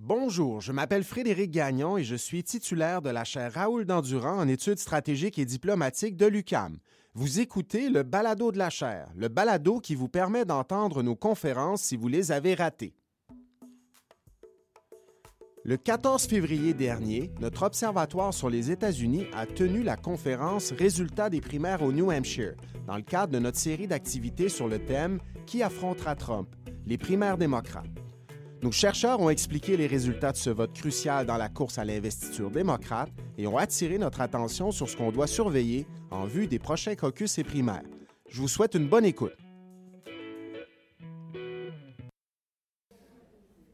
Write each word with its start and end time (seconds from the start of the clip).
Bonjour, 0.00 0.60
je 0.60 0.70
m'appelle 0.70 1.02
Frédéric 1.02 1.50
Gagnon 1.50 1.98
et 1.98 2.04
je 2.04 2.14
suis 2.14 2.44
titulaire 2.44 3.02
de 3.02 3.10
la 3.10 3.24
chaire 3.24 3.54
Raoul 3.54 3.84
Dandurand 3.84 4.38
en 4.38 4.46
études 4.46 4.78
stratégiques 4.78 5.40
et 5.40 5.44
diplomatiques 5.44 6.16
de 6.16 6.26
l'UCAM. 6.26 6.78
Vous 7.14 7.40
écoutez 7.40 7.88
le 7.88 8.04
balado 8.04 8.52
de 8.52 8.58
la 8.58 8.70
chaire, 8.70 9.08
le 9.16 9.26
balado 9.26 9.80
qui 9.80 9.96
vous 9.96 10.06
permet 10.06 10.44
d'entendre 10.44 11.02
nos 11.02 11.16
conférences 11.16 11.82
si 11.82 11.96
vous 11.96 12.06
les 12.06 12.30
avez 12.30 12.54
ratées. 12.54 12.94
Le 15.64 15.76
14 15.76 16.28
février 16.28 16.74
dernier, 16.74 17.32
notre 17.40 17.64
observatoire 17.64 18.32
sur 18.32 18.50
les 18.50 18.70
États-Unis 18.70 19.26
a 19.34 19.46
tenu 19.46 19.82
la 19.82 19.96
conférence 19.96 20.70
Résultats 20.70 21.28
des 21.28 21.40
primaires 21.40 21.82
au 21.82 21.90
New 21.90 22.12
Hampshire, 22.12 22.54
dans 22.86 22.96
le 22.96 23.02
cadre 23.02 23.32
de 23.32 23.40
notre 23.40 23.58
série 23.58 23.88
d'activités 23.88 24.48
sur 24.48 24.68
le 24.68 24.78
thème 24.78 25.18
Qui 25.44 25.64
affrontera 25.64 26.14
Trump? 26.14 26.48
Les 26.86 26.98
primaires 26.98 27.36
démocrates. 27.36 28.07
Nos 28.60 28.72
chercheurs 28.72 29.20
ont 29.20 29.30
expliqué 29.30 29.76
les 29.76 29.86
résultats 29.86 30.32
de 30.32 30.36
ce 30.36 30.50
vote 30.50 30.72
crucial 30.72 31.24
dans 31.24 31.36
la 31.36 31.48
course 31.48 31.78
à 31.78 31.84
l'investiture 31.84 32.50
démocrate 32.50 33.08
et 33.36 33.46
ont 33.46 33.56
attiré 33.56 33.98
notre 33.98 34.20
attention 34.20 34.72
sur 34.72 34.88
ce 34.88 34.96
qu'on 34.96 35.12
doit 35.12 35.28
surveiller 35.28 35.86
en 36.10 36.24
vue 36.24 36.48
des 36.48 36.58
prochains 36.58 36.96
caucus 36.96 37.38
et 37.38 37.44
primaires. 37.44 37.84
Je 38.28 38.40
vous 38.40 38.48
souhaite 38.48 38.74
une 38.74 38.88
bonne 38.88 39.04
écoute. 39.04 39.36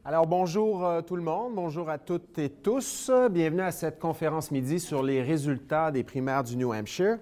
Alors 0.03 0.27
bonjour 0.27 0.85
euh, 0.85 1.01
tout 1.01 1.15
le 1.15 1.23
monde, 1.23 1.55
bonjour 1.55 1.89
à 1.89 1.97
toutes 1.97 2.37
et 2.37 2.51
tous. 2.51 3.09
Bienvenue 3.31 3.63
à 3.63 3.71
cette 3.71 3.97
conférence 3.97 4.51
midi 4.51 4.79
sur 4.79 5.01
les 5.01 5.23
résultats 5.23 5.91
des 5.91 6.03
primaires 6.03 6.43
du 6.43 6.57
New 6.57 6.71
Hampshire. 6.71 7.17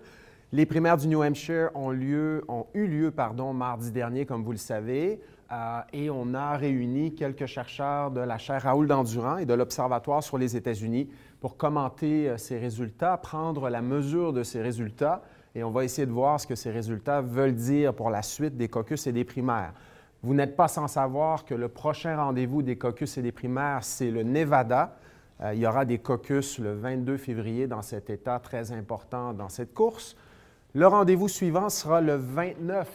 Les 0.51 0.65
primaires 0.65 0.97
du 0.97 1.07
New 1.07 1.23
Hampshire 1.23 1.69
ont, 1.75 1.91
lieu, 1.91 2.43
ont 2.49 2.67
eu 2.73 2.87
lieu 2.87 3.11
pardon, 3.11 3.53
mardi 3.53 3.89
dernier, 3.89 4.25
comme 4.25 4.43
vous 4.43 4.51
le 4.51 4.57
savez, 4.57 5.21
euh, 5.53 5.81
et 5.93 6.09
on 6.09 6.33
a 6.33 6.57
réuni 6.57 7.13
quelques 7.13 7.45
chercheurs 7.45 8.09
de 8.09 8.21
la 8.21 8.37
chaire 8.37 8.63
Raoul 8.63 8.87
Dandurand 8.87 9.37
et 9.37 9.45
de 9.45 9.53
l'Observatoire 9.53 10.23
sur 10.23 10.37
les 10.39 10.57
États-Unis 10.57 11.09
pour 11.39 11.57
commenter 11.57 12.29
euh, 12.29 12.37
ces 12.37 12.57
résultats, 12.57 13.17
prendre 13.17 13.69
la 13.69 13.81
mesure 13.81 14.33
de 14.33 14.41
ces 14.41 14.61
résultats, 14.61 15.21
et 15.53 15.63
on 15.63 15.69
va 15.69 15.83
essayer 15.83 16.07
de 16.07 16.11
voir 16.11 16.39
ce 16.39 16.47
que 16.47 16.55
ces 16.55 16.71
résultats 16.71 17.21
veulent 17.21 17.53
dire 17.53 17.93
pour 17.93 18.09
la 18.09 18.23
suite 18.23 18.57
des 18.57 18.67
caucus 18.67 19.05
et 19.05 19.11
des 19.11 19.23
primaires. 19.23 19.73
Vous 20.23 20.33
n'êtes 20.33 20.55
pas 20.55 20.67
sans 20.67 20.87
savoir 20.87 21.45
que 21.45 21.53
le 21.53 21.67
prochain 21.67 22.15
rendez-vous 22.15 22.63
des 22.63 22.77
caucus 22.77 23.17
et 23.17 23.21
des 23.21 23.31
primaires, 23.31 23.83
c'est 23.83 24.09
le 24.09 24.23
Nevada. 24.23 24.95
Euh, 25.41 25.53
il 25.53 25.59
y 25.59 25.67
aura 25.67 25.85
des 25.85 25.99
caucus 25.99 26.57
le 26.57 26.73
22 26.73 27.17
février 27.17 27.67
dans 27.67 27.81
cet 27.83 28.09
État 28.09 28.39
très 28.39 28.71
important 28.71 29.33
dans 29.33 29.49
cette 29.49 29.73
course. 29.73 30.15
Le 30.73 30.87
rendez-vous 30.87 31.27
suivant 31.27 31.69
sera 31.69 32.01
le 32.01 32.15
29 32.15 32.89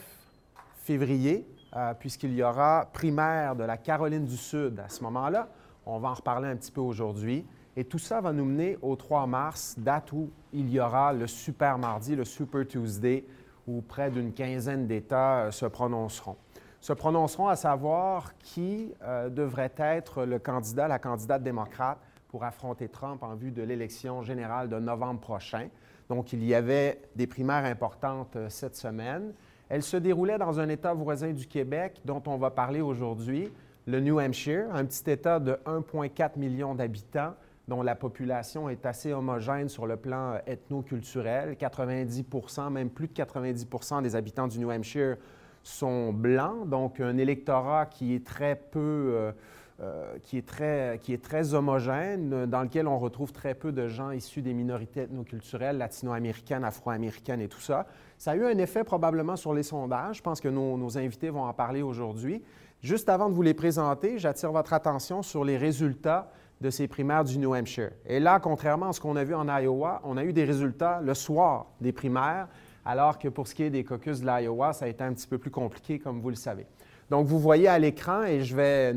février, 0.82 1.46
euh, 1.78 1.94
puisqu'il 1.94 2.34
y 2.34 2.42
aura 2.42 2.88
primaire 2.92 3.54
de 3.54 3.62
la 3.62 3.76
Caroline 3.76 4.24
du 4.24 4.36
Sud 4.36 4.80
à 4.80 4.88
ce 4.88 5.00
moment-là. 5.04 5.48
On 5.86 6.00
va 6.00 6.08
en 6.08 6.14
reparler 6.14 6.48
un 6.48 6.56
petit 6.56 6.72
peu 6.72 6.80
aujourd'hui. 6.80 7.46
Et 7.76 7.84
tout 7.84 8.00
ça 8.00 8.20
va 8.20 8.32
nous 8.32 8.44
mener 8.44 8.76
au 8.82 8.96
3 8.96 9.28
mars, 9.28 9.76
date 9.78 10.10
où 10.12 10.28
il 10.52 10.68
y 10.70 10.80
aura 10.80 11.12
le 11.12 11.28
Super 11.28 11.78
Mardi, 11.78 12.16
le 12.16 12.24
Super 12.24 12.66
Tuesday, 12.66 13.24
où 13.68 13.80
près 13.80 14.10
d'une 14.10 14.32
quinzaine 14.32 14.88
d'États 14.88 15.44
euh, 15.44 15.50
se 15.52 15.66
prononceront 15.66 16.36
se 16.80 16.92
prononceront 16.92 17.48
à 17.48 17.56
savoir 17.56 18.36
qui 18.38 18.92
euh, 19.02 19.28
devrait 19.28 19.72
être 19.78 20.24
le 20.24 20.38
candidat, 20.38 20.88
la 20.88 20.98
candidate 20.98 21.42
démocrate 21.42 21.98
pour 22.28 22.44
affronter 22.44 22.88
Trump 22.88 23.22
en 23.22 23.34
vue 23.34 23.50
de 23.50 23.62
l'élection 23.62 24.22
générale 24.22 24.68
de 24.68 24.78
novembre 24.78 25.20
prochain. 25.20 25.68
Donc, 26.08 26.32
il 26.32 26.44
y 26.44 26.54
avait 26.54 27.02
des 27.16 27.26
primaires 27.26 27.64
importantes 27.64 28.36
cette 28.48 28.76
semaine. 28.76 29.32
Elles 29.68 29.82
se 29.82 29.96
déroulaient 29.96 30.38
dans 30.38 30.60
un 30.60 30.68
État 30.68 30.94
voisin 30.94 31.32
du 31.32 31.46
Québec 31.46 32.00
dont 32.04 32.22
on 32.26 32.36
va 32.36 32.50
parler 32.50 32.80
aujourd'hui, 32.80 33.52
le 33.86 34.00
New 34.00 34.18
Hampshire, 34.20 34.66
un 34.72 34.84
petit 34.84 35.10
État 35.10 35.40
de 35.40 35.58
1,4 35.66 36.38
million 36.38 36.74
d'habitants 36.74 37.34
dont 37.68 37.82
la 37.82 37.94
population 37.94 38.68
est 38.70 38.86
assez 38.86 39.12
homogène 39.12 39.68
sur 39.68 39.86
le 39.86 39.96
plan 39.96 40.32
euh, 40.32 40.38
ethno-culturel. 40.46 41.54
90% 41.54 42.70
même 42.70 42.90
plus 42.90 43.08
de 43.08 43.12
90% 43.12 44.02
des 44.02 44.16
habitants 44.16 44.48
du 44.48 44.58
New 44.58 44.70
Hampshire 44.70 45.16
sont 45.62 46.12
blancs, 46.12 46.68
donc 46.68 46.98
un 46.98 47.18
électorat 47.18 47.86
qui 47.86 48.14
est 48.14 48.26
très 48.26 48.56
peu, 48.56 48.78
euh, 49.14 49.32
euh, 49.80 50.18
qui, 50.24 50.38
est 50.38 51.22
très, 51.22 51.54
homogène, 51.54 52.46
dans 52.46 52.62
lequel 52.62 52.88
on 52.88 52.98
retrouve 52.98 53.32
très 53.32 53.54
peu 53.54 53.70
de 53.70 53.86
gens 53.86 54.10
issus 54.10 54.42
des 54.42 54.52
minorités 54.52 55.02
ethnoculturelles, 55.02 55.78
latino-américaines, 55.78 56.64
afro-américaines 56.64 57.40
et 57.40 57.48
tout 57.48 57.60
ça. 57.60 57.86
Ça 58.16 58.32
a 58.32 58.36
eu 58.36 58.44
un 58.44 58.58
effet 58.58 58.82
probablement 58.82 59.36
sur 59.36 59.54
les 59.54 59.62
sondages. 59.62 60.16
Je 60.16 60.22
pense 60.22 60.40
que 60.40 60.48
nos 60.48 60.98
invités 60.98 61.30
vont 61.30 61.44
en 61.44 61.52
parler 61.52 61.82
aujourd'hui. 61.82 62.42
Juste 62.82 63.08
avant 63.08 63.28
de 63.28 63.34
vous 63.34 63.42
les 63.42 63.54
présenter, 63.54 64.18
j'attire 64.18 64.52
votre 64.52 64.72
attention 64.72 65.22
sur 65.22 65.44
les 65.44 65.56
résultats 65.56 66.30
de 66.60 66.70
ces 66.70 66.88
primaires 66.88 67.24
du 67.24 67.38
New 67.38 67.54
Hampshire. 67.54 67.90
Et 68.04 68.20
là, 68.20 68.40
contrairement 68.40 68.88
à 68.88 68.92
ce 68.92 69.00
qu'on 69.00 69.16
a 69.16 69.24
vu 69.24 69.34
en 69.34 69.46
Iowa, 69.48 70.00
on 70.04 70.16
a 70.16 70.24
eu 70.24 70.32
des 70.32 70.44
résultats 70.44 71.00
le 71.00 71.14
soir 71.14 71.66
des 71.80 71.92
primaires 71.92 72.48
alors 72.84 73.18
que 73.18 73.28
pour 73.28 73.46
ce 73.46 73.54
qui 73.54 73.64
est 73.64 73.70
des 73.70 73.84
caucus 73.84 74.20
de 74.20 74.26
l'Iowa, 74.26 74.72
ça 74.72 74.86
a 74.86 74.88
été 74.88 75.04
un 75.04 75.12
petit 75.12 75.26
peu 75.26 75.36
plus 75.36 75.50
compliqué, 75.50 75.98
comme 75.98 76.20
vous 76.20 76.30
le 76.30 76.36
savez. 76.36 76.66
Donc, 77.10 77.26
vous 77.26 77.38
voyez 77.38 77.68
à 77.68 77.78
l'écran, 77.78 78.24
et 78.24 78.42
je 78.42 78.54
vais 78.54 78.94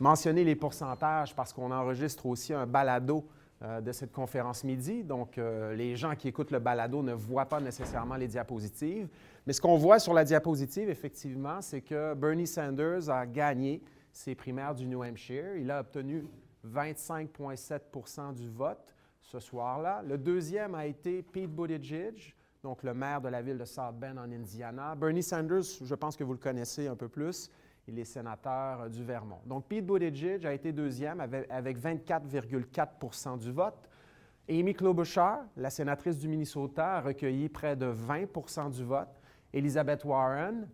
mentionner 0.00 0.44
les 0.44 0.56
pourcentages 0.56 1.34
parce 1.34 1.52
qu'on 1.52 1.70
enregistre 1.70 2.26
aussi 2.26 2.52
un 2.52 2.66
balado 2.66 3.24
euh, 3.62 3.80
de 3.80 3.92
cette 3.92 4.12
conférence 4.12 4.64
midi. 4.64 5.04
Donc, 5.04 5.38
euh, 5.38 5.74
les 5.74 5.96
gens 5.96 6.16
qui 6.16 6.28
écoutent 6.28 6.50
le 6.50 6.58
balado 6.58 7.02
ne 7.02 7.12
voient 7.12 7.46
pas 7.46 7.60
nécessairement 7.60 8.16
les 8.16 8.26
diapositives. 8.26 9.08
Mais 9.46 9.52
ce 9.52 9.60
qu'on 9.60 9.76
voit 9.76 10.00
sur 10.00 10.12
la 10.12 10.24
diapositive, 10.24 10.90
effectivement, 10.90 11.62
c'est 11.62 11.80
que 11.80 12.14
Bernie 12.14 12.48
Sanders 12.48 13.08
a 13.08 13.24
gagné 13.26 13.80
ses 14.12 14.34
primaires 14.34 14.74
du 14.74 14.86
New 14.86 15.02
Hampshire. 15.04 15.56
Il 15.56 15.70
a 15.70 15.80
obtenu 15.80 16.24
25,7% 16.66 18.34
du 18.34 18.48
vote 18.48 18.94
ce 19.22 19.38
soir-là. 19.38 20.02
Le 20.06 20.18
deuxième 20.18 20.74
a 20.74 20.86
été 20.86 21.22
Pete 21.22 21.50
Buttigieg, 21.50 22.34
donc 22.64 22.82
le 22.82 22.94
maire 22.94 23.20
de 23.20 23.28
la 23.28 23.42
ville 23.42 23.58
de 23.58 23.66
South 23.66 23.94
Bend 23.94 24.16
en 24.16 24.32
Indiana. 24.32 24.94
Bernie 24.94 25.22
Sanders, 25.22 25.62
je 25.82 25.94
pense 25.94 26.16
que 26.16 26.24
vous 26.24 26.32
le 26.32 26.38
connaissez 26.38 26.88
un 26.88 26.96
peu 26.96 27.08
plus. 27.08 27.50
Il 27.86 27.98
est 27.98 28.06
sénateur 28.06 28.80
euh, 28.80 28.88
du 28.88 29.04
Vermont. 29.04 29.40
Donc, 29.44 29.66
Pete 29.68 29.84
Buttigieg 29.84 30.46
a 30.46 30.54
été 30.54 30.72
deuxième 30.72 31.20
avec, 31.20 31.78
24,4% 31.78 33.38
du 33.38 33.52
vote. 33.52 33.90
Amy 34.48 34.72
Klobuchar, 34.72 35.40
la 35.58 35.68
sénatrice 35.68 36.18
du 36.18 36.26
Minnesota, 36.26 36.96
a 36.96 37.00
recueilli 37.02 37.50
près 37.50 37.76
de 37.76 37.92
20% 37.92 38.70
du 38.70 38.82
vote. 38.82 39.20
Elizabeth 39.52 40.02
Warren, 40.02 40.66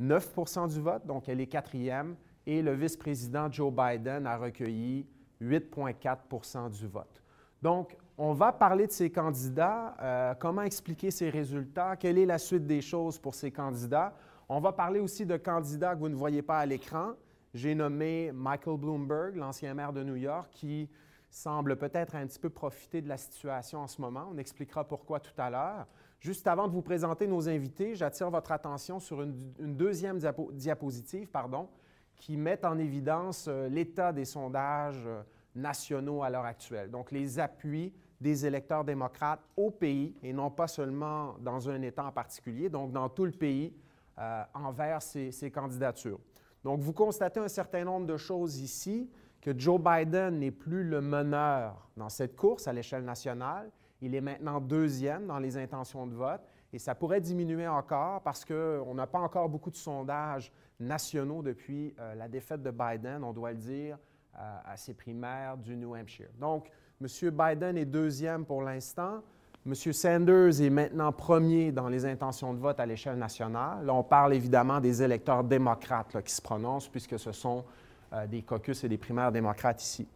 9% 0.00 0.68
du 0.68 0.80
vote, 0.80 1.06
donc 1.06 1.28
elle 1.28 1.40
est 1.40 1.46
quatrième. 1.46 2.16
Et 2.44 2.60
le 2.60 2.74
vice-président 2.74 3.50
Joe 3.52 3.72
Biden 3.72 4.26
a 4.26 4.36
recueilli 4.36 5.06
8,4% 5.40 6.70
du 6.70 6.88
vote. 6.88 7.22
Donc, 7.62 7.96
on 8.22 8.34
va 8.34 8.52
parler 8.52 8.86
de 8.86 8.92
ces 8.92 9.08
candidats, 9.08 9.96
euh, 10.02 10.34
comment 10.34 10.60
expliquer 10.60 11.10
ces 11.10 11.30
résultats, 11.30 11.96
quelle 11.96 12.18
est 12.18 12.26
la 12.26 12.36
suite 12.36 12.66
des 12.66 12.82
choses 12.82 13.18
pour 13.18 13.34
ces 13.34 13.50
candidats. 13.50 14.12
On 14.46 14.60
va 14.60 14.72
parler 14.72 15.00
aussi 15.00 15.24
de 15.24 15.38
candidats 15.38 15.94
que 15.94 16.00
vous 16.00 16.10
ne 16.10 16.14
voyez 16.14 16.42
pas 16.42 16.58
à 16.58 16.66
l'écran. 16.66 17.12
J'ai 17.54 17.74
nommé 17.74 18.30
Michael 18.34 18.76
Bloomberg, 18.76 19.36
l'ancien 19.36 19.72
maire 19.72 19.94
de 19.94 20.04
New 20.04 20.16
York, 20.16 20.50
qui 20.50 20.90
semble 21.30 21.76
peut-être 21.76 22.14
un 22.14 22.26
petit 22.26 22.38
peu 22.38 22.50
profiter 22.50 23.00
de 23.00 23.08
la 23.08 23.16
situation 23.16 23.78
en 23.78 23.86
ce 23.86 23.98
moment. 24.02 24.28
On 24.30 24.36
expliquera 24.36 24.84
pourquoi 24.84 25.18
tout 25.18 25.32
à 25.38 25.48
l'heure. 25.48 25.86
Juste 26.18 26.46
avant 26.46 26.68
de 26.68 26.72
vous 26.74 26.82
présenter 26.82 27.26
nos 27.26 27.48
invités, 27.48 27.94
j'attire 27.94 28.28
votre 28.28 28.52
attention 28.52 29.00
sur 29.00 29.22
une, 29.22 29.32
deuxième 29.58 30.18
diapositive 30.52 31.30
pardon, 31.30 31.70
qui 32.16 32.36
met 32.36 32.66
en 32.66 32.76
évidence 32.76 33.46
euh, 33.48 33.70
l'état 33.70 34.12
des 34.12 34.26
sondages 34.26 35.06
euh, 35.06 35.22
nationaux 35.54 36.22
à 36.22 36.28
l'heure 36.28 36.44
actuelle. 36.44 36.90
Donc, 36.90 37.12
les 37.12 37.38
appuis 37.38 37.94
des 38.20 38.44
électeurs 38.44 38.84
démocrates 38.84 39.40
au 39.56 39.70
pays 39.70 40.14
et 40.22 40.32
non 40.32 40.50
pas 40.50 40.68
seulement 40.68 41.36
dans 41.40 41.70
un 41.70 41.80
État 41.82 42.04
en 42.04 42.12
particulier, 42.12 42.68
donc 42.68 42.92
dans 42.92 43.08
tout 43.08 43.24
le 43.24 43.30
pays, 43.32 43.72
euh, 44.18 44.42
envers 44.52 45.00
ces, 45.00 45.50
candidatures. 45.50 46.20
Donc, 46.62 46.80
vous 46.80 46.92
constatez 46.92 47.40
un 47.40 47.48
certain 47.48 47.84
nombre 47.84 48.06
de 48.06 48.18
choses 48.18 48.58
ici, 48.58 49.08
que 49.40 49.58
Joe 49.58 49.80
Biden 49.80 50.38
n'est 50.38 50.50
plus 50.50 50.84
le 50.84 51.00
meneur 51.00 51.88
dans 51.96 52.10
cette 52.10 52.36
course 52.36 52.68
à 52.68 52.74
l'échelle 52.74 53.04
nationale. 53.04 53.70
Il 54.02 54.14
est 54.14 54.20
maintenant 54.20 54.60
deuxième 54.60 55.26
dans 55.26 55.38
les 55.38 55.56
intentions 55.56 56.06
de 56.06 56.14
vote 56.14 56.42
et 56.74 56.78
ça 56.78 56.94
pourrait 56.94 57.22
diminuer 57.22 57.66
encore 57.66 58.20
parce 58.20 58.44
qu'on 58.44 58.94
n'a 58.94 59.06
pas 59.06 59.20
encore 59.20 59.48
beaucoup 59.48 59.70
de 59.70 59.76
sondages 59.76 60.52
nationaux 60.78 61.42
depuis 61.42 61.94
euh, 61.98 62.14
la 62.14 62.28
défaite 62.28 62.62
de 62.62 62.70
Biden, 62.70 63.24
on 63.24 63.32
doit 63.32 63.52
le 63.52 63.58
dire, 63.58 63.98
euh, 64.38 64.58
à 64.66 64.76
ses 64.76 64.92
primaires 64.92 65.56
du 65.56 65.76
New 65.76 65.96
Hampshire. 65.96 66.30
Donc, 66.38 66.70
M. 67.00 67.30
Biden 67.30 67.78
est 67.78 67.86
deuxième 67.86 68.44
pour 68.44 68.62
l'instant. 68.62 69.22
M. 69.66 69.74
Sanders 69.74 70.60
est 70.60 70.68
maintenant 70.68 71.12
premier 71.12 71.72
dans 71.72 71.88
les 71.88 72.04
intentions 72.04 72.52
de 72.52 72.58
vote 72.58 72.78
à 72.78 72.84
l'échelle 72.84 73.16
nationale. 73.16 73.86
Là, 73.86 73.94
on 73.94 74.02
parle 74.02 74.34
évidemment 74.34 74.80
des 74.80 75.02
électeurs 75.02 75.42
démocrates 75.42 76.22
qui 76.22 76.34
se 76.34 76.42
prononcent, 76.42 76.88
puisque 76.88 77.18
ce 77.18 77.32
sont 77.32 77.64
euh, 78.12 78.26
des 78.26 78.42
caucus 78.42 78.84
et 78.84 78.88
des 78.88 78.98
primaires 78.98 79.32
démocrates 79.32 79.82
ici. 79.82 80.06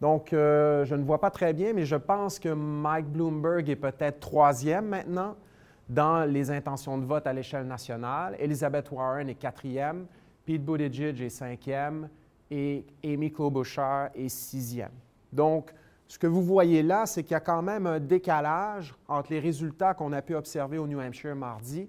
Donc, 0.00 0.32
euh, 0.32 0.86
je 0.86 0.94
ne 0.94 1.04
vois 1.04 1.20
pas 1.20 1.30
très 1.30 1.52
bien, 1.52 1.74
mais 1.74 1.84
je 1.84 1.96
pense 1.96 2.38
que 2.38 2.48
Mike 2.48 3.08
Bloomberg 3.08 3.68
est 3.68 3.76
peut-être 3.76 4.20
troisième 4.20 4.86
maintenant 4.86 5.36
dans 5.90 6.24
les 6.24 6.50
intentions 6.50 6.96
de 6.96 7.04
vote 7.04 7.26
à 7.26 7.34
l'échelle 7.34 7.66
nationale. 7.66 8.34
Elizabeth 8.38 8.90
Warren 8.90 9.28
est 9.28 9.34
quatrième. 9.34 10.06
Pete 10.46 10.64
Buttigieg 10.64 11.20
est 11.20 11.28
cinquième. 11.28 12.08
et 12.50 12.86
Amy 13.04 13.30
Klobuchar 13.30 14.08
est 14.14 14.30
sixième. 14.30 14.90
Donc, 15.32 15.72
ce 16.10 16.18
que 16.18 16.26
vous 16.26 16.42
voyez 16.42 16.82
là, 16.82 17.06
c'est 17.06 17.22
qu'il 17.22 17.32
y 17.32 17.36
a 17.36 17.40
quand 17.40 17.62
même 17.62 17.86
un 17.86 18.00
décalage 18.00 18.96
entre 19.06 19.30
les 19.30 19.38
résultats 19.38 19.94
qu'on 19.94 20.12
a 20.12 20.20
pu 20.20 20.34
observer 20.34 20.76
au 20.76 20.88
New 20.88 20.98
Hampshire 20.98 21.36
mardi 21.36 21.88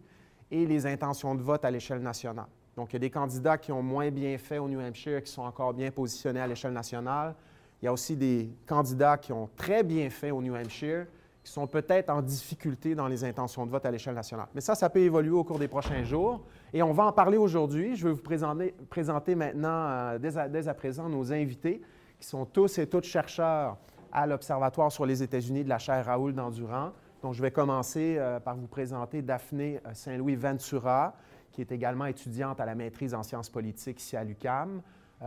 et 0.52 0.68
les 0.68 0.86
intentions 0.86 1.34
de 1.34 1.42
vote 1.42 1.66
à 1.66 1.72
l'échelle 1.72 2.02
nationale. 2.02 2.46
Donc, 2.76 2.92
il 2.92 2.94
y 2.94 2.96
a 2.98 3.00
des 3.00 3.10
candidats 3.10 3.58
qui 3.58 3.72
ont 3.72 3.82
moins 3.82 4.12
bien 4.12 4.38
fait 4.38 4.60
au 4.60 4.70
New 4.70 4.80
Hampshire, 4.80 5.24
qui 5.24 5.32
sont 5.32 5.42
encore 5.42 5.74
bien 5.74 5.90
positionnés 5.90 6.40
à 6.40 6.46
l'échelle 6.46 6.72
nationale. 6.72 7.34
Il 7.82 7.86
y 7.86 7.88
a 7.88 7.94
aussi 7.94 8.16
des 8.16 8.52
candidats 8.68 9.18
qui 9.18 9.34
ont 9.34 9.50
très 9.56 9.82
bien 9.82 10.08
fait 10.12 10.30
au 10.30 10.40
New 10.40 10.54
Hampshire, 10.56 11.08
qui 11.44 11.52
sont 11.52 11.66
peut-être 11.66 12.12
en 12.12 12.22
difficulté 12.22 12.94
dans 12.94 13.08
les 13.08 13.24
intentions 13.24 13.66
de 13.66 13.72
vote 13.72 13.88
à 13.88 13.90
l'échelle 13.90 14.14
nationale. 14.14 14.50
Mais 14.54 14.62
ça, 14.62 14.76
ça 14.76 14.88
peut 14.92 15.00
évoluer 15.00 15.32
au 15.32 15.44
cours 15.44 15.58
des 15.58 15.68
prochains 15.68 16.04
jours. 16.04 16.46
Et 16.72 16.84
on 16.84 16.94
va 16.94 17.06
en 17.06 17.12
parler 17.12 17.38
aujourd'hui. 17.38 17.96
Je 17.96 18.08
vais 18.08 18.14
vous 18.14 18.22
présenter, 18.22 19.34
maintenant, 19.34 19.88
euh, 19.90 20.20
dès, 20.20 20.68
à, 20.68 20.74
présent, 20.76 21.10
nos 21.10 21.34
invités, 21.34 21.82
qui 22.20 22.28
sont 22.28 22.46
tous 22.46 22.78
et 22.78 22.86
toutes 22.86 23.06
chercheurs 23.06 23.78
à 24.12 24.28
l'Observatoire 24.28 24.92
sur 24.92 25.06
les 25.06 25.24
États-Unis 25.24 25.64
de 25.64 25.70
la 25.70 25.78
chaire 25.78 26.06
Raoul 26.06 26.34
d'Endurant. 26.34 26.92
Donc, 27.22 27.34
je 27.34 27.42
vais 27.42 27.52
commencer 27.52 28.18
euh, 28.18 28.40
par 28.40 28.56
vous 28.56 28.68
présenter 28.68 29.22
Daphné 29.22 29.80
euh, 29.86 29.94
Saint-Louis 29.94 30.36
Ventura, 30.36 31.14
qui 31.52 31.62
est 31.62 31.72
également 31.72 32.06
étudiante 32.06 32.60
à 32.60 32.66
la 32.66 32.76
maîtrise 32.76 33.14
en 33.14 33.24
sciences 33.24 33.50
politiques 33.50 34.02
ici 34.02 34.16
à 34.16 34.24
l'UCAM. 34.24 34.82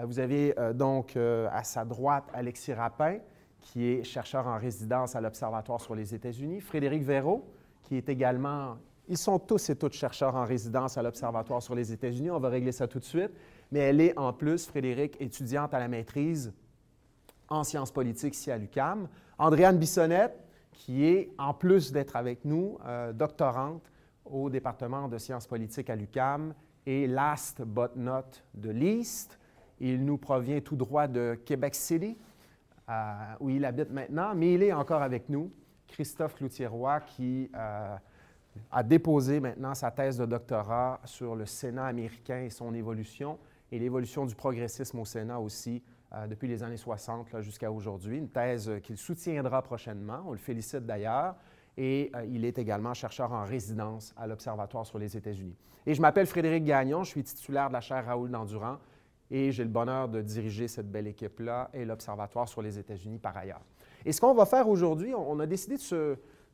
vous 0.05 0.19
avez 0.19 0.55
donc 0.75 1.17
à 1.17 1.63
sa 1.65 1.85
droite 1.85 2.25
Alexis 2.33 2.73
Rapin, 2.73 3.19
qui 3.61 3.87
est 3.87 4.05
chercheur 4.05 4.47
en 4.47 4.59
résidence 4.59 5.17
à 5.17 5.21
l'Observatoire 5.21 5.81
sur 5.81 5.95
les 5.95 6.15
États-Unis, 6.15 6.61
Frédéric 6.61 7.03
Véraud, 7.03 7.45
qui 7.83 7.97
est 7.97 8.09
également... 8.09 8.77
Ils 9.09 9.19
sont 9.19 9.39
tous 9.39 9.69
et 9.69 9.77
toutes 9.77 9.93
chercheurs 9.93 10.35
en 10.35 10.45
résidence 10.45 10.97
à 10.97 11.03
l'Observatoire 11.03 11.63
sur 11.63 11.75
les 11.75 11.93
États-Unis. 11.93 12.31
On 12.31 12.39
va 12.39 12.49
régler 12.49 12.73
ça 12.73 12.89
tout 12.89 12.99
de 12.99 13.05
suite. 13.05 13.33
Mais 13.71 13.81
elle 13.81 14.01
est 14.01 14.19
en 14.19 14.33
plus, 14.33 14.67
Frédéric, 14.67 15.21
étudiante 15.21 15.75
à 15.75 15.79
la 15.79 15.89
maîtrise 15.89 16.55
en 17.49 17.65
sciences 17.65 17.93
politiques 17.93 18.35
ici 18.35 18.51
à 18.51 18.59
l'UCAM. 18.59 19.09
Andréane 19.39 19.79
Bissonnette, 19.79 20.39
qui 20.73 21.05
est, 21.05 21.31
en 21.39 21.55
plus 21.55 21.93
d'être 21.93 22.17
avec 22.17 22.45
nous, 22.45 22.79
euh, 22.85 23.13
doctorante 23.13 23.83
au 24.25 24.51
département 24.51 25.09
de 25.09 25.19
sciences 25.19 25.47
politiques 25.47 25.91
à 25.91 25.97
l'UCAM 25.97 26.55
et 26.87 27.07
last 27.07 27.63
but 27.63 27.97
not 27.97 28.25
the 28.61 28.67
least, 28.67 29.39
il 29.81 30.05
nous 30.05 30.19
provient 30.19 30.61
tout 30.61 30.77
droit 30.77 31.07
de 31.07 31.39
Québec 31.45 31.75
City, 31.75 32.17
où 33.41 33.49
il 33.49 33.65
habite 33.65 33.91
maintenant, 33.91 34.35
mais 34.35 34.55
il 34.55 34.63
est 34.63 34.73
encore 34.73 35.03
avec 35.03 35.29
nous, 35.29 35.51
Christophe 35.89 36.35
Cloutier-Roy, 36.35 37.01
qui 37.01 37.51
euh, 37.55 37.97
a 38.71 38.83
déposé 38.83 39.41
maintenant 39.41 39.75
sa 39.75 39.91
thèse 39.91 40.19
de 40.19 40.27
doctorat 40.27 41.01
sur 41.05 41.35
le 41.35 41.47
Sénat 41.47 41.87
américain 41.87 42.43
et 42.43 42.51
son 42.51 42.75
évolution, 42.75 43.39
et 43.73 43.79
l'évolution 43.79 44.27
du 44.27 44.35
progressisme 44.35 44.99
au 44.99 45.05
Sénat 45.05 45.41
aussi, 45.41 45.83
euh, 45.83 45.94
depuis 46.29 46.49
les 46.49 46.63
années 46.63 46.77
60 46.77 47.41
jusqu'à 47.41 47.71
aujourd'hui, 47.71 48.19
une 48.19 48.29
thèse 48.29 48.71
qu'il 48.83 48.97
soutiendra 48.97 49.63
prochainement, 49.63 50.23
on 50.27 50.33
le 50.33 50.39
félicite 50.39 50.87
d'ailleurs, 50.87 51.37
et 51.77 52.11
euh, 52.15 52.25
il 52.27 52.45
est 52.45 52.59
également 52.59 52.95
chercheur 52.95 53.33
en 53.33 53.45
résidence 53.45 54.15
à 54.17 54.27
l'Observatoire 54.27 54.87
sur 54.87 54.99
les 54.99 55.17
États-Unis. 55.17 55.57
Et 55.87 55.95
je 55.95 56.01
m'appelle 56.01 56.27
Frédéric 56.27 56.65
Gagnon, 56.65 57.03
je 57.03 57.11
suis 57.11 57.23
titulaire 57.23 57.69
de 57.69 57.75
la 57.75 57.81
chaire 57.81 58.07
Raoul 58.07 58.31
d'Endurant, 58.31 58.79
et 59.31 59.51
j'ai 59.53 59.65
le 59.65 59.71
bonheur 59.71 60.09
de 60.09 60.23
diriger 60.23 60.69
cette 60.69 60.91
belle 60.91 61.07
équipe-là 61.07 61.71
et 61.73 61.85
l'Observatoire 61.85 62.49
sur 62.49 62.63
les 62.63 62.79
États-Unis 62.79 63.19
par 63.19 63.37
ailleurs. 63.37 63.63
Et 64.05 64.13
ce 64.13 64.21
qu'on 64.21 64.35
va 64.35 64.47
faire 64.47 64.69
aujourd'hui, 64.69 65.15
on 65.15 65.41
a 65.41 65.47
décidé 65.47 65.77
de 65.77 65.81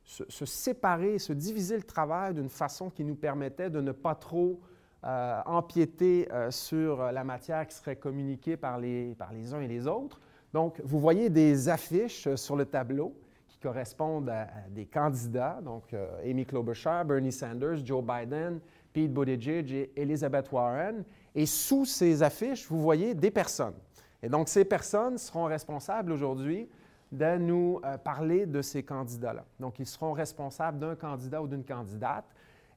se, 0.04 0.44
séparer, 0.46 1.18
se 1.18 1.32
diviser 1.32 1.76
le 1.76 1.82
travail 1.82 2.34
d'une 2.34 2.48
façon 2.48 2.90
qui 2.90 3.04
nous 3.04 3.16
permettait 3.16 3.70
de 3.70 3.80
ne 3.80 3.92
pas 3.92 4.14
trop 4.14 4.60
euh, 5.04 5.40
empiéter 5.46 6.28
euh, 6.32 6.50
sur 6.50 7.10
la 7.10 7.24
matière 7.24 7.66
qui 7.66 7.74
serait 7.74 7.96
communiquée 7.96 8.56
par 8.56 8.78
les, 8.78 9.14
par 9.14 9.32
les 9.32 9.54
uns 9.54 9.60
et 9.60 9.68
les 9.68 9.86
autres. 9.86 10.20
Donc, 10.52 10.80
vous 10.84 10.98
voyez 10.98 11.30
des 11.30 11.68
affiches 11.68 12.34
sur 12.34 12.56
le 12.56 12.64
tableau 12.64 13.14
qui 13.48 13.58
correspondent 13.58 14.28
à, 14.28 14.48
des 14.70 14.86
candidats, 14.86 15.60
donc 15.62 15.92
euh, 15.92 16.28
Amy 16.28 16.44
Klobuchar, 16.44 17.04
Bernie 17.04 17.32
Sanders, 17.32 17.84
Joe 17.84 18.04
Biden, 18.04 18.60
Pete 18.92 19.12
Buttigieg 19.12 19.70
et 19.72 19.92
Elizabeth 19.96 20.50
Warren. 20.50 21.04
Et 21.34 21.46
sous 21.46 21.84
ces 21.84 22.22
affiches, 22.22 22.66
vous 22.68 22.80
voyez 22.80 23.14
des 23.14 23.30
personnes. 23.30 23.74
Et 24.22 24.28
donc, 24.28 24.48
ces 24.48 24.64
personnes 24.64 25.18
seront 25.18 25.44
responsables 25.44 26.12
aujourd'hui 26.12 26.68
de 27.12 27.38
nous 27.38 27.80
euh, 27.84 27.98
parler 27.98 28.46
de 28.46 28.62
ces 28.62 28.82
candidats-là. 28.82 29.44
Donc, 29.58 29.78
ils 29.78 29.86
seront 29.86 30.12
responsables 30.12 30.78
d'un 30.78 30.94
candidat 30.94 31.42
ou 31.42 31.48
d'une 31.48 31.64
candidate. 31.64 32.24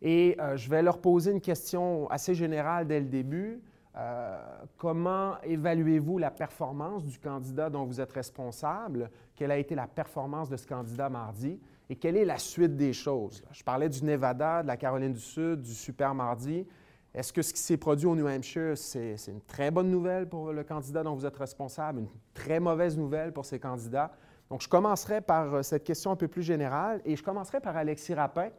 Et 0.04 0.36
euh, 0.40 0.58
je 0.58 0.70
vais 0.70 0.82
leur 0.82 1.00
poser 1.00 1.32
une 1.32 1.42
question 1.42 2.10
assez 2.10 2.36
générale 2.36 2.86
dès 2.86 3.00
le 3.00 3.06
début. 3.06 3.62
Euh, 3.96 4.38
comment 4.78 5.40
évaluez-vous 5.44 6.18
la 6.18 6.30
performance 6.30 7.06
du 7.06 7.18
candidat 7.18 7.70
dont 7.70 7.86
vous 7.86 8.02
êtes 8.02 8.12
responsable? 8.12 9.10
Quelle 9.34 9.52
a 9.52 9.58
été 9.58 9.76
la 9.76 9.88
performance 9.88 10.50
de 10.50 10.58
ce 10.58 10.68
candidat 10.68 11.10
mardi? 11.10 11.58
Et 11.90 11.96
quelle 11.96 12.18
est 12.18 12.26
la 12.26 12.38
suite 12.38 12.76
des 12.76 12.92
choses? 12.92 13.44
Je 13.52 13.64
parlais 13.64 13.88
du 13.88 14.04
Nevada, 14.04 14.62
de 14.62 14.68
la 14.68 14.76
Caroline 14.76 15.14
du 15.14 15.20
Sud, 15.20 15.62
du 15.62 15.74
Super 15.74 16.14
Mardi. 16.14 16.68
Est-ce 17.14 17.32
que 17.32 17.42
ce 17.42 17.54
qui 17.54 17.60
s'est 17.60 17.78
produit 17.78 18.08
au 18.08 18.16
New 18.16 18.28
Hampshire, 18.28 18.78
c'est 18.78 19.16
une 19.28 19.42
très 19.42 19.70
bonne 19.70 19.92
nouvelle 19.92 20.28
pour 20.28 20.52
le 20.52 20.64
candidat 20.64 21.04
dont 21.04 21.14
vous 21.14 21.26
êtes 21.26 21.38
responsable, 21.38 22.00
une 22.00 22.08
très 22.34 22.60
mauvaise 22.60 22.98
nouvelle 22.98 23.32
pour 23.32 23.46
ces 23.46 23.60
candidats? 23.60 24.12
Donc, 24.50 24.62
je 24.62 24.68
commencerai 24.68 25.22
par 25.22 25.54
euh, 25.54 25.62
cette 25.62 25.84
question 25.84 26.12
un 26.12 26.16
peu 26.16 26.28
plus 26.28 26.42
générale 26.42 27.02
et 27.06 27.16
je 27.16 27.24
commencerai 27.24 27.60
par 27.60 27.78
Alexis 27.78 28.14
Rapin. 28.14 28.50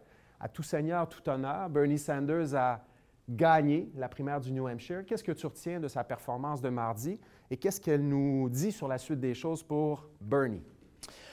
À 0.44 0.48
tout 0.48 0.62
seigneur, 0.62 1.08
tout 1.08 1.26
honneur, 1.26 1.70
Bernie 1.70 1.98
Sanders 1.98 2.54
a 2.54 2.84
gagné 3.30 3.88
la 3.96 4.10
primaire 4.10 4.42
du 4.42 4.52
New 4.52 4.68
Hampshire. 4.68 5.02
Qu'est-ce 5.06 5.24
que 5.24 5.32
tu 5.32 5.46
retiens 5.46 5.80
de 5.80 5.88
sa 5.88 6.04
performance 6.04 6.60
de 6.60 6.68
mardi 6.68 7.18
et 7.50 7.56
qu'est-ce 7.56 7.80
qu'elle 7.80 8.06
nous 8.06 8.50
dit 8.50 8.70
sur 8.70 8.86
la 8.86 8.98
suite 8.98 9.20
des 9.20 9.32
choses 9.32 9.62
pour 9.62 10.06
Bernie? 10.20 10.60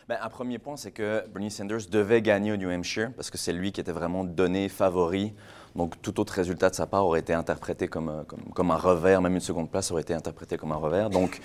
Bien, 0.08 0.18
un 0.22 0.30
premier 0.30 0.60
point, 0.60 0.78
c'est 0.78 0.92
que 0.92 1.28
Bernie 1.28 1.52
Sanders 1.52 1.90
devait 1.92 2.22
gagner 2.22 2.54
au 2.54 2.56
New 2.56 2.70
Hampshire 2.70 3.12
parce 3.14 3.30
que 3.30 3.38
c'est 3.38 3.52
lui 3.52 3.74
qui 3.74 3.82
était 3.82 3.92
vraiment 3.92 4.24
donné 4.24 4.70
favori 4.70 5.36
donc 5.76 6.02
tout 6.02 6.20
autre 6.20 6.34
résultat 6.34 6.70
de 6.70 6.76
sa 6.76 6.86
part 6.86 7.06
aurait 7.06 7.22
été 7.22 7.34
interprété 7.34 7.88
comme, 7.88 8.26
comme, 8.54 8.72
un 8.72 8.78
revers, 8.78 9.22
même 9.22 9.36
une 9.36 9.40
seconde 9.40 9.70
place 9.70 9.92
aurait 9.92 10.02
été 10.02 10.14
interprétée 10.14 10.58
comme 10.58 10.72
un 10.72 10.78
revers. 10.78 11.10
Donc 11.10 11.40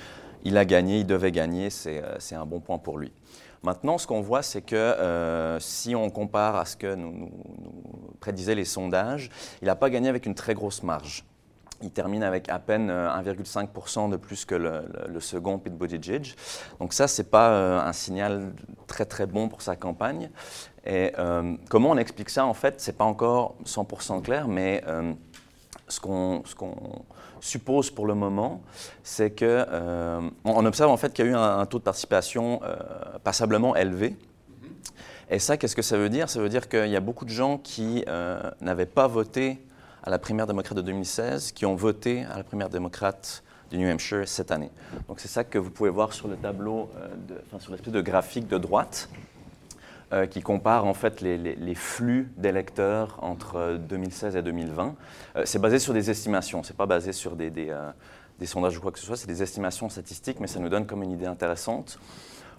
il 0.44 0.56
a 0.56 0.64
gagné, 0.64 1.00
il 1.00 1.06
devait 1.06 1.32
gagner, 1.32 1.70
c'est 1.70 2.02
euh, 2.02 2.40
un 2.40 2.46
bon 2.46 2.60
point 2.60 2.78
pour 2.78 2.98
lui. 2.98 3.12
Maintenant, 3.66 3.98
ce 3.98 4.06
qu'on 4.06 4.20
voit, 4.20 4.42
c'est 4.42 4.62
que 4.62 4.76
euh, 4.76 5.58
si 5.58 5.96
on 5.96 6.08
compare 6.08 6.54
à 6.54 6.64
ce 6.66 6.76
que 6.76 6.94
nous, 6.94 7.10
nous, 7.10 7.30
prédisaient 8.20 8.54
les 8.54 8.64
sondages, 8.64 9.28
il 9.60 9.66
n'a 9.66 9.74
pas 9.74 9.90
gagné 9.90 10.08
avec 10.08 10.24
une 10.24 10.36
très 10.36 10.54
grosse 10.54 10.84
marge. 10.84 11.24
Il 11.82 11.90
termine 11.90 12.22
avec 12.22 12.48
à 12.48 12.60
peine 12.60 12.92
1,5% 12.92 14.06
euh, 14.06 14.12
de 14.12 14.16
plus 14.18 14.44
que 14.44 14.54
le, 14.54 15.18
second 15.18 15.58
Pete 15.58 15.76
Buttigieg. 15.76 16.32
Donc 16.78 16.92
ça, 16.92 17.08
ce 17.08 17.20
n'est 17.20 17.28
pas 17.28 17.82
un 17.84 17.92
signal 17.92 18.52
très 18.86 19.04
très 19.04 19.26
bon 19.26 19.48
pour 19.48 19.62
sa 19.62 19.74
campagne. 19.74 20.30
Et 20.84 21.10
euh, 21.18 21.56
comment 21.68 21.90
on 21.90 21.98
explique 21.98 22.30
ça 22.30 22.46
En 22.46 22.54
fait, 22.54 22.80
ce 22.80 22.92
n'est 22.92 22.96
pas 22.96 23.04
encore 23.04 23.56
100% 23.64 24.22
clair, 24.22 24.46
mais 24.46 24.84
euh, 24.86 25.12
ce 25.88 25.98
qu'on 25.98 26.44
suppose 27.40 27.90
pour 27.90 28.06
le 28.06 28.14
moment, 28.14 28.62
c'est 29.02 29.30
qu'on 29.30 29.44
euh, 29.46 30.30
on 30.44 30.64
observe 30.66 30.90
en 30.90 30.96
fait 30.96 31.12
qu'il 31.12 31.24
y 31.24 31.28
a 31.28 31.30
eu 31.32 31.34
un, 31.34 31.66
taux 31.66 31.78
de 31.78 31.84
participation 31.84 32.60
passablement 33.24 33.76
élevé. 33.76 34.16
Et 35.28 35.38
ça, 35.38 35.56
qu'est-ce 35.56 35.74
que 35.74 35.82
ça 35.82 35.96
veut 35.96 36.08
dire? 36.08 36.30
Ça 36.30 36.40
veut 36.40 36.48
dire 36.48 36.68
qu'il 36.68 36.88
y 36.88 36.96
a 36.96 37.00
beaucoup 37.00 37.24
de 37.24 37.30
gens 37.30 37.58
qui 37.58 38.04
n'avaient 38.60 38.86
pas 38.86 39.06
voté 39.06 39.58
à 40.02 40.10
la 40.10 40.18
primaire 40.18 40.46
démocrate 40.46 40.76
de 40.76 40.82
2016, 40.82 41.52
qui 41.52 41.66
ont 41.66 41.74
voté 41.74 42.24
à 42.24 42.36
la 42.36 42.44
primaire 42.44 42.68
démocrate 42.68 43.42
du 43.70 43.78
New 43.78 43.88
Hampshire 43.88 44.28
cette 44.28 44.52
année. 44.52 44.70
Donc 45.08 45.18
c'est 45.18 45.28
ça 45.28 45.42
que 45.42 45.58
vous 45.58 45.70
pouvez 45.70 45.90
voir 45.90 46.12
sur 46.12 46.28
le 46.28 46.36
tableau, 46.36 46.88
enfin, 47.46 47.58
sur 47.58 47.72
l'espèce 47.72 47.92
de 47.92 48.00
graphique 48.00 48.46
de 48.46 48.58
droite. 48.58 49.08
Euh, 50.12 50.26
qui 50.26 50.40
compare 50.40 50.84
en 50.84 50.94
fait 50.94 51.20
les, 51.20 51.74
flux 51.74 52.30
d'électeurs 52.36 53.18
entre 53.22 53.76
2016 53.88 54.36
et 54.36 54.42
2020. 54.42 54.94
Euh, 55.34 55.42
c'est 55.44 55.58
basé 55.58 55.80
sur 55.80 55.92
des 55.92 56.10
estimations, 56.10 56.62
c'est 56.62 56.76
pas 56.76 56.86
basé 56.86 57.10
sur 57.10 57.34
des, 57.34 57.50
euh, 57.70 57.90
sondages 58.44 58.78
ou 58.78 58.80
quoi 58.80 58.92
que 58.92 59.00
ce 59.00 59.04
soit, 59.04 59.16
c'est 59.16 59.26
des 59.26 59.42
estimations 59.42 59.88
statistiques, 59.88 60.38
mais 60.38 60.46
ça 60.46 60.60
nous 60.60 60.68
donne 60.68 60.86
comme 60.86 61.02
une 61.02 61.10
idée 61.10 61.26
intéressante 61.26 61.98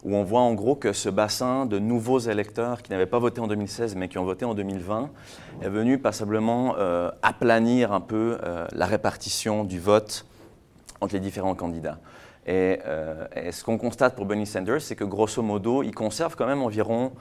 où 0.04 0.14
on 0.14 0.26
voit 0.26 0.42
en 0.42 0.56
gros 0.56 0.76
que 0.76 0.92
ce 0.92 1.08
bassin 1.08 1.66
de 1.66 1.80
nouveaux 1.80 2.20
électeurs 2.20 2.82
qui 2.82 2.92
n'avaient 2.92 3.06
pas 3.06 3.20
voté 3.20 3.40
en 3.40 3.48
2016 3.48 3.96
mais 3.96 4.10
qui 4.10 4.18
ont 4.18 4.26
voté 4.26 4.44
en 4.44 4.54
2020 4.54 5.10
est 5.62 5.70
venu 5.70 6.00
passablement 6.00 6.76
aplanir 7.24 7.94
un 7.94 8.02
peu 8.02 8.38
la 8.74 8.86
répartition 8.86 9.64
du 9.64 9.80
vote 9.80 10.26
entre 11.00 11.14
les 11.14 11.22
différents 11.22 11.56
candidats. 11.56 11.98
Et, 12.46 12.80
et 13.36 13.52
ce 13.52 13.64
qu'on 13.64 13.80
constate 13.80 14.16
pour 14.16 14.28
Bernie 14.28 14.46
Sanders, 14.46 14.82
c'est 14.82 14.96
que 14.96 15.04
grosso 15.04 15.42
modo, 15.42 15.82
il 15.82 15.96
conserve 15.96 16.36
quand 16.36 16.46
même 16.46 16.62
environ 16.62 17.12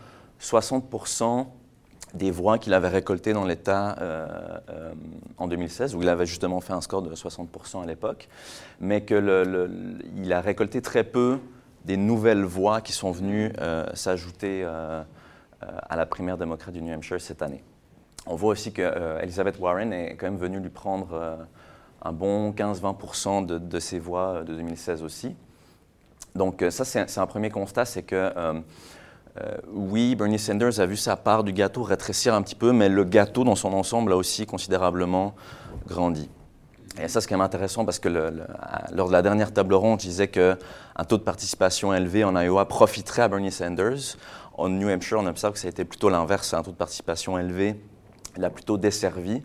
60% 0.40 1.46
des 2.14 2.30
voix 2.30 2.58
qu'il 2.58 2.74
avait 2.74 2.88
récoltées 2.88 3.32
dans 3.32 3.44
l'État 3.44 3.96
euh, 4.00 4.26
euh, 4.70 4.92
en 5.38 5.48
2016, 5.48 5.94
où 5.94 6.02
il 6.02 6.08
avait 6.08 6.26
justement 6.26 6.60
fait 6.60 6.72
un 6.72 6.80
score 6.80 7.02
de 7.02 7.14
60% 7.14 7.82
à 7.82 7.86
l'époque, 7.86 8.28
mais 8.80 9.04
qu'il 9.04 10.32
a 10.32 10.40
récolté 10.40 10.80
très 10.80 11.04
peu 11.04 11.38
des 11.84 11.96
nouvelles 11.96 12.44
voix 12.44 12.80
qui 12.80 12.92
sont 12.92 13.12
venues 13.12 13.52
euh, 13.60 13.86
s'ajouter 13.94 14.64
à 14.64 15.96
la 15.96 16.06
primaire 16.06 16.36
démocrate 16.36 16.74
du 16.74 16.82
New 16.82 16.94
Hampshire 16.94 17.20
cette 17.20 17.42
année. 17.42 17.62
On 18.26 18.36
voit 18.36 18.50
aussi 18.50 18.72
que 18.72 19.22
Elizabeth 19.22 19.58
Warren 19.58 19.92
est 19.92 20.16
quand 20.16 20.26
même 20.26 20.36
venue 20.36 20.60
lui 20.60 20.68
prendre 20.68 21.46
un 22.02 22.12
bon 22.12 22.52
15-20% 22.52 23.46
de, 23.46 23.58
de, 23.58 23.78
ses 23.78 23.98
voix 23.98 24.42
de 24.42 24.54
2016 24.54 25.02
aussi. 25.02 25.34
Donc 26.34 26.64
ça, 26.70 26.84
c'est 26.84 27.18
un 27.18 27.26
premier 27.26 27.50
constat, 27.50 27.84
c'est 27.84 28.02
que 28.02 28.62
oui, 29.72 30.14
Bernie 30.14 30.38
Sanders 30.38 30.80
a 30.80 30.86
vu 30.86 30.96
sa 30.96 31.16
part 31.16 31.44
du 31.44 31.52
gâteau 31.52 31.82
rétrécir 31.82 32.34
un 32.34 32.42
petit 32.42 32.54
peu, 32.54 32.72
mais 32.72 32.88
le 32.88 33.04
gâteau 33.04 33.44
dans 33.44 33.54
son 33.54 33.72
ensemble 33.72 34.12
a 34.12 34.16
aussi 34.16 34.46
considérablement 34.46 35.34
grandi. 35.86 36.28
Et 37.00 37.08
ça, 37.08 37.20
c'est 37.20 37.28
quand 37.28 37.36
même 37.36 37.44
intéressant 37.44 37.84
parce 37.84 37.98
que 37.98 38.08
lors 38.08 39.08
de 39.08 39.12
la 39.12 39.22
dernière 39.22 39.52
table 39.52 39.74
ronde, 39.74 40.00
je 40.00 40.06
disais 40.06 40.28
qu'un 40.28 40.56
taux 41.06 41.18
de 41.18 41.22
participation 41.22 41.92
élevé 41.92 42.24
en 42.24 42.34
Iowa 42.40 42.66
profiterait 42.66 43.22
à 43.22 43.28
Bernie 43.28 43.52
Sanders. 43.52 44.16
En 44.54 44.70
New 44.70 44.88
Hampshire, 44.88 45.18
on 45.20 45.26
observe 45.26 45.52
que 45.52 45.58
ça 45.58 45.66
a 45.66 45.70
été 45.70 45.84
plutôt 45.84 46.08
l'inverse, 46.08 46.54
un 46.54 46.62
taux 46.62 46.70
de 46.70 46.76
participation 46.76 47.38
élevé 47.38 47.78
l'a 48.38 48.48
plutôt 48.48 48.78
desservi. 48.78 49.42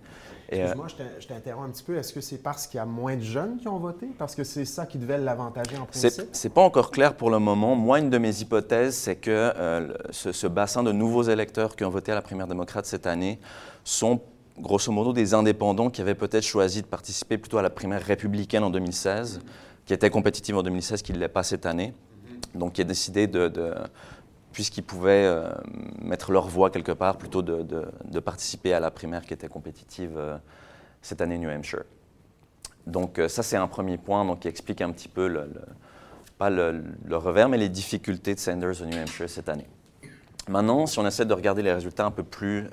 Euh, 0.52 0.58
Excuse-moi, 0.58 0.88
je 1.20 1.28
t'interromps 1.28 1.70
un 1.70 1.72
petit 1.72 1.84
peu. 1.84 1.98
Est-ce 1.98 2.14
que 2.14 2.22
c'est 2.22 2.38
parce 2.38 2.68
qu'il 2.68 2.78
y 2.78 2.82
a 2.82 2.86
moins 2.86 3.16
de 3.16 3.22
jeunes 3.22 3.58
qui 3.58 3.68
ont 3.68 3.80
voté? 3.80 4.08
Parce 4.18 4.36
que 4.36 4.44
c'est 4.44 4.66
ça 4.66 4.86
qui 4.86 4.98
devait 4.98 5.18
l'avantager 5.18 5.78
en 5.78 5.86
principe? 5.86 6.24
C'est 6.34 6.54
pas 6.54 6.62
encore 6.62 6.92
clair 6.92 7.16
pour 7.16 7.30
le 7.30 7.40
moment. 7.40 7.76
Moi, 7.76 8.00
une 8.00 8.10
de 8.10 8.18
mes 8.18 8.42
hypothèses, 8.42 8.96
c'est 8.96 9.16
que 9.16 9.32
euh, 9.32 9.94
ce, 10.10 10.32
ce, 10.32 10.48
bassin 10.48 10.84
de 10.84 10.92
nouveaux 10.92 11.24
électeurs 11.24 11.76
qui 11.76 11.86
ont 11.86 11.90
voté 11.90 12.12
à 12.12 12.16
la 12.16 12.22
primaire 12.22 12.48
démocrate 12.48 12.86
cette 12.86 13.08
année 13.08 13.40
sont 13.84 14.20
grosso 14.60 14.92
modo 14.92 15.14
des 15.14 15.34
indépendants 15.34 15.90
qui 15.90 16.02
avaient 16.02 16.16
peut-être 16.16 16.44
choisi 16.44 16.82
de 16.82 16.88
participer 16.88 17.38
plutôt 17.38 17.58
à 17.58 17.62
la 17.62 17.70
primaire 17.70 18.04
républicaine 18.04 18.64
en 18.64 18.70
2016, 18.70 19.42
qui 19.86 19.94
était 19.94 20.10
compétitive 20.10 20.58
en 20.58 20.64
2016, 20.64 21.02
qui 21.02 21.14
ne 21.14 21.18
l'est 21.18 21.28
pas 21.28 21.44
cette 21.44 21.66
année. 21.66 21.94
Donc, 22.54 22.74
qui 22.74 22.82
a 22.82 22.84
décidé 22.84 23.28
de, 23.28 23.74
puisqu'ils 24.52 24.84
pouvaient 24.84 25.26
euh, 25.26 25.50
mettre 26.02 26.32
leur 26.32 26.48
voix 26.48 26.70
quelque 26.70 26.92
part, 26.92 27.18
plutôt 27.18 27.42
de, 27.42 28.20
participer 28.20 28.74
à 28.74 28.80
la 28.80 28.92
primaire 28.92 29.22
qui 29.22 29.34
était 29.34 29.48
compétitive 29.48 30.14
euh, 30.18 30.38
cette 31.02 31.22
année 31.22 31.38
New 31.38 31.50
Hampshire. 31.50 31.84
Donc, 32.86 33.20
euh, 33.20 33.28
ça, 33.28 33.44
c'est 33.44 33.58
un 33.58 33.68
premier 33.68 33.98
point 33.98 34.26
donc, 34.26 34.42
qui 34.42 34.48
explique 34.48 34.82
un 34.82 34.92
petit 34.92 35.08
peu, 35.08 35.50
pas 36.38 36.50
le, 36.50 36.84
revers, 37.12 37.50
mais 37.50 37.58
les 37.58 37.70
difficultés 37.70 38.36
de 38.36 38.40
Sanders 38.40 38.82
au 38.82 38.86
New 38.86 38.98
Hampshire 38.98 39.30
cette 39.30 39.50
année. 39.50 39.68
Maintenant, 40.50 40.86
si 40.86 41.00
on 41.00 41.06
essaie 41.06 41.26
de 41.26 41.34
regarder 41.34 41.62
les 41.62 41.74
résultats 41.74 42.06
un 42.06 42.12
peu 42.12 42.24
plus 42.24 42.68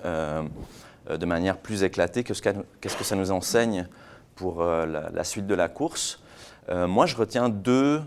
de 1.11 1.27
manière 1.27 1.59
plus 1.59 1.83
éclatée. 1.83 2.25
Qu'est-ce 2.25 2.97
que 2.97 3.05
ça 3.05 3.15
nous 3.15 3.31
enseigne 3.31 3.87
pour 4.35 4.65
la, 4.65 5.25
suite 5.25 5.47
de 5.47 5.55
la 5.55 5.69
course 5.69 6.23
Moi, 6.71 7.05
je 7.05 7.15
retiens 7.15 7.51
deux 7.51 8.01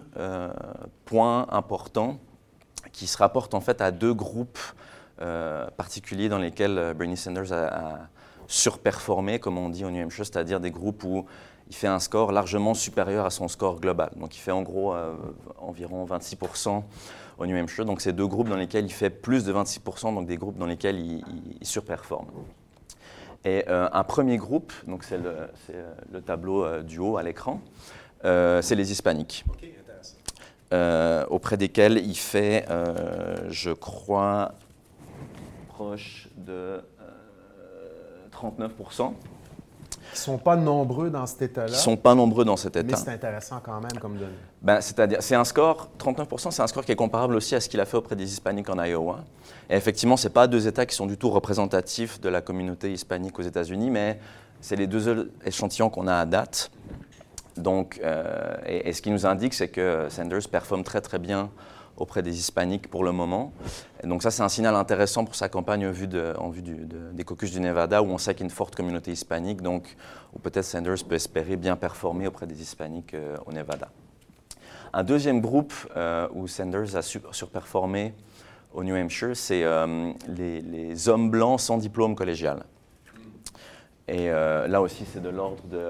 points 1.06 1.46
importants 1.52 2.20
qui 2.92 3.08
se 3.08 3.18
rapportent 3.18 3.54
en 3.54 3.62
fait 3.62 3.82
à 3.82 3.92
deux 3.92 4.14
groupes 4.14 4.60
particuliers 5.78 6.30
dans 6.30 6.40
lesquels 6.40 6.96
Bernie 6.98 7.16
Sanders 7.16 7.54
a, 7.54 8.00
surperformé, 8.48 9.40
comme 9.40 9.60
on 9.60 9.70
dit 9.70 9.86
au 9.86 9.92
New 9.92 10.04
Hampshire, 10.04 10.26
c'est-à-dire 10.26 10.60
des 10.60 10.72
groupes 10.72 11.04
où 11.04 11.26
il 11.70 11.76
fait 11.76 11.88
un 11.88 12.00
score 12.00 12.32
largement 12.32 12.74
supérieur 12.74 13.26
à 13.26 13.30
son 13.30 13.48
score 13.48 13.80
global. 13.80 14.10
Donc 14.16 14.36
il 14.36 14.40
fait 14.40 14.52
en 14.52 14.64
gros 14.64 14.96
environ 15.60 16.06
26% 16.06 16.84
au 17.42 17.46
New 17.46 17.58
Hampshire. 17.58 17.86
Donc 17.86 18.02
c'est 18.02 18.14
deux 18.14 18.28
groupes 18.28 18.50
dans 18.50 18.56
lesquels 18.56 18.86
il 18.86 18.92
fait 18.92 19.10
plus 19.10 19.44
de 19.44 19.54
26%, 19.54 20.14
donc 20.14 20.28
des 20.28 20.38
groupes 20.38 20.58
dans 20.58 20.66
lesquels 20.66 21.00
il, 21.00 21.24
surperforme. 21.62 22.28
Et 23.44 23.66
euh, 23.68 23.90
un 23.92 24.04
premier 24.04 24.38
groupe, 24.38 24.72
donc 24.88 25.04
c'est 25.04 25.18
le, 25.18 25.48
euh, 25.72 25.94
le, 26.12 26.22
tableau 26.22 26.64
euh, 26.64 26.84
du 26.84 27.00
haut 27.00 27.18
à 27.18 27.24
l'écran, 27.24 27.60
c'est 28.24 28.76
les 28.76 28.92
hispaniques. 28.92 29.44
Auprès 30.72 31.58
desquels 31.58 31.98
il 31.98 32.16
fait, 32.16 32.66
je 33.50 33.72
crois, 33.72 34.54
proche 35.70 36.30
de 36.38 36.82
39%. 38.32 39.14
Qui 40.12 40.18
ne 40.18 40.24
sont 40.24 40.38
pas 40.38 40.58
nombreux 40.58 41.10
dans 41.10 41.26
cet 41.26 41.42
état-là. 41.44 41.68
Qui 41.68 41.74
ne 41.74 41.78
sont 41.78 41.96
pas 41.96 42.14
nombreux 42.14 42.44
dans 42.44 42.58
cet 42.58 42.76
état. 42.76 42.86
Mais 42.86 42.98
c'est 42.98 43.12
intéressant 43.12 43.62
quand 43.64 43.80
même 43.80 43.98
comme 44.02 44.18
données. 44.18 44.32
Ben, 44.62 44.82
c'est-à-dire, 44.82 45.20
c'est 45.22 45.36
un 45.36 45.46
score, 45.46 45.90
39%, 45.98 46.52
c'est 46.52 46.62
un 46.62 46.68
score 46.68 46.84
qui 46.84 46.92
est 46.92 46.98
comparable 46.98 47.34
aussi 47.36 47.56
à 47.56 47.62
ce 47.62 47.70
qu'il 47.70 47.80
a 47.80 47.86
fait 47.86 47.96
auprès 47.96 48.18
des 48.18 48.30
hispaniques 48.30 48.70
en 48.70 48.84
Iowa. 48.84 49.20
Et 49.70 49.76
effectivement, 49.76 50.18
ce 50.18 50.28
pas 50.28 50.48
deux 50.48 50.68
États 50.68 50.86
qui 50.86 50.96
sont 50.96 51.06
du 51.06 51.18
tout 51.18 51.30
représentatifs 51.30 52.20
de 52.20 52.28
la 52.28 52.42
communauté 52.42 52.92
hispanique 52.92 53.40
aux 53.40 53.44
États-Unis, 53.44 53.90
mais 53.90 54.20
c'est 54.60 54.76
les 54.76 54.88
deux 54.88 55.32
échantillons 55.46 55.90
qu'on 55.90 56.08
a 56.08 56.16
à 56.16 56.26
date. 56.26 56.72
Donc, 57.62 58.00
euh, 58.04 58.56
et, 58.66 58.94
ce 58.94 59.02
qui 59.02 59.12
nous 59.12 59.26
indique, 59.26 59.54
c'est 59.54 59.70
que 59.70 60.08
Sanders 60.10 60.48
performe 60.50 60.84
très 60.84 61.02
très 61.02 61.20
bien 61.20 61.50
auprès 61.98 62.24
des 62.24 62.40
hispaniques 62.40 62.90
pour 62.90 63.04
le 63.04 63.12
moment. 63.12 63.52
donc 64.04 64.24
ça, 64.24 64.32
c'est 64.32 64.42
un 64.42 64.50
signal 64.50 64.76
intéressant 64.76 65.24
pour 65.24 65.36
sa 65.36 65.50
campagne 65.50 65.86
en 65.86 65.92
vue, 65.92 66.08
des 66.08 67.24
caucus 67.24 67.52
du 67.52 67.60
Nevada, 67.60 68.02
où 68.02 68.08
on 68.08 68.18
sait 68.18 68.34
qu'il 68.34 68.42
y 68.42 68.44
a 68.44 68.50
une 68.50 68.56
forte 68.56 68.76
communauté 68.76 69.12
hispanique, 69.12 69.62
donc 69.62 69.96
où 70.34 70.40
peut-être 70.40 70.66
Sanders 70.66 71.04
peut 71.08 71.16
espérer 71.16 71.58
bien 71.58 71.76
performer 71.76 72.28
auprès 72.28 72.48
des 72.48 72.60
hispaniques 72.62 73.14
euh, 73.14 73.38
au 73.46 73.52
Nevada. 73.52 73.90
Un 74.94 75.04
deuxième 75.04 75.42
groupe 75.42 75.74
euh, 75.96 76.28
où 76.34 76.48
Sanders 76.48 76.96
a 76.96 77.02
surperformé 77.02 78.14
au 78.74 78.84
New 78.84 78.96
Hampshire, 78.96 79.36
c'est 79.36 79.66
les, 80.30 81.10
hommes 81.10 81.30
blancs 81.30 81.60
sans 81.60 81.78
diplôme 81.78 82.16
collégial. 82.16 82.64
Et 84.08 84.30
là 84.30 84.82
aussi, 84.82 85.06
c'est 85.06 85.22
de 85.22 85.30
l'ordre 85.30 85.64
de 85.72 85.88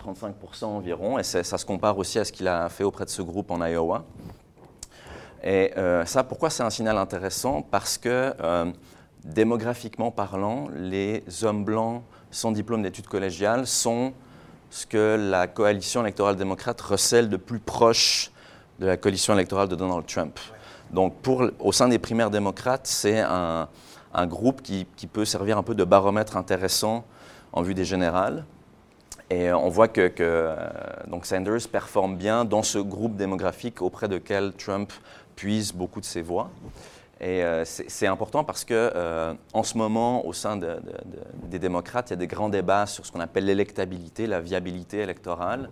35% 0.00 0.64
environ, 0.66 1.18
et 1.18 1.24
ça 1.24 1.42
se 1.42 1.64
compare 1.64 1.98
aussi 1.98 2.18
à 2.18 2.24
ce 2.24 2.30
qu'il 2.30 2.46
a 2.46 2.68
fait 2.68 2.84
auprès 2.84 3.04
de 3.04 3.10
ce 3.10 3.22
groupe 3.22 3.50
en 3.50 3.64
Iowa. 3.64 4.04
Et 5.46 5.72
euh, 5.76 6.04
ça, 6.04 6.24
pourquoi 6.24 6.50
c'est 6.50 6.64
un 6.64 6.70
signal 6.70 6.98
intéressant? 6.98 7.62
Parce 7.62 7.98
que 7.98 8.34
euh, 8.40 8.72
démographiquement 9.24 10.10
parlant, 10.10 10.66
les 10.74 11.22
hommes 11.42 11.64
blancs 11.64 12.02
sans 12.32 12.50
diplôme 12.50 12.82
d'études 12.82 13.06
collégiales 13.06 13.66
sont 13.68 14.12
ce 14.70 14.86
que 14.86 15.16
la 15.30 15.46
coalition 15.46 16.00
électorale 16.02 16.34
démocrate 16.34 16.80
recèle 16.80 17.28
de 17.28 17.36
plus 17.36 17.60
proche 17.60 18.32
de 18.80 18.86
la 18.86 18.96
coalition 18.96 19.34
électorale 19.34 19.68
de 19.68 19.76
Donald 19.76 20.04
Trump. 20.06 20.38
Donc, 20.90 21.14
pour, 21.22 21.44
au 21.60 21.70
sein 21.70 21.86
des 21.86 22.00
primaires 22.00 22.30
démocrates, 22.30 22.88
c'est 22.88 23.20
un, 23.20 23.68
groupe 24.26 24.62
qui, 24.62 24.84
peut 25.06 25.24
servir 25.24 25.58
un 25.58 25.62
peu 25.62 25.76
de 25.76 25.84
baromètre 25.84 26.36
intéressant 26.36 27.04
en 27.56 27.62
vue 27.62 27.74
des 27.74 27.84
générales. 27.84 28.44
Et 29.28 29.52
on 29.52 29.68
voit 29.68 29.88
que, 29.88 30.12
euh, 30.20 30.56
donc 31.08 31.26
Sanders 31.26 31.66
performe 31.72 32.16
bien 32.16 32.44
dans 32.44 32.62
ce 32.62 32.78
groupe 32.78 33.16
démographique 33.16 33.82
auprès 33.82 34.06
de 34.06 34.18
quel 34.18 34.52
Trump 34.52 34.92
puise 35.34 35.72
beaucoup 35.72 36.00
de 36.00 36.04
ses 36.04 36.22
voix. 36.22 36.50
Et 37.20 37.42
euh, 37.42 37.64
c'est 37.64 38.06
important 38.06 38.44
parce 38.44 38.64
que 38.64 38.74
euh, 38.74 39.32
en 39.54 39.62
ce 39.62 39.78
moment, 39.78 40.26
au 40.26 40.34
sein 40.34 40.58
des 40.58 41.58
démocrates, 41.58 42.10
il 42.10 42.12
y 42.12 42.14
a 42.14 42.18
des 42.18 42.26
grands 42.26 42.50
débats 42.50 42.84
sur 42.84 43.06
ce 43.06 43.10
qu'on 43.10 43.20
appelle 43.20 43.46
l'électabilité, 43.46 44.26
la 44.26 44.40
viabilité 44.40 44.98
électorale. 44.98 45.70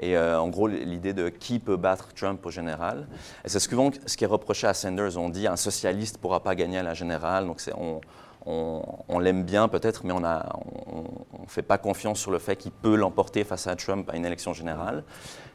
Et 0.00 0.16
euh, 0.16 0.40
en 0.40 0.48
gros, 0.48 0.66
l'idée 0.66 1.12
de 1.12 1.28
qui 1.28 1.60
peut 1.60 1.76
battre 1.76 2.12
Trump 2.14 2.44
au 2.44 2.50
général. 2.50 3.06
Et 3.44 3.48
c'est 3.48 3.60
souvent 3.60 3.90
ce 4.04 4.16
qui 4.16 4.24
est 4.24 4.26
reproché 4.26 4.66
à 4.66 4.74
Sanders. 4.74 5.16
On 5.16 5.28
dit 5.28 5.46
un 5.46 5.56
socialiste 5.56 6.16
ne 6.16 6.20
pourra 6.22 6.42
pas 6.42 6.56
gagner 6.56 6.78
à 6.78 6.82
la 6.82 6.94
générale. 6.94 7.46
Donc 7.46 7.60
on, 7.76 8.00
on, 8.46 9.18
l'aime 9.18 9.44
bien 9.44 9.68
peut-être, 9.68 10.04
mais 10.04 10.12
on 10.12 10.20
ne 10.20 11.46
fait 11.46 11.62
pas 11.62 11.78
confiance 11.78 12.18
sur 12.18 12.30
le 12.30 12.38
fait 12.38 12.56
qu'il 12.56 12.72
peut 12.72 12.96
l'emporter 12.96 13.44
face 13.44 13.66
à 13.66 13.76
Trump 13.76 14.08
à 14.10 14.16
une 14.16 14.26
élection 14.26 14.52
générale. 14.52 15.04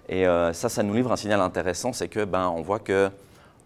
Et 0.07 0.25
ça, 0.25 0.69
ça 0.69 0.83
nous 0.83 0.93
livre 0.93 1.11
un 1.11 1.15
signal 1.15 1.41
intéressant, 1.41 1.93
c'est 1.93 2.07
que 2.07 2.25
ben, 2.25 2.47
on 2.47 2.61
voit 2.61 2.79
que 2.79 3.09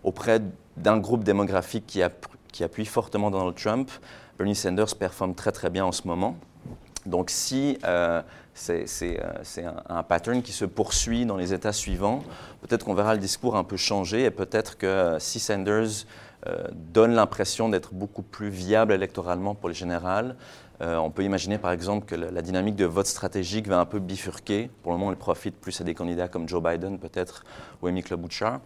auprès 0.03 0.41
d'un 0.77 0.97
groupe 0.97 1.23
démographique 1.23 1.85
qui, 1.87 2.63
appuie 2.63 2.85
fortement 2.85 3.31
Donald 3.31 3.55
Trump, 3.55 3.91
Bernie 4.37 4.55
Sanders 4.55 4.95
performe 4.97 5.35
très 5.35 5.51
très 5.51 5.69
bien 5.69 5.85
en 5.85 5.91
ce 5.91 6.07
moment. 6.07 6.35
Donc 7.05 7.29
si 7.29 7.77
euh, 7.85 8.21
c'est 8.53 8.85
euh, 9.01 9.71
un, 9.87 10.03
pattern 10.03 10.41
qui 10.41 10.51
se 10.51 10.65
poursuit 10.65 11.25
dans 11.25 11.37
les 11.37 11.53
États 11.53 11.73
suivants, 11.73 12.23
peut-être 12.61 12.85
qu'on 12.85 12.93
verra 12.93 13.13
le 13.13 13.19
discours 13.19 13.55
un 13.55 13.63
peu 13.63 13.77
changer 13.77 14.25
et 14.25 14.31
peut-être 14.31 14.77
que 14.77 14.85
euh, 14.85 15.19
si 15.19 15.39
Sanders 15.39 16.05
donne 16.93 17.13
l'impression 17.13 17.67
d'être 17.69 17.93
beaucoup 17.93 18.21
plus 18.21 18.49
viable 18.49 18.93
électoralement 18.93 19.55
pour 19.55 19.67
les 19.67 19.75
générales, 19.75 20.35
on 20.79 21.11
peut 21.11 21.23
imaginer 21.23 21.57
par 21.57 21.71
exemple 21.71 22.05
que 22.05 22.15
la, 22.15 22.41
dynamique 22.41 22.77
de 22.77 22.85
vote 22.85 23.07
stratégique 23.07 23.67
va 23.67 23.79
un 23.79 23.85
peu 23.85 23.99
bifurquer. 23.99 24.71
Pour 24.81 24.93
le 24.93 24.97
moment, 24.97 25.11
elle 25.11 25.17
profite 25.17 25.59
plus 25.59 25.81
à 25.81 25.83
des 25.83 25.93
candidats 25.93 26.29
comme 26.29 26.47
Joe 26.47 26.63
Biden 26.63 26.97
peut-être 26.97 27.43
ou 27.81 27.87
Amy 27.87 28.03
Klobuchar 28.03 28.61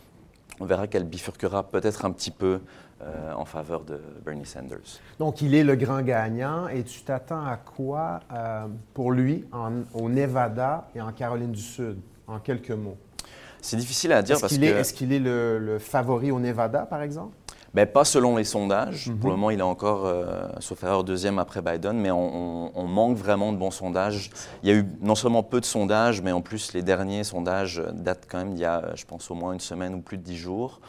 on 0.59 0.65
verra 0.65 0.87
qu'elle 0.87 1.05
bifurquera 1.05 1.63
peut-être 1.63 2.05
un 2.05 2.11
petit 2.11 2.31
peu 2.31 2.59
euh, 3.01 3.33
en 3.33 3.45
faveur 3.45 3.83
de 3.83 3.99
Bernie 4.23 4.45
Sanders. 4.45 4.99
Donc, 5.19 5.41
il 5.41 5.55
est 5.55 5.63
le 5.63 5.75
grand 5.75 6.01
gagnant 6.01 6.67
et 6.67 6.83
tu 6.83 7.01
t'attends 7.01 7.45
à 7.45 7.57
quoi 7.57 8.21
euh, 8.31 8.67
pour 8.93 9.11
lui 9.11 9.45
au 9.93 10.09
Nevada 10.09 10.87
et 10.95 11.01
en 11.01 11.11
Caroline 11.11 11.51
du 11.51 11.61
Sud, 11.61 11.97
en 12.27 12.39
quelques 12.39 12.71
mots? 12.71 12.97
C'est 13.61 13.77
difficile 13.77 14.11
à 14.11 14.21
dire 14.21 14.39
parce 14.39 14.57
que... 14.57 14.63
Est-ce 14.63 14.93
qu'il 14.93 15.13
est 15.13 15.19
le 15.19 15.77
favori 15.79 16.31
au 16.31 16.39
Nevada, 16.39 16.85
par 16.85 17.01
exemple? 17.01 17.35
Ben, 17.73 17.87
pas 17.87 18.05
selon 18.05 18.37
les 18.37 18.43
sondages. 18.43 19.05
Pour 19.19 19.29
le 19.29 19.35
mhm. 19.35 19.41
moment, 19.41 19.49
il 19.49 19.59
est 19.59 19.63
encore, 19.63 20.05
euh, 20.05 20.45
sauf 20.59 20.83
erreur, 20.83 21.03
deuxième 21.03 21.39
après 21.39 21.61
Biden, 21.61 21.97
mais 21.97 22.11
on, 22.11 22.87
manque 22.87 23.17
vraiment 23.17 23.51
de 23.51 23.57
bons 23.57 23.71
sondages. 23.71 24.29
Il 24.61 24.69
y 24.69 24.71
a 24.71 24.75
eu 24.75 24.85
non 25.01 25.15
seulement 25.15 25.41
peu 25.41 25.59
de 25.59 25.65
sondages, 25.65 26.21
mais 26.21 26.31
en 26.31 26.41
plus, 26.41 26.73
les 26.73 26.83
derniers 26.83 27.23
sondages 27.23 27.81
datent 27.93 28.27
quand 28.29 28.37
même 28.37 28.51
il 28.51 28.59
y 28.59 28.65
a, 28.65 28.93
je 28.93 29.05
pense, 29.05 29.31
au 29.31 29.35
moins 29.35 29.53
une 29.53 29.59
semaine 29.59 29.95
ou 29.95 30.01
plus 30.01 30.17
de 30.17 30.23
dix 30.23 30.37
jours. 30.37 30.79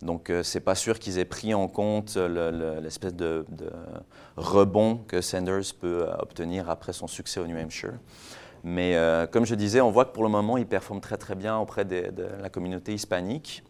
Donc, 0.00 0.30
euh, 0.30 0.42
c'est 0.42 0.60
pas 0.60 0.74
sûr 0.74 0.98
qu'ils 0.98 1.18
aient 1.18 1.24
pris 1.24 1.54
en 1.54 1.68
compte 1.68 2.16
l'espèce 2.16 3.14
de, 3.14 3.44
de, 3.50 3.70
rebond 4.36 4.96
que 5.06 5.20
Sanders 5.20 5.74
peut 5.80 6.08
obtenir 6.18 6.68
après 6.68 6.92
son 6.92 7.06
succès 7.06 7.38
au 7.38 7.46
New 7.46 7.56
Hampshire. 7.56 7.94
Mais 8.64 8.96
euh, 8.96 9.28
comme 9.28 9.44
je 9.44 9.54
disais, 9.54 9.80
on 9.80 9.92
voit 9.92 10.06
que 10.06 10.12
pour 10.12 10.24
le 10.24 10.28
moment, 10.28 10.56
il 10.56 10.66
performe 10.66 11.00
très 11.00 11.18
très 11.18 11.36
bien 11.36 11.56
auprès 11.58 11.84
de 11.84 12.10
la 12.40 12.48
communauté 12.48 12.94
hispanique. 12.94 13.62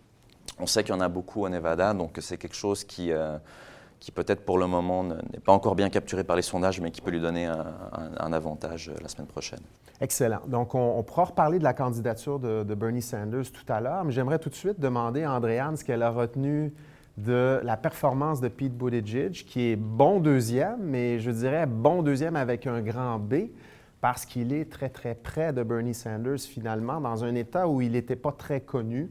On 0.59 0.67
sait 0.67 0.85
qu'il 0.85 0.95
y 0.95 0.97
en 0.97 1.01
a 1.01 1.09
beaucoup 1.09 1.45
au 1.45 1.49
Nevada, 1.49 1.95
donc 1.95 2.19
c'est 2.21 2.37
quelque 2.37 2.57
chose 2.57 2.85
qui, 2.85 3.11
euh, 3.11 3.39
peut-être 4.15 4.45
pour 4.45 4.59
le 4.59 4.67
moment 4.67 5.05
n'est 5.05 5.41
pas 5.45 5.53
encore 5.53 5.75
bien 5.75 5.89
capturé 5.89 6.25
par 6.25 6.37
les 6.37 6.43
sondages, 6.43 6.81
mais 6.81 6.91
qui 6.91 7.01
peut 7.01 7.11
lui 7.11 7.21
donner 7.21 7.47
un, 7.47 8.33
avantage 8.33 8.89
euh, 8.89 8.95
la 9.01 9.09
semaine 9.09 9.27
prochaine. 9.27 9.61
Excellent. 10.01 10.41
Donc, 10.47 10.75
on, 10.75 11.03
pourra 11.05 11.25
reparler 11.25 11.59
de 11.59 11.65
la 11.65 11.75
candidature 11.75 12.39
de, 12.39 12.75
Bernie 12.75 13.03
Sanders 13.03 13.51
tout 13.53 13.71
à 13.73 13.81
l'heure, 13.81 14.05
mais 14.05 14.13
j'aimerais 14.13 14.39
tout 14.39 14.49
de 14.49 14.55
suite 14.55 14.81
demander 14.81 15.23
à 15.23 15.33
Andréane 15.33 15.77
ce 15.77 15.85
qu'elle 15.85 16.03
a 16.03 16.11
retenu 16.11 16.73
de 17.19 17.61
la 17.63 17.77
performance 17.77 18.41
de 18.41 18.49
Pete 18.49 18.77
Buttigieg, 18.77 19.33
qui 19.33 19.71
est 19.71 19.77
bon 19.77 20.19
deuxième, 20.19 20.83
mais 20.83 21.19
je 21.21 21.31
dirais 21.31 21.67
bon 21.67 22.03
deuxième 22.03 22.37
avec 22.37 22.67
un 22.67 22.81
grand 22.81 23.19
B 23.19 23.51
parce 24.01 24.27
qu'il 24.27 24.53
est 24.53 24.71
très, 24.71 24.89
très 24.89 25.15
près 25.15 25.53
de 25.53 25.63
Bernie 25.63 25.95
Sanders 25.95 26.41
finalement, 26.41 27.01
dans 27.01 27.23
un 27.23 27.35
État 27.37 27.69
où 27.69 27.81
il 27.81 27.93
n'était 27.93 28.17
pas 28.17 28.33
très 28.33 28.61
connu 28.61 29.11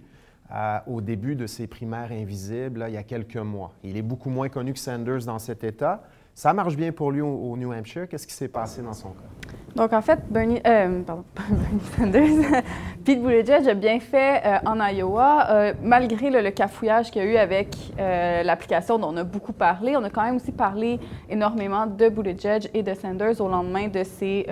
euh, 0.53 0.79
au 0.87 1.01
début 1.01 1.35
de 1.35 1.47
ses 1.47 1.67
primaires 1.67 2.11
invisibles, 2.11 2.85
il 2.87 2.93
y 2.93 2.97
a 2.97 3.03
quelques 3.03 3.37
mois. 3.37 3.71
Il 3.83 3.97
est 3.97 4.01
beaucoup 4.01 4.29
moins 4.29 4.49
connu 4.49 4.73
que 4.73 4.79
Sanders 4.79 5.25
dans 5.25 5.39
cet 5.39 5.63
État. 5.63 6.03
Ça 6.33 6.53
marche 6.53 6.75
bien 6.75 6.91
pour 6.91 7.11
lui 7.11 7.21
au, 7.21 7.55
New 7.57 7.71
Hampshire. 7.73 8.07
Qu'est-ce 8.07 8.25
qui 8.25 8.33
s'est 8.33 8.47
passé 8.47 8.81
dans 8.81 8.93
son 8.93 9.09
cas? 9.09 9.55
Donc, 9.75 9.93
en 9.93 10.01
fait, 10.01 10.19
Bernie, 10.29 10.61
euh, 10.65 11.01
pardon, 11.01 11.23
Bernie 11.35 11.81
Sanders, 11.97 12.63
Pete 13.05 13.21
Buttigieg 13.21 13.67
a 13.67 13.73
bien 13.73 13.99
fait 13.99 14.41
euh, 14.45 14.57
en 14.65 14.79
Iowa, 14.87 15.47
euh, 15.49 15.73
malgré 15.81 16.29
le, 16.29 16.49
cafouillage 16.51 17.11
qu'il 17.11 17.23
y 17.23 17.25
a 17.25 17.31
eu 17.31 17.37
avec 17.37 17.75
l'application 17.97 18.97
dont 18.97 19.13
on 19.13 19.17
a 19.17 19.23
beaucoup 19.23 19.53
parlé. 19.53 19.95
On 19.97 20.03
a 20.03 20.09
quand 20.09 20.23
même 20.23 20.37
aussi 20.37 20.51
parlé 20.51 20.99
énormément 21.29 21.85
de 21.85 22.09
Buttigieg 22.09 22.69
et 22.73 22.81
de 22.81 22.93
Sanders 22.93 23.39
au 23.39 23.47
lendemain 23.47 23.87
de, 23.87 24.03
ces, 24.03 24.47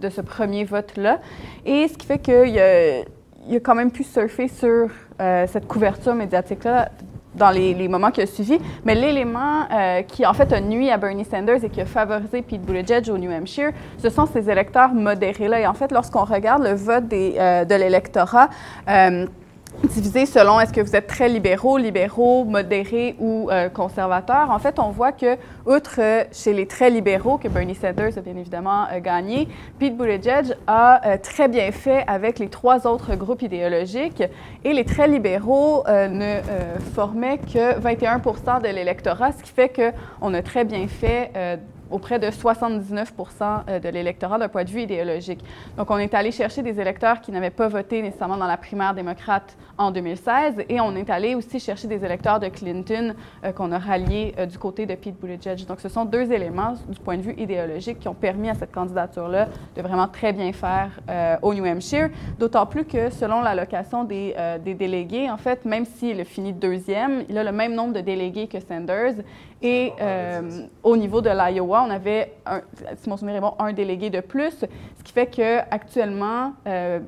de 0.00 0.08
ce 0.08 0.20
premier 0.20 0.64
vote-là. 0.64 1.20
Et 1.64 1.88
ce 1.88 1.96
qui 1.96 2.06
fait 2.06 2.18
qu'il 2.18 2.58
a, 2.58 3.00
il 3.48 3.56
a 3.56 3.60
quand 3.60 3.74
même 3.74 3.90
pu 3.90 4.04
surfer 4.04 4.48
sur 4.48 4.90
cette 5.18 5.66
couverture 5.66 6.14
médiatique-là 6.14 6.88
dans 7.34 7.50
les, 7.50 7.88
moments 7.88 8.10
qui 8.10 8.22
ont 8.22 8.26
suivi. 8.26 8.58
Mais 8.84 8.94
l'élément 8.94 9.66
euh, 9.72 10.02
qui, 10.02 10.24
en 10.26 10.34
fait, 10.34 10.52
a 10.52 10.60
nuit 10.60 10.90
à 10.90 10.96
Bernie 10.96 11.24
Sanders 11.24 11.64
et 11.64 11.68
qui 11.68 11.80
a 11.80 11.86
favorisé 11.86 12.42
Pete 12.42 12.62
Buttigieg 12.62 13.08
au 13.10 13.18
New 13.18 13.30
Hampshire, 13.30 13.72
ce 13.98 14.08
sont 14.08 14.26
ces 14.26 14.48
électeurs 14.48 14.92
modérés-là. 14.92 15.60
Et 15.60 15.66
en 15.66 15.74
fait, 15.74 15.90
lorsqu'on 15.92 16.24
regarde 16.24 16.62
le 16.62 16.74
vote 16.74 17.04
euh, 17.12 17.64
de 17.64 17.74
l'électorat, 17.74 18.48
euh, 18.88 19.26
divisé 19.82 20.26
selon 20.26 20.60
est-ce 20.60 20.72
que 20.72 20.80
vous 20.80 20.96
êtes 20.96 21.06
très 21.06 21.28
libéraux, 21.28 21.78
libéraux, 21.78 22.44
modérés 22.44 23.16
ou 23.18 23.50
euh, 23.50 23.68
conservateurs. 23.68 24.50
En 24.50 24.58
fait, 24.58 24.78
on 24.78 24.90
voit 24.90 25.12
que, 25.12 25.36
outre 25.66 25.96
euh, 25.98 26.24
chez 26.32 26.52
les 26.52 26.66
très 26.66 26.90
libéraux, 26.90 27.38
que 27.38 27.48
Bernie 27.48 27.74
Sanders 27.74 28.16
a 28.16 28.20
bien 28.20 28.36
évidemment 28.36 28.86
euh, 28.92 29.00
gagné, 29.00 29.48
Pete 29.78 29.96
Buttigieg 29.96 30.56
a 30.66 31.18
très 31.18 31.48
bien 31.48 31.70
fait 31.72 32.04
avec 32.06 32.38
les 32.38 32.48
trois 32.48 32.86
autres 32.86 33.14
groupes 33.14 33.42
idéologiques 33.42 34.22
et 34.64 34.72
les 34.72 34.84
très 34.84 35.08
libéraux 35.08 35.84
ne 35.86 36.40
formaient 36.94 37.38
que 37.38 37.78
21% 37.78 38.62
de 38.62 38.68
l'électorat, 38.68 39.32
ce 39.32 39.42
qui 39.42 39.50
fait 39.50 39.70
qu'on 39.70 40.34
a 40.34 40.42
très 40.42 40.64
bien 40.64 40.86
fait 40.88 41.30
auprès 41.90 42.18
de 42.18 42.30
79 42.30 43.12
euh, 43.68 43.78
de 43.78 43.88
l'électorat 43.88 44.38
d'un 44.38 44.48
point 44.48 44.64
de 44.64 44.70
vue 44.70 44.82
idéologique. 44.82 45.44
Donc, 45.76 45.90
on 45.90 45.98
est 45.98 46.14
allé 46.14 46.30
chercher 46.30 46.62
des 46.62 46.80
électeurs 46.80 47.20
qui 47.20 47.32
n'avaient 47.32 47.50
pas 47.50 47.68
voté 47.68 48.02
nécessairement 48.02 48.36
dans 48.36 48.46
la 48.46 48.56
primaire 48.56 48.94
démocrate 48.94 49.56
en 49.78 49.90
2016 49.90 50.64
et 50.68 50.80
on 50.80 50.94
est 50.96 51.10
allé 51.10 51.34
aussi 51.34 51.60
chercher 51.60 51.88
des 51.88 52.04
électeurs 52.04 52.40
de 52.40 52.48
Clinton 52.48 53.14
euh, 53.44 53.52
qu'on 53.52 53.72
a 53.72 53.78
ralliés 53.78 54.34
euh, 54.38 54.46
du 54.46 54.58
côté 54.58 54.86
de 54.86 54.94
Pete 54.94 55.20
Buttigieg. 55.20 55.66
Donc, 55.66 55.80
ce 55.80 55.88
sont 55.88 56.04
deux 56.04 56.32
éléments 56.32 56.74
du 56.88 56.98
point 56.98 57.16
de 57.16 57.22
vue 57.22 57.34
idéologique 57.36 58.00
qui 58.00 58.08
ont 58.08 58.14
permis 58.14 58.50
à 58.50 58.54
cette 58.54 58.72
candidature-là 58.72 59.48
de 59.76 59.82
vraiment 59.82 60.08
très 60.08 60.32
bien 60.32 60.52
faire 60.52 60.90
au 61.42 61.54
New 61.54 61.64
Hampshire, 61.64 62.10
d'autant 62.38 62.66
plus 62.66 62.84
que 62.84 63.10
selon 63.10 63.40
l'allocation 63.40 64.04
des, 64.04 64.34
des 64.64 64.74
délégués, 64.74 65.30
en 65.30 65.36
fait, 65.36 65.64
même 65.64 65.84
s'il 65.84 66.20
a 66.20 66.24
fini 66.24 66.52
deuxième, 66.52 67.24
il 67.28 67.36
a 67.38 67.44
le 67.44 67.52
même 67.52 67.74
nombre 67.74 67.92
de 67.92 68.00
délégués 68.00 68.46
que 68.46 68.60
Sanders 68.60 69.14
et 69.62 69.92
au 70.82 70.96
niveau 70.96 71.20
de 71.20 71.30
l'Iowa, 71.30 71.73
on 71.82 71.90
avait, 71.90 72.34
un, 72.46 72.60
si 72.96 73.08
mon 73.08 73.16
souvenir 73.16 73.36
est 73.36 73.40
bon, 73.40 73.54
un 73.58 73.72
délégué 73.72 74.10
de 74.10 74.20
plus, 74.20 74.52
ce 74.60 75.02
qui 75.02 75.12
fait 75.12 75.26
qu'actuellement, 75.26 76.52
euh, 76.66 77.00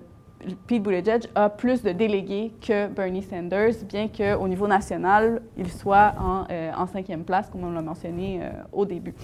Pete 0.66 0.82
Buttigieg 0.82 1.26
a 1.34 1.48
plus 1.48 1.82
de 1.82 1.92
délégués 1.92 2.52
que 2.60 2.88
Bernie 2.88 3.22
Sanders, 3.22 3.74
bien 3.84 4.08
qu'au 4.08 4.46
niveau 4.48 4.68
national, 4.68 5.42
il 5.56 5.70
soit 5.70 6.14
en, 6.18 6.44
euh, 6.50 6.72
en 6.76 6.86
cinquième 6.86 7.24
place, 7.24 7.48
comme 7.50 7.64
on 7.64 7.72
l'a 7.72 7.82
mentionné 7.82 8.40
euh, 8.42 8.50
au 8.72 8.84
début. 8.84 9.14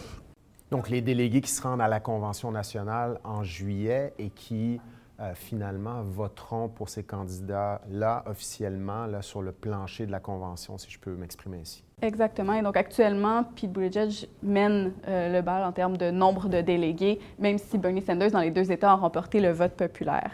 Donc, 0.71 0.89
les 0.89 1.03
délégués 1.03 1.43
qui 1.43 1.51
se 1.51 1.63
rendent 1.63 1.83
à 1.83 1.89
la 1.89 2.01
Convention 2.01 2.51
nationale 2.51 3.19
en 3.25 3.43
juillet 3.43 4.15
et 4.19 4.31
qui 4.31 4.81
euh, 5.23 5.35
finalement 5.35 6.03
voteront 6.03 6.69
pour 6.69 6.89
ces 6.89 7.05
candidats-là 7.05 8.25
officiellement 8.27 9.07
là, 9.07 9.23
sur 9.23 9.41
le 9.41 9.53
plancher 9.53 10.05
de 10.05 10.11
la 10.11 10.19
Convention, 10.19 10.79
si 10.79 10.91
je 10.91 10.99
peux 10.99 11.15
m'exprimer 11.15 11.59
ainsi. 11.61 11.85
Exactement. 12.01 12.55
Et 12.55 12.63
donc 12.63 12.77
actuellement, 12.77 13.45
Pete 13.45 13.71
Buttigieg 13.71 14.29
mène 14.43 14.93
euh, 15.07 15.33
le 15.33 15.41
bal 15.41 15.63
en 15.63 15.71
termes 15.71 15.97
de 15.97 16.11
nombre 16.11 16.49
de 16.49 16.61
délégués, 16.61 17.21
même 17.39 17.59
si 17.59 17.79
Bernie 17.79 18.03
Sanders, 18.03 18.33
dans 18.33 18.41
les 18.41 18.51
deux 18.51 18.73
États, 18.73 18.91
a 18.91 18.95
remporté 18.97 19.39
le 19.39 19.53
vote 19.53 19.75
populaire. 19.75 20.33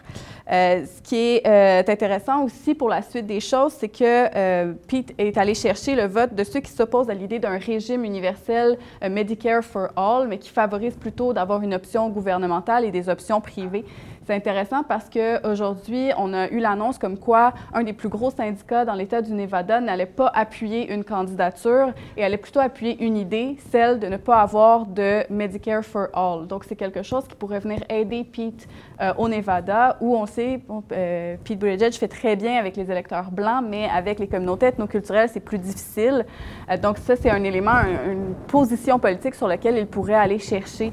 Euh, 0.51 0.83
ce 0.83 1.01
qui 1.03 1.39
est 1.43 1.87
intéressant 1.87 2.45
aussi 2.45 2.73
pour 2.73 2.89
la 2.89 3.03
suite 3.03 3.27
des 3.27 3.41
choses, 3.41 3.73
c'est 3.73 3.89
que 3.89 4.73
Pete 4.87 5.13
est 5.19 5.37
allé 5.37 5.53
chercher 5.53 5.93
le 5.93 6.07
vote 6.07 6.33
de 6.33 6.43
ceux 6.43 6.61
qui 6.61 6.71
s'opposent 6.71 7.11
à 7.11 7.13
l'idée 7.13 7.37
d'un 7.37 7.59
régime 7.59 8.03
universel 8.03 8.79
Medicare 9.07 9.63
for 9.63 9.89
All, 9.95 10.27
mais 10.27 10.39
qui 10.39 10.49
favorise 10.49 10.95
plutôt 10.95 11.33
d'avoir 11.33 11.61
une 11.61 11.75
option 11.75 12.09
gouvernementale 12.09 12.85
et 12.85 12.91
des 12.91 13.07
options 13.07 13.39
privées. 13.41 13.85
C'est 14.29 14.35
intéressant 14.35 14.83
parce 14.83 15.09
qu'aujourd'hui, 15.09 16.11
on 16.15 16.35
a 16.35 16.49
eu 16.49 16.59
l'annonce 16.59 16.99
comme 16.99 17.17
quoi 17.17 17.51
un 17.73 17.81
des 17.81 17.93
plus 17.93 18.09
gros 18.09 18.29
syndicats 18.29 18.85
dans 18.85 18.93
l'État 18.93 19.23
du 19.23 19.33
Nevada 19.33 19.81
n'allait 19.81 20.05
pas 20.05 20.27
appuyer 20.35 20.93
une 20.93 21.03
candidature 21.03 21.93
et 22.15 22.23
allait 22.23 22.37
plutôt 22.37 22.59
appuyer 22.59 23.03
une 23.03 23.17
idée, 23.17 23.57
celle 23.71 23.97
de 23.97 24.05
ne 24.05 24.17
pas 24.17 24.39
avoir 24.41 24.85
de 24.85 25.23
Medicare 25.31 25.83
for 25.83 26.09
All. 26.13 26.45
Donc, 26.45 26.63
c'est 26.65 26.75
quelque 26.75 27.01
chose 27.01 27.27
qui 27.27 27.35
pourrait 27.35 27.59
venir 27.59 27.79
aider 27.89 28.23
Pete 28.23 28.67
euh, 29.01 29.13
au 29.17 29.27
Nevada, 29.27 29.97
où 29.99 30.15
on 30.15 30.27
sait, 30.27 30.61
euh, 30.91 31.35
Pete 31.43 31.57
Buttigieg 31.57 31.93
fait 31.93 32.07
très 32.07 32.35
bien 32.35 32.59
avec 32.59 32.77
les 32.77 32.91
électeurs 32.91 33.31
blancs, 33.31 33.65
mais 33.67 33.89
avec 33.89 34.19
les 34.19 34.27
communautés 34.27 34.67
ethnoculturelles, 34.67 35.29
c'est 35.29 35.39
plus 35.39 35.57
difficile. 35.57 36.23
Euh, 36.69 36.77
donc, 36.77 36.99
ça, 36.99 37.15
c'est 37.15 37.31
un 37.31 37.43
élément, 37.43 37.79
une 38.05 38.35
position 38.45 38.99
politique 38.99 39.33
sur 39.33 39.47
laquelle 39.47 39.79
il 39.79 39.87
pourrait 39.87 40.13
aller 40.13 40.37
chercher 40.37 40.91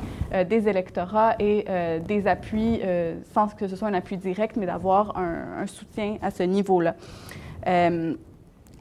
des 0.48 0.68
électorats 0.68 1.34
et 1.38 1.64
des 2.06 2.26
appuis 2.26 2.80
sans 3.32 3.48
que 3.48 3.68
ce 3.68 3.76
soit 3.76 3.88
un 3.88 3.94
appui 3.94 4.16
direct, 4.16 4.56
mais 4.56 4.66
d'avoir 4.66 5.16
un, 5.16 5.66
soutien 5.66 6.18
à 6.22 6.30
ce 6.30 6.42
niveau-là. 6.42 6.94
Euh, 7.66 8.14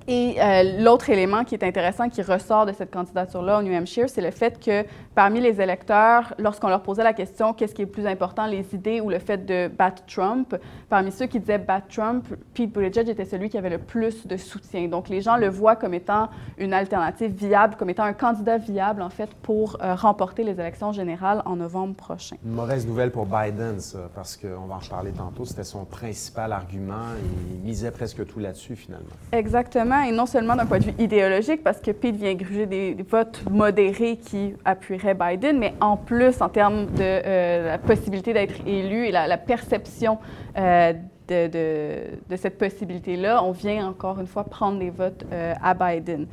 et 0.07 0.35
euh, 0.39 0.83
l'autre 0.83 1.09
élément 1.09 1.43
qui 1.43 1.55
est 1.55 1.63
intéressant, 1.63 2.09
qui 2.09 2.21
ressort 2.21 2.67
de 2.67 2.73
cette 2.73 2.91
candidature-là 2.91 3.59
au 3.59 3.63
New 3.63 3.73
Hampshire, 3.73 4.07
c'est 4.07 4.21
le 4.21 4.29
fait 4.29 4.63
que 4.63 4.85
parmi 5.15 5.41
les 5.41 5.59
électeurs, 5.59 6.35
lorsqu'on 6.37 6.69
leur 6.69 6.83
posait 6.83 7.03
la 7.03 7.13
question 7.13 7.53
qu'est-ce 7.53 7.73
qui 7.73 7.81
est 7.81 7.87
plus 7.87 8.05
important, 8.05 8.45
les 8.45 8.75
idées 8.75 9.01
ou 9.01 9.09
le 9.09 9.17
fait 9.17 9.45
de 9.45 9.67
battre 9.67 10.03
Trump, 10.05 10.55
parmi 10.89 11.11
ceux 11.11 11.25
qui 11.25 11.39
disaient 11.39 11.57
battre 11.57 11.87
Trump, 11.87 12.27
Pete 12.53 12.71
Buttigieg 12.71 13.09
était 13.09 13.25
celui 13.25 13.49
qui 13.49 13.57
avait 13.57 13.71
le 13.71 13.79
plus 13.79 14.27
de 14.27 14.37
soutien. 14.37 14.87
Donc 14.87 15.09
les 15.09 15.21
gens 15.21 15.37
le 15.37 15.49
voient 15.49 15.75
comme 15.75 15.95
étant 15.95 16.29
une 16.59 16.73
alternative 16.73 17.31
viable, 17.31 17.75
comme 17.75 17.89
étant 17.89 18.03
un 18.03 18.13
candidat 18.13 18.57
viable 18.57 19.01
en 19.01 19.09
fait 19.09 19.33
pour 19.41 19.77
euh, 19.81 19.95
remporter 19.95 20.43
les 20.43 20.59
élections 20.59 20.91
générales 20.91 21.41
en 21.45 21.55
novembre 21.55 21.95
prochain. 21.95 22.35
Une 22.45 22.51
mauvaise 22.51 22.85
nouvelle 22.85 23.09
pour 23.09 23.25
Biden, 23.25 23.79
ça, 23.79 24.09
parce 24.13 24.37
qu'on 24.37 24.67
va 24.67 24.75
en 24.75 24.79
reparler 24.79 25.11
tantôt. 25.13 25.45
C'était 25.45 25.63
son 25.63 25.85
principal 25.85 26.51
argument. 26.51 27.05
Il 27.51 27.61
misait 27.61 27.89
presque 27.89 28.23
tout 28.27 28.39
là-dessus 28.39 28.75
finalement. 28.75 29.09
Exactement 29.31 29.94
et 30.01 30.11
non 30.11 30.25
seulement 30.25 30.55
d'un 30.55 30.65
point 30.65 30.79
de 30.79 30.85
vue 30.85 30.93
idéologique, 30.99 31.63
parce 31.63 31.79
que 31.79 31.91
Pete 31.91 32.15
vient 32.15 32.33
gruger 32.33 32.65
des, 32.65 32.95
votes 33.07 33.43
modérés 33.49 34.17
qui 34.17 34.53
appuieraient 34.65 35.13
Biden, 35.13 35.57
mais 35.59 35.73
en 35.79 35.97
plus, 35.97 36.41
en 36.41 36.49
termes 36.49 36.87
de 36.87 37.01
euh, 37.01 37.67
la 37.69 37.77
possibilité 37.77 38.33
d'être 38.33 38.55
élu 38.65 39.05
et 39.05 39.11
la, 39.11 39.37
perception 39.37 40.17
euh, 40.57 40.93
de, 41.27 42.35
cette 42.35 42.57
possibilité-là, 42.57 43.43
on 43.43 43.51
vient 43.51 43.87
encore 43.87 44.19
une 44.19 44.27
fois 44.27 44.43
prendre 44.43 44.79
des 44.79 44.89
votes 44.89 45.25
euh, 45.31 45.53
à 45.61 45.73
Biden. 45.73 46.27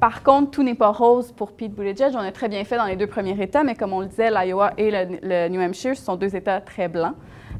Par 0.00 0.22
contre, 0.22 0.52
tout 0.52 0.62
n'est 0.62 0.76
pas 0.76 0.92
rose 0.92 1.32
pour 1.32 1.52
Pete 1.52 1.74
Buttigieg. 1.74 2.14
On 2.14 2.18
a 2.18 2.30
très 2.30 2.48
bien 2.48 2.62
fait 2.64 2.76
dans 2.76 2.84
les 2.84 2.94
deux 2.94 3.08
premiers 3.08 3.40
États, 3.42 3.64
mais 3.64 3.74
comme 3.74 3.92
on 3.92 4.00
le 4.00 4.06
disait, 4.06 4.30
l'Iowa 4.30 4.72
et 4.78 4.90
le, 4.92 5.48
New 5.48 5.60
Hampshire 5.60 5.96
sont 5.96 6.14
deux 6.14 6.36
États 6.36 6.60
très 6.60 6.86
blancs. 6.86 7.14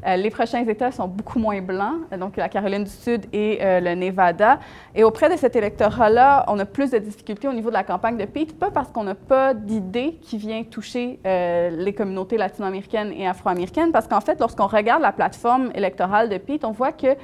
Euh, 0.05 0.15
les 0.15 0.29
prochains 0.29 0.65
États 0.65 0.91
sont 0.91 1.07
beaucoup 1.07 1.39
moins 1.39 1.61
blancs, 1.61 2.09
donc 2.17 2.37
la 2.37 2.49
Caroline 2.49 2.83
du 2.83 2.89
Sud 2.89 3.25
et 3.33 3.59
euh, 3.61 3.79
le 3.79 3.95
Nevada. 3.95 4.59
Et 4.95 5.03
auprès 5.03 5.29
de 5.29 5.35
cet 5.35 5.55
électorat-là, 5.55 6.45
on 6.47 6.57
a 6.59 6.65
plus 6.65 6.91
de 6.91 6.97
difficultés 6.97 7.47
au 7.47 7.53
niveau 7.53 7.69
de 7.69 7.73
la 7.73 7.83
campagne 7.83 8.17
de 8.17 8.25
Pete, 8.25 8.57
pas 8.57 8.71
parce 8.71 8.91
qu'on 8.91 9.03
n'a 9.03 9.15
pas 9.15 9.53
d'idée 9.53 10.17
qui 10.21 10.37
vient 10.37 10.63
toucher 10.63 11.19
euh, 11.25 11.69
les 11.71 11.93
communautés 11.93 12.37
latino-américaines 12.37 13.11
et 13.11 13.27
afro-américaines, 13.27 13.91
parce 13.91 14.07
qu'en 14.07 14.21
fait, 14.21 14.39
lorsqu'on 14.39 14.67
regarde 14.67 15.01
la 15.01 15.11
plateforme 15.11 15.71
électorale 15.75 16.29
de 16.29 16.37
Pete, 16.37 16.63
on 16.63 16.71
voit 16.71 16.91
qu'il 16.91 17.17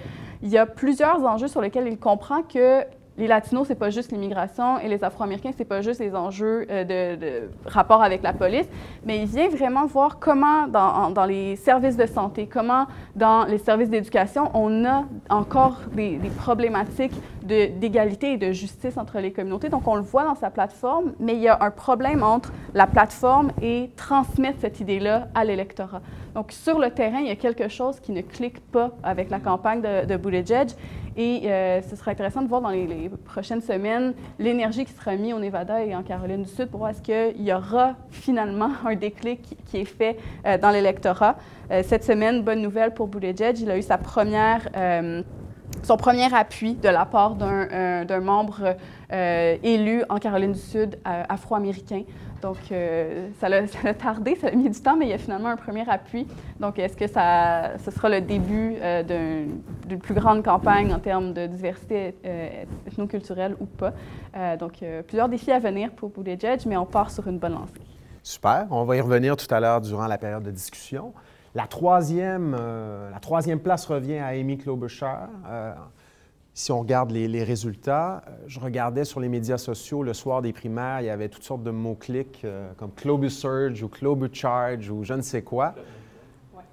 y 0.43 0.57
a 0.57 0.65
plusieurs 0.65 1.23
enjeux 1.25 1.47
sur 1.47 1.61
lesquels 1.61 1.87
il 1.87 1.97
comprend 1.97 2.43
que 2.43 2.83
les 3.17 3.27
Latinos, 3.27 3.67
c'est 3.67 3.75
pas 3.75 3.89
juste 3.89 4.11
l'immigration 4.11 4.79
et 4.79 4.89
les 4.89 5.03
Afro-Américains, 5.03 5.51
c'est 5.55 5.65
pas 5.65 5.81
juste 5.81 6.01
les 6.01 6.15
enjeux 6.15 6.65
euh, 6.69 7.17
de, 7.17 7.49
rapport 7.65 8.03
avec 8.03 8.21
la 8.23 8.33
police, 8.33 8.67
mais 9.05 9.19
il 9.19 9.27
vient 9.27 9.49
vraiment 9.49 9.85
voir 9.85 10.19
comment 10.19 10.67
dans, 10.67 11.25
les 11.25 11.55
services 11.55 11.95
de 11.95 12.05
santé, 12.05 12.47
comment 12.47 12.87
dans 13.15 13.45
les 13.45 13.57
services 13.57 13.89
d'éducation, 13.89 14.51
on 14.53 14.85
a 14.85 15.05
encore 15.29 15.79
des, 15.93 16.17
des 16.17 16.29
problématiques 16.29 17.13
d'égalité 17.45 18.33
et 18.33 18.37
de 18.37 18.51
justice 18.51 18.97
entre 18.97 19.19
les 19.19 19.31
communautés. 19.31 19.69
Donc, 19.69 19.87
on 19.87 19.95
le 19.95 20.01
voit 20.01 20.23
dans 20.23 20.35
sa 20.35 20.49
plateforme, 20.49 21.13
mais 21.19 21.33
il 21.33 21.41
y 21.41 21.47
a 21.47 21.57
un 21.61 21.69
problème 21.69 22.23
entre 22.23 22.51
la 22.73 22.87
plateforme 22.87 23.51
et 23.61 23.91
transmettre 23.95 24.59
cette 24.61 24.79
idée-là 24.79 25.27
à 25.35 25.45
l'électorat. 25.45 26.01
Donc, 26.33 26.51
sur 26.51 26.79
le 26.79 26.89
terrain, 26.89 27.19
il 27.19 27.27
y 27.27 27.31
a 27.31 27.35
quelque 27.35 27.67
chose 27.67 27.99
qui 27.99 28.11
ne 28.11 28.21
clique 28.21 28.59
pas 28.71 28.91
avec 29.03 29.29
la 29.29 29.39
campagne 29.39 29.81
de, 29.81 30.05
de 30.05 30.17
Buttigieg. 30.17 30.69
Et 31.17 31.43
euh, 31.45 31.81
ce 31.81 31.95
sera 31.95 32.11
intéressant 32.11 32.41
de 32.41 32.49
voir 32.49 32.61
dans 32.61 32.69
les, 32.69 33.09
prochaines 33.23 33.61
semaines 33.61 34.13
l'énergie 34.37 34.83
qui 34.83 34.91
sera 34.91 35.15
mise 35.15 35.33
au 35.33 35.39
Nevada 35.39 35.83
et 35.83 35.95
en 35.95 36.03
Caroline 36.03 36.43
du 36.43 36.49
Sud 36.49 36.67
pour 36.67 36.79
voir 36.79 36.91
est-ce 36.91 37.01
qu'il 37.01 37.41
y 37.41 37.53
aura 37.53 37.95
finalement 38.09 38.71
un 38.85 38.95
déclic 38.95 39.57
qui, 39.65 39.77
est 39.77 39.85
fait 39.85 40.17
euh, 40.45 40.57
dans 40.57 40.71
l'électorat. 40.71 41.37
Euh, 41.71 41.83
cette 41.85 42.03
semaine, 42.03 42.43
bonne 42.43 42.61
nouvelle 42.61 42.93
pour 42.93 43.07
Buttigieg, 43.07 43.59
il 43.59 43.71
a 43.71 43.77
eu 43.77 43.81
sa 43.81 43.97
première 43.97 44.69
son 45.83 45.97
premier 45.97 46.33
appui 46.33 46.73
de 46.75 46.89
la 46.89 47.05
part 47.05 47.35
d'un 47.35 48.19
membre 48.21 48.75
élu 49.11 50.03
en 50.09 50.17
Caroline 50.17 50.53
du 50.53 50.59
Sud, 50.59 50.97
afro-américain. 51.03 52.03
Donc, 52.45 52.57
ça 53.39 53.49
l'a 53.49 53.93
tardé, 53.93 54.35
ça 54.35 54.47
a 54.47 54.51
mis 54.51 54.69
du 54.69 54.79
temps, 54.79 54.95
mais 54.95 55.05
il 55.05 55.09
y 55.09 55.13
a 55.13 55.17
finalement 55.17 55.49
un 55.49 55.57
premier 55.57 55.89
appui. 55.89 56.27
Donc, 56.59 56.77
est-ce 56.79 56.95
que 56.95 57.07
ça, 57.07 57.77
ce 57.83 57.89
sera 57.91 58.09
le 58.09 58.21
début 58.21 58.75
d'une 59.07 59.99
plus 59.99 60.13
grande 60.13 60.43
campagne 60.43 60.93
en 60.93 60.99
termes 60.99 61.33
de 61.33 61.47
diversité 61.47 62.15
ethnoculturelle 62.85 63.55
ou 63.59 63.65
pas? 63.65 63.93
donc, 64.57 64.83
plusieurs 65.07 65.29
défis 65.29 65.51
à 65.51 65.59
venir 65.59 65.91
pour 65.91 66.09
Buttigieg, 66.09 66.61
mais 66.67 66.77
on 66.77 66.85
part 66.85 67.09
sur 67.09 67.27
une 67.27 67.39
bonne 67.39 67.53
lancée. 67.53 67.73
Super. 68.21 68.67
On 68.71 68.85
va 68.85 68.95
y 68.95 69.01
revenir 69.01 69.35
tout 69.37 69.53
à 69.53 69.59
l'heure 69.59 69.81
durant 69.81 70.07
la 70.07 70.17
période 70.17 70.43
de 70.43 70.51
discussion. 70.51 71.13
La 71.55 71.67
troisième, 71.67 72.53
euh, 72.59 73.09
la 73.11 73.19
troisième 73.19 73.61
place 73.61 73.85
revient 73.85 74.17
à 74.17 74.27
Amy 74.27 74.57
Klobuchar. 74.57 75.29
Euh, 76.55 76.61
si 76.65 76.71
on 76.71 76.79
regarde 76.79 77.11
les, 77.11 77.43
résultats, 77.43 78.23
euh, 78.27 78.31
je 78.47 78.59
regardais 78.59 79.05
sur 79.05 79.19
les 79.19 79.29
médias 79.29 79.57
sociaux 79.57 80.03
le 80.03 80.13
soir 80.13 80.41
des 80.41 80.53
primaires, 80.53 81.01
il 81.01 81.07
y 81.07 81.09
avait 81.09 81.29
toutes 81.29 81.43
sortes 81.43 81.63
de 81.63 81.71
mots-clics 81.71 82.41
euh, 82.43 82.71
comme 82.77 82.91
Klobusurge 82.91 83.83
ou 83.83 83.89
Klobucharge 83.89 84.89
ou 84.89 85.03
je 85.03 85.13
ne 85.13 85.21
sais 85.21 85.41
quoi. 85.41 85.75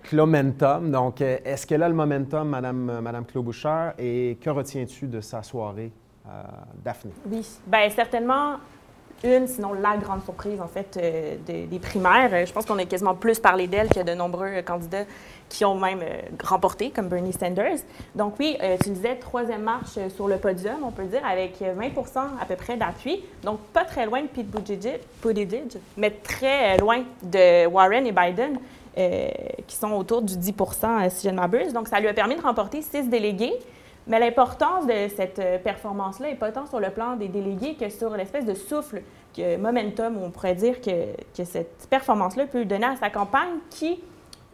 Clomentum. 0.05 0.90
Donc, 0.90 1.21
est-ce 1.21 1.64
qu'elle 1.64 1.83
a 1.83 1.88
le 1.88 1.95
momentum, 1.95 2.49
Madame, 2.49 3.01
Madame 3.01 3.25
Klobuchar, 3.25 3.95
et 3.99 4.37
que 4.40 4.51
retiens-tu 4.51 5.07
de 5.07 5.21
sa 5.21 5.45
soirée, 5.45 5.92
Daphné? 6.85 7.12
Oui, 7.31 7.47
bien 7.68 7.88
certainement, 7.88 8.57
une, 9.25 9.47
sinon 9.47 9.73
la 9.73 9.97
grande 9.97 10.23
surprise, 10.25 10.61
en 10.61 10.69
fait, 10.69 10.99
euh, 11.01 11.37
de, 11.47 11.67
des 11.67 11.79
primaires. 11.79 12.31
Euh, 12.33 12.47
je 12.47 12.53
pense 12.53 12.67
qu'on 12.67 12.79
a 12.79 12.85
quasiment 12.85 13.15
plus 13.15 13.39
parlé 13.39 13.67
d'elle 13.67 13.89
que 13.89 14.01
de 14.01 14.13
nombreux 14.15 14.63
candidats 14.63 15.05
qui 15.49 15.65
ont 15.65 15.75
même 15.75 16.01
euh, 16.03 16.21
remporté, 16.43 16.91
comme 16.91 17.09
Bernie 17.09 17.33
Sanders. 17.33 17.79
Donc 18.15 18.35
oui, 18.39 18.57
euh, 18.63 18.77
tu 18.83 18.91
disais 18.91 19.17
troisième 19.17 19.63
marche 19.63 19.99
sur 20.15 20.29
le 20.29 20.39
podium, 20.39 20.79
on 20.85 20.91
peut 20.91 21.05
dire, 21.05 21.25
avec 21.25 21.61
20% 21.61 22.19
à 22.41 22.45
peu 22.47 22.57
près 22.57 22.77
d'appui. 22.77 23.23
Donc 23.43 23.61
pas 23.73 23.85
très 23.85 24.07
loin 24.07 24.23
de 24.23 24.29
Pete 24.29 24.51
Buttigieg, 24.51 25.01
mais 25.97 26.11
très 26.11 26.77
loin 26.79 27.03
de 27.23 27.67
Warren 27.67 28.07
et 28.07 28.13
Biden. 28.13 28.59
Euh, 28.99 29.31
qui 29.67 29.77
sont 29.77 29.91
autour 29.93 30.21
du 30.21 30.37
10 30.37 30.53
si 31.09 31.27
je 31.27 31.31
ne 31.31 31.37
m'abuse. 31.37 31.73
Donc, 31.73 31.89
ça 31.89 31.99
lui 31.99 32.09
a 32.09 32.13
permis 32.13 32.37
de 32.37 32.43
remporter 32.43 32.83
six 32.83 33.09
délégués. 33.09 33.55
Mais 34.07 34.19
l'importance 34.19 34.87
de 34.87 35.09
cette 35.15 35.38
euh, 35.38 35.59
performance-là 35.59 36.29
n'est 36.29 36.35
pas 36.35 36.51
tant 36.51 36.67
sur 36.67 36.81
le 36.81 36.91
plan 36.91 37.17
des 37.17 37.29
délégués 37.29 37.75
que 37.75 37.88
sur 37.88 38.17
l'espèce 38.17 38.45
de 38.45 38.55
souffle, 38.55 39.03
que 39.37 39.57
momentum, 39.57 40.19
on 40.21 40.31
pourrait 40.31 40.57
dire 40.57 40.81
que, 40.81 41.15
que 41.37 41.45
cette 41.45 41.87
performance-là 41.88 42.47
peut 42.47 42.65
donner 42.65 42.87
à 42.87 42.97
sa 42.97 43.11
campagne 43.11 43.59
qui, 43.71 44.03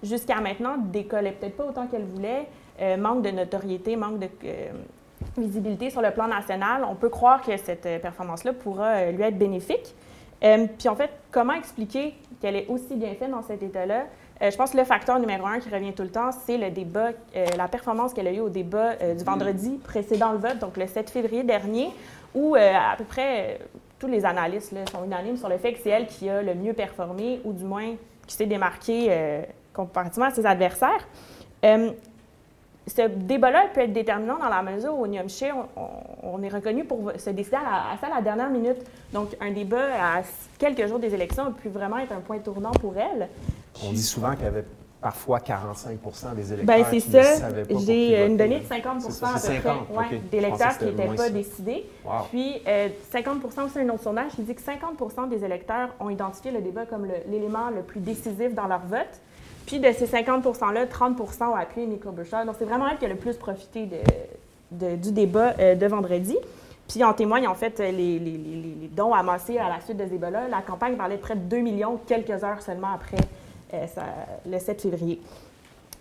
jusqu'à 0.02 0.40
maintenant, 0.40 0.76
décollait 0.78 1.32
peut-être 1.32 1.56
pas 1.56 1.64
autant 1.64 1.86
qu'elle 1.86 2.04
voulait, 2.04 2.46
euh, 2.80 2.96
manque 2.96 3.22
de 3.22 3.30
notoriété, 3.30 3.96
manque 3.96 4.18
de 4.18 4.28
euh, 4.44 4.68
visibilité 5.38 5.88
sur 5.88 6.02
le 6.02 6.10
plan 6.10 6.28
national. 6.28 6.84
On 6.88 6.94
peut 6.94 7.08
croire 7.08 7.40
que 7.42 7.56
cette 7.56 8.02
performance-là 8.02 8.52
pourra 8.52 9.10
lui 9.10 9.22
être 9.22 9.38
bénéfique. 9.38 9.94
puis 10.40 10.88
en 10.88 10.94
fait, 10.94 11.10
comment 11.32 11.54
expliquer 11.54 12.14
qu'elle 12.40 12.54
est 12.54 12.66
aussi 12.68 12.94
bien 12.94 13.14
faite 13.14 13.30
dans 13.30 13.42
cet 13.42 13.62
état-là? 13.62 14.04
Euh, 14.40 14.50
je 14.50 14.56
pense 14.56 14.70
que 14.70 14.76
le 14.76 14.84
facteur 14.84 15.18
numéro 15.18 15.46
un 15.46 15.58
qui 15.58 15.68
revient 15.68 15.92
tout 15.92 16.02
le 16.02 16.10
temps, 16.10 16.30
c'est 16.32 16.58
le 16.58 16.70
débat, 16.70 17.10
euh, 17.34 17.46
la 17.56 17.66
performance 17.66 18.14
qu'elle 18.14 18.28
a 18.28 18.32
eue 18.32 18.40
au 18.40 18.48
débat 18.48 18.92
euh, 19.02 19.14
du 19.14 19.24
vendredi 19.24 19.78
précédent 19.82 20.32
le 20.32 20.38
vote, 20.38 20.58
donc 20.60 20.76
le 20.76 20.86
7 20.86 21.10
février 21.10 21.42
dernier, 21.42 21.90
où 22.34 22.54
à 22.54 22.94
peu 22.96 23.04
près 23.04 23.58
tous 23.98 24.06
les 24.06 24.24
analystes 24.24 24.74
sont 24.92 25.04
unanimes 25.04 25.36
sur 25.36 25.48
le 25.48 25.58
fait 25.58 25.72
que 25.72 25.80
c'est 25.82 25.90
elle 25.90 26.06
qui 26.06 26.28
a 26.28 26.42
le 26.42 26.54
mieux 26.54 26.74
performé, 26.74 27.40
ou 27.44 27.52
du 27.52 27.64
moins 27.64 27.94
qui 28.26 28.34
s'est 28.36 28.46
démarquée 28.46 29.44
comparativement 29.72 30.26
à 30.26 30.30
ses 30.30 30.44
adversaires. 30.44 31.08
Ce 32.88 33.08
débat-là 33.08 33.66
peut 33.74 33.80
être 33.80 33.92
déterminant 33.92 34.38
dans 34.38 34.48
la 34.48 34.62
mesure 34.62 34.94
où 34.94 35.04
au 35.04 35.06
on, 35.06 35.88
on, 36.22 36.42
est 36.42 36.48
reconnu 36.48 36.84
pour 36.84 37.12
se 37.16 37.30
décider 37.30 37.56
à, 37.56 37.96
ça 38.00 38.06
à 38.06 38.16
la 38.16 38.22
dernière 38.22 38.50
minute. 38.50 38.78
Donc, 39.12 39.36
un 39.40 39.50
débat 39.50 40.18
à 40.18 40.22
quelques 40.58 40.86
jours 40.86 40.98
des 40.98 41.14
élections 41.14 41.44
a 41.46 41.50
pu 41.50 41.68
vraiment 41.68 41.98
être 41.98 42.12
un 42.12 42.20
point 42.20 42.38
tournant 42.38 42.72
pour 42.72 42.94
elle. 42.96 43.28
On 43.84 43.92
dit 43.92 44.02
souvent 44.02 44.34
qu'il 44.34 44.44
y 44.44 44.48
avait 44.48 44.64
parfois 45.00 45.38
45% 45.38 46.34
des 46.34 46.52
électeurs 46.52 46.76
ben, 46.76 46.84
qui 46.90 47.00
ça. 47.00 47.18
ne 47.18 47.36
savaient 47.36 47.64
pas 47.64 47.78
J'ai 47.78 48.26
une 48.26 48.36
donnée 48.36 48.60
de 48.60 48.66
50 48.66 49.00
ça, 49.02 49.28
à 49.28 49.32
peu 49.34 49.38
50, 49.38 49.62
près 49.62 49.96
ouais, 49.96 50.06
okay. 50.06 50.18
d'électeurs 50.30 50.78
qui 50.78 50.84
n'étaient 50.86 51.06
pas 51.06 51.16
ça. 51.16 51.30
décidés. 51.30 51.86
Wow. 52.04 52.12
Puis 52.30 52.56
euh, 52.66 52.88
50% 53.12 53.66
aussi 53.66 53.78
un 53.78 53.88
autre 53.90 54.02
sondage 54.02 54.32
qui 54.32 54.42
dit 54.42 54.54
que 54.54 54.62
50% 54.62 55.28
des 55.28 55.44
électeurs 55.44 55.90
ont 56.00 56.10
identifié 56.10 56.50
le 56.50 56.60
débat 56.60 56.86
comme 56.86 57.06
l'élément 57.28 57.70
le, 57.70 57.76
le, 57.76 57.82
plus 57.82 58.00
décisif 58.00 58.54
dans 58.54 58.66
leur 58.66 58.80
vote. 58.86 59.20
Puis 59.68 59.80
de 59.80 59.92
ces 59.92 60.06
50 60.06 60.44
%-là, 60.44 60.86
30% 60.86 61.44
ont 61.50 61.54
appuyé 61.54 61.86
Nicole 61.86 62.12
Bouchard. 62.12 62.46
Donc 62.46 62.54
c'est 62.58 62.64
vraiment 62.64 62.88
elle 62.88 62.96
qui 62.96 63.04
a 63.04 63.08
le 63.08 63.16
plus 63.16 63.36
profité 63.36 63.86
du 64.72 65.12
débat 65.12 65.54
euh, 65.58 65.74
de 65.74 65.86
vendredi. 65.86 66.38
Puis 66.88 67.04
en 67.04 67.12
témoigne 67.12 67.46
en 67.46 67.54
fait 67.54 67.78
les, 67.78 68.88
dons 68.96 69.12
amassés 69.12 69.58
à 69.58 69.68
la 69.68 69.78
suite 69.82 69.98
de 69.98 70.04
ce 70.04 70.08
débat-là. 70.08 70.48
La 70.48 70.62
campagne 70.62 70.96
parlait 70.96 71.18
de 71.18 71.20
près 71.20 71.34
de 71.34 71.40
2 71.40 71.58
millions 71.58 72.00
quelques 72.06 72.42
heures 72.42 72.62
seulement 72.62 72.94
après 72.94 73.18
euh, 73.74 73.84
le 74.46 74.58
7 74.58 74.80
février. 74.80 75.20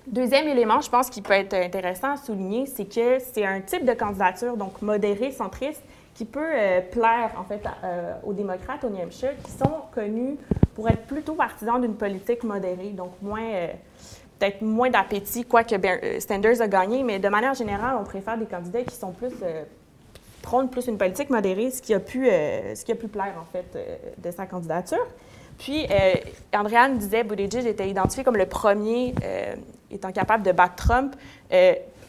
Deuxième 0.08 0.48
élément, 0.48 0.80
je 0.80 0.90
pense 0.90 1.10
qui 1.10 1.22
peut 1.22 1.34
être 1.34 1.54
intéressant 1.54 2.14
à 2.14 2.16
souligner, 2.16 2.68
c'est 2.68 2.86
que 2.86 3.20
c'est 3.20 3.46
un 3.46 3.60
type 3.60 3.84
de 3.84 3.92
candidature, 3.92 4.56
donc 4.56 4.82
modéré, 4.82 5.34
centriste, 5.34 5.84
qui 6.18 6.26
peut 6.26 6.40
euh, 6.44 6.82
plaire 6.82 7.32
en 7.38 7.44
fait 7.44 7.62
euh, 7.84 8.14
aux 8.26 8.34
démocrates 8.34 8.84
au 8.84 8.90
New 8.90 9.04
Hampshire, 9.04 9.34
qui 9.44 9.52
sont 9.52 9.84
connus 9.94 10.38
pour 10.74 10.90
être 10.90 11.06
plutôt 11.06 11.36
partisans 11.36 11.80
d'une 11.80 11.94
politique 11.94 12.44
modérée, 12.44 12.90
donc 12.90 13.12
moins 13.22 13.44
euh, 13.44 13.68
peut-être 14.40 14.64
moins 14.64 14.90
d'appétit, 14.90 15.46
quoique 15.46 15.76
Sanders 16.20 16.62
a 16.62 16.68
gagné, 16.68 17.04
mais 17.04 17.20
de 17.20 17.30
manière 17.30 17.54
générale, 17.54 17.98
on 18.00 18.04
préfère 18.04 18.36
des 18.36 18.48
candidats 18.48 18.82
qui 18.82 18.96
sont 18.96 19.12
plus 19.12 19.32
prônent 20.42 20.70
plus 20.70 20.88
une 20.88 20.98
politique 20.98 21.30
modérée, 21.30 21.70
ce 21.70 21.82
qui 21.82 21.94
a 21.94 22.00
pu, 22.00 22.26
ce 22.28 22.84
qui 22.84 22.92
a 22.92 22.96
pu 22.96 23.08
plaire 23.08 23.34
en 23.40 23.46
fait 23.52 23.78
de 24.18 24.32
sa 24.32 24.46
candidature. 24.46 25.06
Puis, 25.58 25.88
Andréane 26.54 27.00
disait 27.00 27.24
Buttigieg 27.24 27.66
était 27.66 27.90
identifié 27.90 28.24
comme 28.24 28.38
le 28.38 28.46
premier 28.46 29.16
étant 29.90 30.12
capable 30.12 30.44
de 30.44 30.52
battre 30.52 30.76
Trump. 30.76 31.16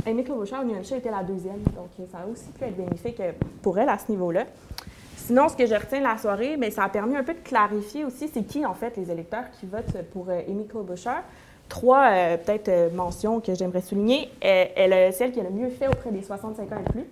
Euh, 0.08 0.10
Amy 0.10 0.24
Klobuchar, 0.24 0.62
Hampshire, 0.64 0.96
était 0.96 1.10
la 1.10 1.22
deuxième. 1.22 1.62
Donc, 1.76 1.90
ça 2.10 2.18
a 2.18 2.26
aussi 2.26 2.50
pu 2.50 2.64
être 2.64 2.76
bénéfique 2.76 3.20
pour 3.62 3.78
elle 3.78 3.88
à 3.88 3.98
ce 3.98 4.10
niveau-là. 4.10 4.44
Sinon, 5.16 5.48
ce 5.48 5.56
que 5.56 5.66
je 5.66 5.74
retiens 5.74 5.98
de 5.98 6.04
la 6.04 6.16
soirée, 6.16 6.56
mais 6.56 6.70
ça 6.70 6.84
a 6.84 6.88
permis 6.88 7.16
un 7.16 7.24
peu 7.24 7.34
de 7.34 7.40
clarifier 7.40 8.04
aussi, 8.04 8.28
c'est 8.28 8.44
qui, 8.44 8.64
en 8.64 8.74
fait, 8.74 8.96
les 8.96 9.10
électeurs 9.10 9.44
qui 9.58 9.66
votent 9.66 10.02
pour 10.12 10.28
Amy 10.30 10.66
Klobuchar. 10.66 11.22
Trois, 11.68 12.08
peut-être, 12.46 12.94
mentions 12.94 13.40
que 13.40 13.54
j'aimerais 13.54 13.82
souligner. 13.82 14.30
elle 14.40 14.92
est 14.94 15.12
celle 15.12 15.32
qui 15.32 15.40
a 15.40 15.42
le 15.42 15.50
mieux 15.50 15.68
fait 15.68 15.86
auprès 15.86 16.10
des 16.10 16.22
65 16.22 16.72
ans 16.72 16.76
et 16.80 16.90
plus. 16.90 17.04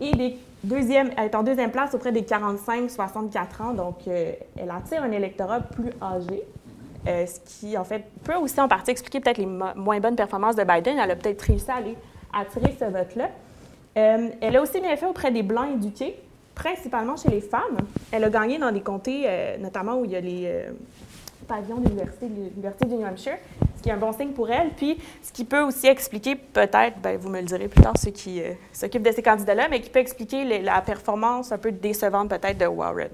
Et 0.00 0.36
Deuxième, 0.64 1.10
elle 1.18 1.26
est 1.26 1.34
en 1.34 1.42
deuxième 1.42 1.70
place 1.70 1.94
auprès 1.94 2.10
des 2.10 2.22
45-64 2.22 3.62
ans, 3.62 3.74
donc 3.74 3.96
euh, 4.08 4.32
elle 4.56 4.70
attire 4.70 5.02
un 5.02 5.10
électorat 5.10 5.60
plus 5.60 5.90
âgé, 6.00 6.42
euh, 7.06 7.26
ce 7.26 7.38
qui, 7.40 7.76
en 7.76 7.84
fait, 7.84 8.02
peut 8.24 8.34
aussi 8.36 8.58
en 8.58 8.66
partie 8.66 8.90
expliquer 8.90 9.20
peut-être 9.20 9.36
les 9.36 9.44
moins 9.44 10.00
bonnes 10.00 10.16
performances 10.16 10.56
de 10.56 10.64
Biden. 10.64 10.98
Elle 10.98 11.10
a 11.10 11.16
peut-être 11.16 11.42
réussi 11.42 11.70
à 11.70 11.76
aller 11.76 11.98
attirer 12.38 12.74
ce 12.78 12.84
vote-là. 12.84 13.30
Euh, 13.96 14.28
elle 14.40 14.56
a 14.56 14.62
aussi 14.62 14.80
bien 14.80 14.96
fait 14.96 15.06
auprès 15.06 15.30
des 15.30 15.42
Blancs 15.42 15.68
éduqués, 15.74 16.16
principalement 16.54 17.16
chez 17.16 17.28
les 17.28 17.40
femmes. 17.40 17.78
Elle 18.10 18.24
a 18.24 18.30
gagné 18.30 18.58
dans 18.58 18.72
des 18.72 18.80
comtés, 18.80 19.24
euh, 19.26 19.56
notamment 19.58 19.96
où 19.96 20.04
il 20.04 20.10
y 20.10 20.16
a 20.16 20.20
les 20.20 20.64
pavillons 21.44 21.78
de 21.78 21.88
l'Université 21.88 22.26
du 22.86 22.94
New 22.94 23.06
Hampshire, 23.06 23.38
ce 23.76 23.82
qui 23.82 23.88
est 23.88 23.92
un 23.92 23.96
bon 23.96 24.12
signe 24.12 24.30
pour 24.30 24.50
elle. 24.50 24.70
Puis, 24.70 24.98
ce 25.22 25.32
qui 25.32 25.44
peut 25.44 25.60
aussi 25.60 25.86
expliquer, 25.86 26.34
peut-être, 26.36 26.98
ben, 27.00 27.16
vous 27.18 27.28
me 27.28 27.38
le 27.38 27.46
direz 27.46 27.68
plus 27.68 27.82
tard, 27.82 27.94
ceux 27.96 28.10
qui 28.10 28.40
euh, 28.40 28.52
s'occupent 28.72 29.02
de 29.02 29.12
ces 29.12 29.22
candidats-là, 29.22 29.68
mais 29.70 29.80
qui 29.80 29.90
peut 29.90 30.00
expliquer 30.00 30.60
la 30.60 30.80
performance 30.80 31.52
un 31.52 31.58
peu 31.58 31.72
décevante 31.72 32.30
peut-être 32.30 32.58
de 32.58 32.66
Warren. 32.66 33.10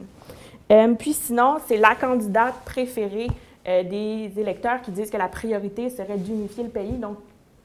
Euh, 0.71 0.95
puis 0.95 1.13
sinon, 1.13 1.57
c'est 1.67 1.77
la 1.77 1.95
candidate 1.95 2.55
préférée 2.65 3.29
euh, 3.69 3.83
des 3.83 4.33
électeurs 4.41 4.81
qui 4.83 4.93
disent 4.93 5.11
que 5.11 5.17
la 5.17 5.29
priorité 5.29 5.91
serait 5.91 6.17
d'unifier 6.17 6.65
le 6.65 6.71
pays. 6.71 6.93
Donc, 6.93 7.17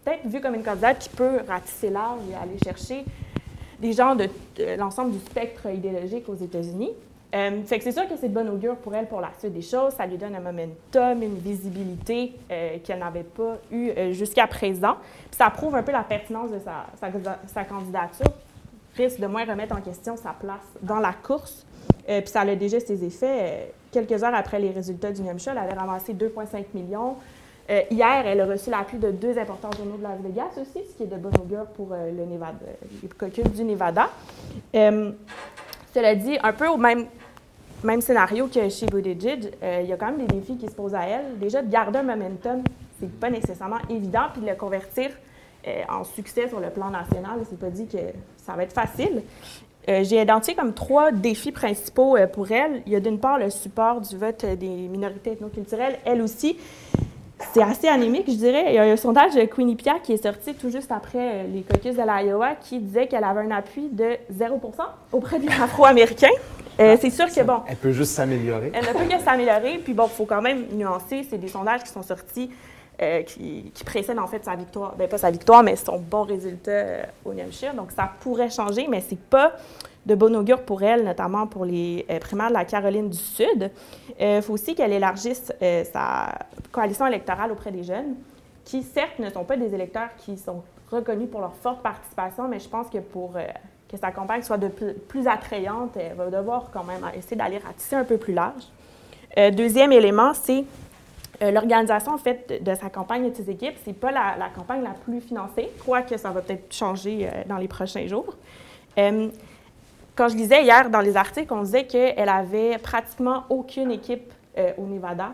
peut-être 0.06 0.26
vue 0.26 0.40
comme 0.40 0.56
une 0.56 0.64
candidate 0.64 1.00
qui 1.00 1.10
peut 1.10 1.40
ratisser 1.48 1.90
large 1.90 2.22
et 2.32 2.36
aller 2.36 2.58
chercher 2.64 3.04
des 3.80 3.92
gens 3.92 4.16
de, 4.16 4.30
l'ensemble 4.78 5.12
du 5.12 5.20
spectre 5.20 5.68
idéologique 5.68 6.30
aux 6.30 6.36
États-Unis. 6.36 6.92
Euh, 7.34 7.64
que 7.64 7.84
c'est 7.84 7.92
sûr 7.92 8.08
que 8.08 8.16
c'est 8.16 8.30
de 8.30 8.34
bon 8.34 8.48
augure 8.50 8.78
pour 8.78 8.96
elle 8.96 9.08
pour 9.08 9.20
la 9.20 9.32
suite 9.38 9.52
des 9.52 9.62
choses. 9.62 9.94
Ça 9.94 10.06
lui 10.06 10.18
donne 10.18 10.36
un 10.36 10.40
momentum, 10.40 11.22
une 11.22 11.38
visibilité 11.38 12.34
euh, 12.50 12.78
qu'elle 12.82 13.00
n'avait 13.00 13.24
pas 13.24 13.58
eu 13.72 13.90
euh, 13.90 14.14
jusqu'à 14.14 14.48
présent. 14.48 14.96
Puis 15.30 15.38
ça 15.38 15.50
prouve 15.50 15.76
un 15.76 15.84
peu 15.84 15.92
la 15.92 16.04
pertinence 16.04 16.52
de 16.52 16.60
sa, 16.60 16.86
sa, 17.48 17.66
candidature. 17.66 18.32
Risque 18.96 19.20
de 19.20 19.28
moins 19.28 19.44
remettre 19.44 19.76
en 19.76 19.82
question 19.82 20.16
sa 20.16 20.32
place 20.32 20.64
dans 20.82 21.00
la 21.00 21.12
course. 21.12 21.66
puis 22.08 22.28
ça 22.28 22.42
a 22.42 22.56
déjà 22.56 22.80
ses 22.80 23.04
effets. 23.04 23.74
quelques 23.92 24.24
heures 24.24 24.34
après 24.34 24.60
les 24.60 24.72
résultats 24.72 25.12
du 25.12 25.22
New 25.22 25.36
elle 25.48 25.58
avait 25.58 25.74
ramassé 25.74 26.14
2,5 26.14 26.64
millions. 26.74 27.18
Hier, 27.70 28.28
elle 28.28 28.42
a 28.42 28.46
reçu 28.46 28.70
l'appui 28.70 28.98
de 28.98 29.12
deux 29.12 29.38
importants 29.38 29.72
journaux 29.78 29.98
de 29.98 30.04
Las 30.04 30.20
Vegas 30.22 30.62
aussi, 30.62 30.86
ce 30.88 30.98
qui 30.98 31.04
est 31.04 31.08
de 31.08 31.16
bon 31.16 31.32
augure 31.42 31.66
pour 31.68 31.90
le 31.90 32.26
Nevada, 32.26 32.60
les 33.02 33.10
caucus 33.10 33.46
du 33.46 33.64
Nevada. 33.64 34.10
cela 34.74 36.16
dit, 36.16 36.38
un 36.44 36.54
peu 36.54 36.68
au 36.68 36.78
même 37.86 38.02
scénario 38.02 38.48
que 38.48 38.68
chez 38.70 38.88
Buttigieg, 38.88 39.52
euh, 39.64 39.82
il 39.84 39.90
y 39.90 39.94
a 39.94 39.98
quand 39.98 40.08
même 40.08 40.26
des 40.26 40.36
défis 40.36 40.58
qui 40.58 40.68
se 40.68 40.74
posent 40.74 40.96
à 40.96 41.06
elle. 41.06 41.38
Déjà, 41.40 41.62
de 41.62 41.70
garder 41.70 42.00
un 42.00 42.04
momentum, 42.04 42.64
c'est 43.00 43.12
pas 43.20 43.30
nécessairement 43.30 43.80
évident, 43.90 44.28
puis 44.34 44.42
de 44.42 44.48
le 44.48 44.56
convertir 44.56 45.12
euh, 45.68 45.84
en 45.90 46.04
succès 46.04 46.48
sur 46.48 46.60
le 46.60 46.70
plan 46.70 46.90
national, 46.90 47.40
c'est 47.50 47.60
pas 47.60 47.70
dit 47.70 47.88
que 47.88 47.98
ça 48.38 48.54
va 48.54 48.64
être 48.64 48.74
facile. 48.74 49.24
Euh, 49.88 50.04
j'ai 50.04 50.20
identifié 50.20 50.56
comme 50.56 50.74
trois 50.74 51.12
défis 51.12 51.52
principaux 51.52 52.18
pour 52.34 52.52
elle. 52.52 52.82
Il 52.88 52.92
y 52.92 52.96
a 52.96 53.00
d'une 53.00 53.20
part 53.20 53.38
le 53.38 53.52
support 53.52 54.02
du 54.02 54.18
vote 54.18 54.44
des 54.44 54.68
minorités 54.68 55.34
ethnoculturelles, 55.34 56.00
elle 56.06 56.22
aussi. 56.22 56.58
C'est 57.54 57.62
assez 57.62 57.88
anémique, 57.88 58.26
je 58.28 58.36
dirais. 58.36 58.66
Il 58.70 58.76
y 58.76 58.78
a 58.78 58.84
un 58.84 58.96
sondage 58.96 59.36
de 59.36 59.44
Quinnipiac 59.44 60.04
qui 60.04 60.14
est 60.14 60.24
sorti 60.24 60.54
tout 60.54 60.70
juste 60.70 60.92
après 60.92 61.46
les 61.54 61.62
caucus 61.62 61.96
de 61.96 62.02
l'Iowa 62.02 62.56
qui 62.56 62.80
disait 62.80 63.08
qu'elle 63.08 63.24
avait 63.24 63.42
un 63.42 63.52
appui 63.52 63.90
de 63.92 64.18
0% 64.34 64.60
auprès 65.12 65.40
des 65.40 65.50
Afro-Américains. 65.50 66.28
Euh, 66.80 66.98
c'est 67.00 67.10
sûr 67.10 67.28
que, 67.28 67.44
bon. 67.44 67.62
Elle 67.68 67.78
peut 67.78 67.92
juste 67.92 68.12
s'améliorer. 68.12 68.72
Elle 68.74 68.86
ne 68.86 68.92
peut 68.92 69.16
que 69.16 69.24
s'améliorer. 69.24 69.80
Puis, 69.84 69.94
bon, 69.94 70.06
il 70.06 70.16
faut 70.16 70.26
quand 70.26 70.42
même 70.42 70.66
nuancer. 70.74 71.26
C'est 71.30 71.38
des 71.38 71.48
sondages 71.48 71.84
qui 71.84 71.90
sont 71.90 72.04
sortis 72.04 72.50
euh, 73.02 73.24
qui, 73.24 73.72
précèdent, 73.86 74.20
en 74.20 74.28
fait, 74.28 74.44
sa 74.44 74.56
victoire. 74.56 74.96
Bien, 74.96 75.08
pas 75.08 75.18
sa 75.18 75.32
victoire, 75.32 75.64
mais 75.64 75.76
son 75.76 76.00
bon 76.00 76.24
résultat 76.24 76.72
euh, 76.72 77.04
au 77.24 77.34
New 77.34 77.46
Hampshire. 77.46 77.74
Donc, 77.74 77.92
ça 77.92 78.12
pourrait 78.22 78.50
changer, 78.50 78.88
mais 78.90 79.02
c'est 79.08 79.20
pas 79.20 79.54
de 80.06 80.16
bon 80.16 80.36
augure 80.36 80.62
pour 80.62 80.84
elle, 80.84 81.04
notamment 81.04 81.48
pour 81.48 81.66
les 81.66 82.06
primaires 82.22 82.50
de 82.50 82.54
la 82.54 82.66
Caroline 82.66 83.10
du 83.10 83.18
Sud. 83.18 83.72
Il 84.20 84.42
faut 84.42 84.54
aussi 84.54 84.76
qu'elle 84.76 84.94
élargisse 84.94 85.52
sa 85.92 86.38
coalition 86.72 87.08
électorale 87.08 87.52
auprès 87.52 87.72
des 87.72 87.84
jeunes, 87.84 88.16
qui, 88.64 88.84
certes, 88.84 89.20
ne 89.20 89.30
sont 89.30 89.44
pas 89.44 89.58
des 89.58 89.74
électeurs 89.74 90.10
qui 90.18 90.38
sont 90.38 90.64
reconnus 90.92 91.30
pour 91.32 91.42
leur 91.42 91.56
forte 91.56 91.82
participation, 91.82 92.48
mais 92.48 92.60
je 92.60 92.70
pense 92.70 92.88
que 92.90 93.00
pour 93.00 93.34
que 93.90 93.98
sa 93.98 94.12
campagne 94.12 94.42
soit 94.42 94.58
de 94.58 94.68
plus, 94.68 95.28
attrayante, 95.28 95.98
elle 95.98 96.16
va 96.16 96.30
devoir 96.30 96.70
quand 96.72 96.84
même 96.84 97.06
essayer 97.16 97.36
d'aller 97.36 97.58
ratisser 97.58 97.96
un 97.96 98.04
peu 98.04 98.18
plus 98.18 98.34
large. 98.34 98.64
Euh, 99.38 99.52
deuxième 99.52 99.92
élément, 99.92 100.34
c'est 100.34 100.64
euh, 101.42 101.52
l'organisation 101.52 102.14
en 102.14 102.18
fait 102.18 102.64
de, 102.64 102.76
sa 102.76 102.90
campagne 102.90 103.26
et 103.26 103.32
de 103.32 103.36
ses 103.36 103.50
équipes. 103.50 103.76
C'est 103.84 103.94
pas 103.94 104.12
la, 104.12 104.50
campagne 104.56 104.82
la 104.82 104.92
plus 105.06 105.22
financée, 105.22 105.70
quoique 105.86 106.18
ça 106.18 106.32
va 106.32 106.42
peut-être 106.42 106.74
changer 106.74 107.28
euh, 107.28 107.44
dans 107.48 107.58
les 107.58 107.68
prochains 107.68 108.08
jours. 108.08 108.36
Quand 110.16 110.30
je 110.30 110.36
lisais 110.36 110.64
hier 110.64 110.90
dans 110.90 111.02
les 111.02 111.18
articles, 111.18 111.54
on 111.54 111.64
disait 111.64 111.86
qu'elle 111.86 112.30
avait 112.30 112.78
pratiquement 112.78 113.44
aucune 113.50 113.92
équipe 113.92 114.32
au 114.78 114.86
Nevada 114.86 115.32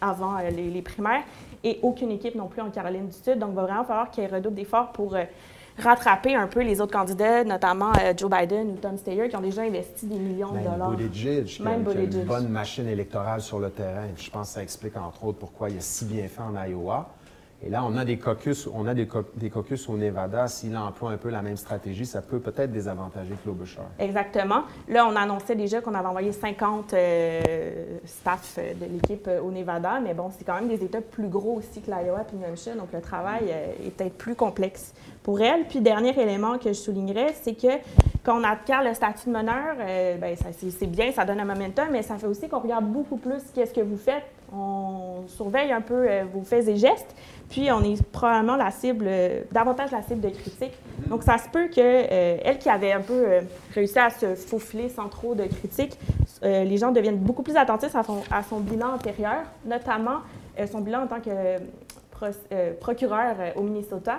avant 0.00 0.38
les, 0.38 0.70
les, 0.70 0.82
primaires 0.82 1.22
et 1.62 1.78
aucune 1.82 2.10
équipe 2.10 2.34
non 2.34 2.48
plus 2.48 2.60
en 2.60 2.70
Caroline 2.70 3.06
du 3.06 3.12
Sud. 3.12 3.38
Donc, 3.38 3.50
il 3.50 3.56
va 3.56 3.62
vraiment 3.62 3.84
falloir 3.84 4.10
qu'elle 4.10 4.34
redouble 4.34 4.56
d'efforts 4.56 4.90
pour 4.90 5.14
rattraper 5.80 6.34
un 6.34 6.46
peu 6.46 6.60
les 6.60 6.80
autres 6.80 6.92
candidats, 6.92 7.44
notamment 7.44 7.92
euh, 8.00 8.12
Joe 8.16 8.30
Biden 8.30 8.70
ou 8.70 8.76
Tom 8.76 8.96
Steyer, 8.96 9.28
qui 9.28 9.36
ont 9.36 9.40
déjà 9.40 9.62
investi 9.62 10.06
des 10.06 10.18
millions 10.18 10.52
de 10.52 10.58
dollars. 10.58 10.90
Buttigieg, 10.90 11.44
qui 11.44 11.62
a, 11.66 11.74
une 11.74 12.24
bonne 12.24 12.48
machine 12.48 12.86
électorale 12.86 13.40
sur 13.40 13.58
le 13.58 13.70
terrain. 13.70 14.06
Je 14.16 14.30
pense 14.30 14.48
que 14.48 14.54
ça 14.54 14.62
explique 14.62 14.96
entre 14.96 15.24
autres 15.24 15.38
pourquoi 15.38 15.70
il 15.70 15.78
a 15.78 15.80
si 15.80 16.04
bien 16.04 16.28
fait 16.28 16.42
en 16.42 16.54
Iowa. 16.64 17.08
Et 17.62 17.68
là, 17.68 17.84
on 17.84 17.96
a 17.98 18.06
des 18.06 18.18
caucus, 18.18 18.66
on 18.72 18.86
a 18.86 18.94
des, 18.94 19.06
caucus 19.06 19.88
au 19.88 19.96
Nevada. 19.96 20.48
S'il 20.48 20.74
emploie 20.76 21.10
un 21.10 21.18
peu 21.18 21.28
la 21.28 21.42
même 21.42 21.58
stratégie, 21.58 22.06
ça 22.06 22.22
peut 22.22 22.38
peut-être 22.38 22.72
désavantager 22.72 23.34
Klobuchar. 23.42 23.84
Exactement. 23.98 24.62
Là, 24.88 25.06
on 25.06 25.14
annonçait 25.14 25.56
déjà 25.56 25.82
qu'on 25.82 25.94
avait 25.94 26.08
envoyé 26.08 26.32
50 26.32 26.94
euh, 26.94 27.98
staff 28.06 28.58
de 28.58 28.86
l'équipe 28.86 29.26
euh, 29.28 29.42
au 29.42 29.50
Nevada, 29.50 30.00
mais 30.00 30.14
bon, 30.14 30.30
c'est 30.36 30.44
quand 30.44 30.54
même 30.54 30.68
des 30.68 30.82
États 30.82 31.02
plus 31.02 31.28
gros 31.28 31.58
aussi 31.58 31.82
que 31.82 31.90
l'Iowa 31.90 32.24
et 32.32 32.36
New 32.36 32.76
donc 32.78 32.92
le 32.92 33.00
travail 33.00 33.48
est 33.48 33.90
peut-être 33.90 34.16
plus 34.16 34.34
complexe 34.34 34.94
pour 35.30 35.40
elle. 35.40 35.62
Puis, 35.62 35.80
dernier 35.80 36.20
élément 36.20 36.58
que 36.58 36.70
je 36.70 36.78
soulignerais, 36.78 37.32
c'est 37.40 37.54
que 37.54 37.68
quand 38.24 38.40
on 38.40 38.42
acquiert 38.42 38.82
le 38.82 38.92
statut 38.94 39.28
de 39.28 39.32
meneur, 39.32 39.76
euh, 39.78 40.16
ben, 40.16 40.34
c'est 40.36 40.90
bien, 40.90 41.12
ça 41.12 41.24
donne 41.24 41.38
un 41.38 41.44
momentum, 41.44 41.86
mais 41.92 42.02
ça 42.02 42.16
fait 42.16 42.26
aussi 42.26 42.48
qu'on 42.48 42.58
regarde 42.58 42.86
beaucoup 42.86 43.16
plus 43.16 43.40
qu'est-ce 43.54 43.72
que 43.72 43.80
vous 43.80 43.96
faites. 43.96 44.24
On 44.52 45.22
surveille 45.28 45.70
un 45.70 45.82
peu 45.82 45.94
euh, 45.94 46.24
vos 46.34 46.42
faits 46.42 46.66
et 46.66 46.74
gestes, 46.74 47.14
puis 47.48 47.70
on 47.70 47.80
est 47.84 48.02
probablement 48.10 48.56
la 48.56 48.72
cible, 48.72 49.04
euh, 49.06 49.42
davantage 49.52 49.92
la 49.92 50.02
cible 50.02 50.20
de 50.20 50.30
critiques. 50.30 50.76
Donc, 51.06 51.22
ça 51.22 51.38
se 51.38 51.48
peut 51.48 51.68
qu'elle 51.68 52.40
elle 52.44 52.58
qui 52.58 52.68
avait 52.68 52.90
un 52.90 53.00
peu 53.00 53.24
réussi 53.72 54.00
à 54.00 54.10
se 54.10 54.34
faufiler 54.34 54.88
sans 54.88 55.08
trop 55.08 55.36
de 55.36 55.44
critiques, 55.44 55.96
les 56.42 56.76
gens 56.76 56.90
deviennent 56.90 57.18
beaucoup 57.18 57.44
plus 57.44 57.56
attentifs 57.56 57.94
à 57.94 58.02
son, 58.02 58.22
à 58.32 58.42
son 58.42 58.58
bilan 58.58 58.94
antérieur, 58.94 59.42
notamment 59.64 60.22
son 60.70 60.80
bilan 60.80 61.04
en 61.04 61.06
tant 61.06 61.20
que 61.20 61.58
procureur 62.80 63.36
au 63.54 63.62
Minnesota. 63.62 64.18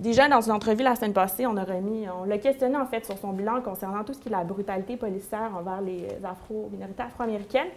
Déjà, 0.00 0.30
dans 0.30 0.40
une 0.40 0.52
entrevue 0.52 0.82
la 0.82 0.96
semaine 0.96 1.12
passée, 1.12 1.44
on 1.44 1.58
a 1.58 1.64
remis, 1.64 2.06
on 2.08 2.24
l'a 2.24 2.38
questionné 2.38 2.74
en 2.74 2.86
fait 2.86 3.04
sur 3.04 3.18
son 3.18 3.34
bilan 3.34 3.60
concernant 3.60 4.02
tout 4.02 4.14
ce 4.14 4.18
qui 4.18 4.28
est 4.28 4.32
la 4.32 4.44
brutalité 4.44 4.96
policière 4.96 5.50
envers 5.54 5.82
les 5.82 6.08
afro, 6.24 6.70
minorités 6.72 7.02
afro-américaines. 7.02 7.68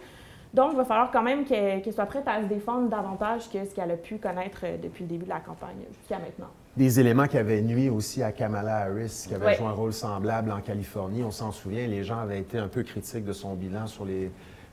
Donc, 0.54 0.70
il 0.72 0.76
va 0.78 0.86
falloir 0.86 1.10
quand 1.10 1.22
même 1.22 1.44
qu'elle 1.44 1.82
soit 1.92 2.06
prête 2.06 2.26
à 2.26 2.40
se 2.40 2.46
défendre 2.46 2.88
davantage 2.88 3.50
que 3.50 3.62
ce 3.62 3.74
qu'elle 3.74 3.90
a 3.90 3.96
pu 3.98 4.16
connaître 4.16 4.60
euh, 4.64 4.78
depuis 4.82 5.02
le 5.02 5.10
début 5.10 5.24
de 5.24 5.28
la 5.28 5.40
campagne 5.40 5.84
jusqu'à 5.98 6.18
maintenant. 6.18 6.48
Des 6.78 6.98
éléments 6.98 7.26
qui 7.26 7.36
avaient 7.36 7.60
nuit 7.60 7.90
aussi 7.90 8.22
à 8.22 8.32
Kamala 8.32 8.76
Harris, 8.84 9.26
qui 9.28 9.34
avait 9.34 9.56
joué 9.56 9.66
un 9.66 9.72
rôle 9.72 9.92
semblable 9.92 10.50
en 10.50 10.62
Californie. 10.62 11.22
On 11.24 11.30
s'en 11.30 11.52
souvient, 11.52 11.86
les 11.86 12.04
gens 12.04 12.20
avaient 12.20 12.38
été 12.38 12.56
un 12.56 12.68
peu 12.68 12.84
critiques 12.84 13.24
de 13.24 13.34
son 13.34 13.54
bilan 13.54 13.86
sur 13.86 14.06
les, 14.06 14.30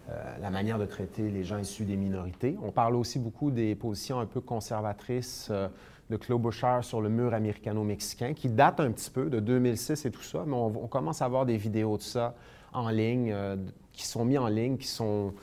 euh, 0.10 0.14
la 0.42 0.50
manière 0.52 0.80
de 0.80 0.86
traiter 0.86 1.30
les 1.30 1.44
gens 1.44 1.58
issus 1.58 1.84
des 1.84 1.98
minorités. 1.98 2.58
On 2.64 2.72
parle 2.72 2.96
aussi 2.96 3.20
beaucoup 3.20 3.52
des 3.52 3.76
positions 3.76 4.22
un 4.22 4.26
peu 4.26 4.40
conservatrices 4.40 5.50
euh, 5.52 5.68
de 6.12 6.18
Claude 6.18 6.42
Bouchard 6.42 6.84
sur 6.84 7.02
le 7.02 7.10
mur 7.10 7.34
américano-mexicain, 7.34 8.34
qui 8.34 8.50
date 8.50 8.80
un 8.80 8.92
petit 8.92 9.10
peu 9.10 9.30
de 9.30 9.40
2006 9.40 10.06
et 10.06 10.12
tout 10.12 10.22
ça, 10.22 10.44
mais 10.46 10.56
on, 10.56 10.88
commence 10.88 11.22
à 11.22 11.28
voir 11.28 11.46
des 11.46 11.58
vidéos 11.58 11.98
de 11.98 12.02
ça 12.04 12.36
en 12.74 12.90
ligne, 12.90 13.32
euh, 13.32 13.56
qui 13.94 14.06
sont 14.06 14.26
mis 14.26 14.38
en 14.38 14.48
ligne, 14.48 14.78
qui 14.78 14.88
sont 14.88 15.34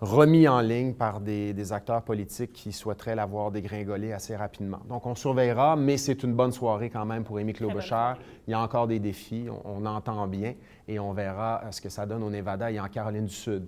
remis 0.00 0.46
en 0.46 0.60
ligne 0.60 0.92
par 0.92 1.20
des, 1.20 1.72
acteurs 1.72 2.02
politiques 2.02 2.52
qui 2.52 2.72
souhaiteraient 2.72 3.14
l'avoir 3.14 3.50
dégringolé 3.50 4.12
assez 4.12 4.36
rapidement. 4.36 4.80
Donc, 4.88 5.06
on 5.06 5.14
surveillera, 5.14 5.74
mais 5.76 5.96
c'est 5.96 6.22
une 6.22 6.34
bonne 6.34 6.52
soirée 6.52 6.90
quand 6.90 7.04
même 7.06 7.24
pour 7.24 7.38
Amy 7.38 7.54
Klobuchar. 7.54 8.18
Il 8.46 8.50
y 8.50 8.54
a 8.54 8.60
encore 8.60 8.86
des 8.86 8.98
défis, 8.98 9.48
on, 9.50 9.82
on, 9.82 9.86
entend 9.86 10.26
bien, 10.26 10.54
et 10.86 10.98
on 10.98 11.12
verra 11.12 11.62
ce 11.70 11.80
que 11.80 11.88
ça 11.88 12.04
donne 12.06 12.22
au 12.22 12.30
Nevada 12.30 12.70
et 12.70 12.78
en 12.78 12.88
Caroline 12.88 13.26
du 13.26 13.34
Sud. 13.34 13.64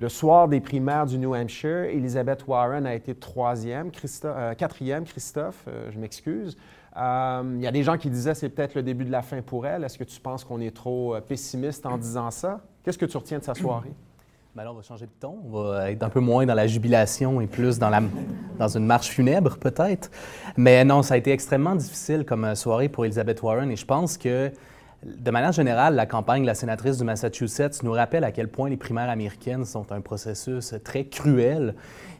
Le 0.00 0.08
soir 0.08 0.46
des 0.46 0.60
primaires 0.60 1.06
du 1.06 1.18
New 1.18 1.34
Hampshire, 1.34 1.86
Elizabeth 1.86 2.46
Warren 2.46 2.86
a 2.86 2.94
été 2.94 3.16
troisième, 3.16 3.90
euh, 4.24 4.54
quatrième, 4.54 5.04
Christophe, 5.04 5.64
euh, 5.66 5.90
je 5.90 5.98
m'excuse. 5.98 6.56
Euh, 6.96 7.42
il 7.56 7.62
y 7.62 7.66
a 7.66 7.72
des 7.72 7.82
gens 7.82 7.98
qui 7.98 8.08
disaient 8.08 8.34
c'est 8.34 8.48
peut-être 8.48 8.76
le 8.76 8.84
début 8.84 9.04
de 9.04 9.10
la 9.10 9.22
fin 9.22 9.42
pour 9.42 9.66
elle. 9.66 9.82
Est-ce 9.82 9.98
que 9.98 10.04
tu 10.04 10.20
penses 10.20 10.44
qu'on 10.44 10.60
est 10.60 10.74
trop 10.74 11.16
pessimiste 11.26 11.84
en 11.84 11.98
disant 11.98 12.30
ça? 12.30 12.60
Qu'est-ce 12.84 12.98
que 12.98 13.06
tu 13.06 13.16
retiens 13.16 13.40
de 13.40 13.44
sa 13.44 13.54
soirée? 13.54 13.92
Bien 14.54 14.64
là, 14.64 14.72
on 14.72 14.76
va 14.76 14.82
changer 14.82 15.06
de 15.06 15.12
ton. 15.18 15.36
On 15.44 15.62
va 15.62 15.90
être 15.90 16.02
un 16.04 16.10
peu 16.10 16.20
moins 16.20 16.46
dans 16.46 16.54
la 16.54 16.68
jubilation 16.68 17.40
et 17.40 17.48
plus 17.48 17.80
dans, 17.80 17.90
la, 17.90 18.00
dans 18.56 18.68
une 18.68 18.86
marche 18.86 19.08
funèbre, 19.08 19.58
peut-être. 19.58 20.12
Mais 20.56 20.84
non, 20.84 21.02
ça 21.02 21.14
a 21.14 21.16
été 21.16 21.32
extrêmement 21.32 21.74
difficile 21.74 22.24
comme 22.24 22.54
soirée 22.54 22.88
pour 22.88 23.04
Elizabeth 23.04 23.42
Warren 23.42 23.70
et 23.70 23.76
je 23.76 23.84
pense 23.84 24.16
que 24.16 24.52
de 25.04 25.30
manière 25.30 25.52
générale, 25.52 25.94
la 25.94 26.06
campagne 26.06 26.42
de 26.42 26.46
la 26.46 26.54
sénatrice 26.54 26.98
du 26.98 27.04
Massachusetts 27.04 27.82
nous 27.84 27.92
rappelle 27.92 28.24
à 28.24 28.32
quel 28.32 28.48
point 28.48 28.68
les 28.68 28.76
primaires 28.76 29.10
américaines 29.10 29.64
sont 29.64 29.92
un 29.92 30.00
processus 30.00 30.74
très 30.82 31.04
cruel 31.04 31.74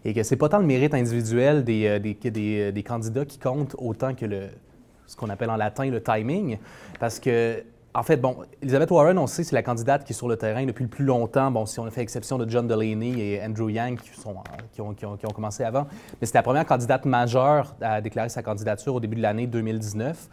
et 0.05 0.15
que 0.15 0.23
c'est 0.23 0.37
pas 0.37 0.49
tant 0.49 0.59
le 0.59 0.67
mérite 0.67 0.95
individuel 0.95 1.65
des, 1.65 1.87
euh, 1.87 1.99
des, 1.99 2.73
des, 2.73 2.83
candidats 2.85 3.25
qui 3.25 3.39
compte 3.39 3.75
autant 3.79 4.15
que 4.15 4.27
le, 4.27 4.49
ce 5.09 5.17
qu'on 5.17 5.29
appelle 5.29 5.51
en 5.51 5.57
latin 5.57 5.91
le 5.91 6.01
timing. 6.01 6.59
Parce 7.01 7.19
que, 7.19 7.65
en 7.95 8.05
fait, 8.05 8.19
bon, 8.19 8.37
Elizabeth 8.63 8.93
Warren, 8.93 9.19
on 9.19 9.27
sait, 9.27 9.43
c'est 9.43 9.57
la 9.57 9.65
candidate 9.65 10.05
qui 10.05 10.13
est 10.13 10.17
sur 10.17 10.29
le 10.29 10.37
terrain 10.37 10.65
depuis 10.65 10.85
le 10.85 10.91
plus 10.91 11.05
longtemps. 11.05 11.51
Bon, 11.51 11.67
si 11.67 11.81
on 11.81 11.87
a 11.87 11.91
fait 11.91 12.03
exception 12.03 12.39
de 12.39 12.49
John 12.49 12.69
Delaney 12.69 13.21
et 13.21 13.43
Andrew 13.45 13.71
Yang 13.71 14.01
qui, 14.01 14.21
sont, 14.21 14.37
ont, 14.37 14.95
qui, 14.95 15.05
ont, 15.05 15.17
qui 15.17 15.27
ont 15.27 15.31
commencé 15.31 15.65
avant, 15.65 15.89
mais 16.21 16.27
c'était 16.27 16.39
la 16.39 16.45
première 16.45 16.67
candidate 16.67 17.05
majeure 17.07 17.75
à 17.81 18.01
déclarer 18.01 18.29
sa 18.29 18.45
candidature 18.45 18.95
au 18.95 19.01
début 19.01 19.17
de 19.17 19.23
l'année 19.23 19.49
2019. 19.49 20.29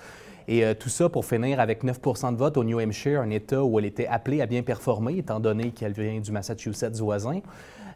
Et 0.47 0.63
euh, 0.63 0.73
tout 0.73 0.89
ça 0.89 1.09
pour 1.09 1.25
finir 1.25 1.59
avec 1.59 1.83
9% 1.83 2.33
de 2.33 2.37
vote 2.37 2.57
au 2.57 2.63
New 2.63 2.79
Hampshire, 2.79 3.21
un 3.21 3.29
État 3.29 3.63
où 3.63 3.79
elle 3.79 3.85
était 3.85 4.07
appelée 4.07 4.41
à 4.41 4.45
bien 4.45 4.61
performer, 4.61 5.17
étant 5.17 5.39
donné 5.39 5.71
qu'elle 5.71 5.93
vient 5.93 6.19
du 6.19 6.31
Massachusetts 6.31 6.97
voisin. 6.97 7.39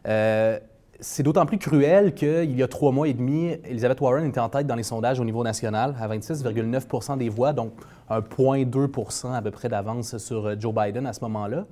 Euh, 0.08 0.58
c'est 0.98 1.22
d'autant 1.22 1.46
plus 1.46 1.58
cruel 1.58 2.12
qu'il 2.12 2.56
y 2.56 2.62
a 2.62 2.68
trois 2.68 2.92
mois 2.92 3.08
et 3.08 3.14
demi, 3.14 3.56
Elizabeth 3.64 4.00
Warren 4.00 4.26
était 4.26 4.40
en 4.40 4.50
tête 4.50 4.66
dans 4.66 4.74
les 4.74 4.82
sondages 4.82 5.18
au 5.18 5.24
niveau 5.24 5.42
national 5.42 5.94
à 5.98 6.08
26,9% 6.08 7.16
des 7.16 7.30
voix, 7.30 7.54
donc 7.54 7.72
1,2% 8.10 9.32
à 9.32 9.40
peu 9.40 9.50
près 9.50 9.68
d'avance 9.68 10.18
sur 10.18 10.46
euh, 10.46 10.56
Joe 10.58 10.74
Biden 10.74 11.06
à 11.06 11.12
ce 11.12 11.20
moment-là. 11.22 11.64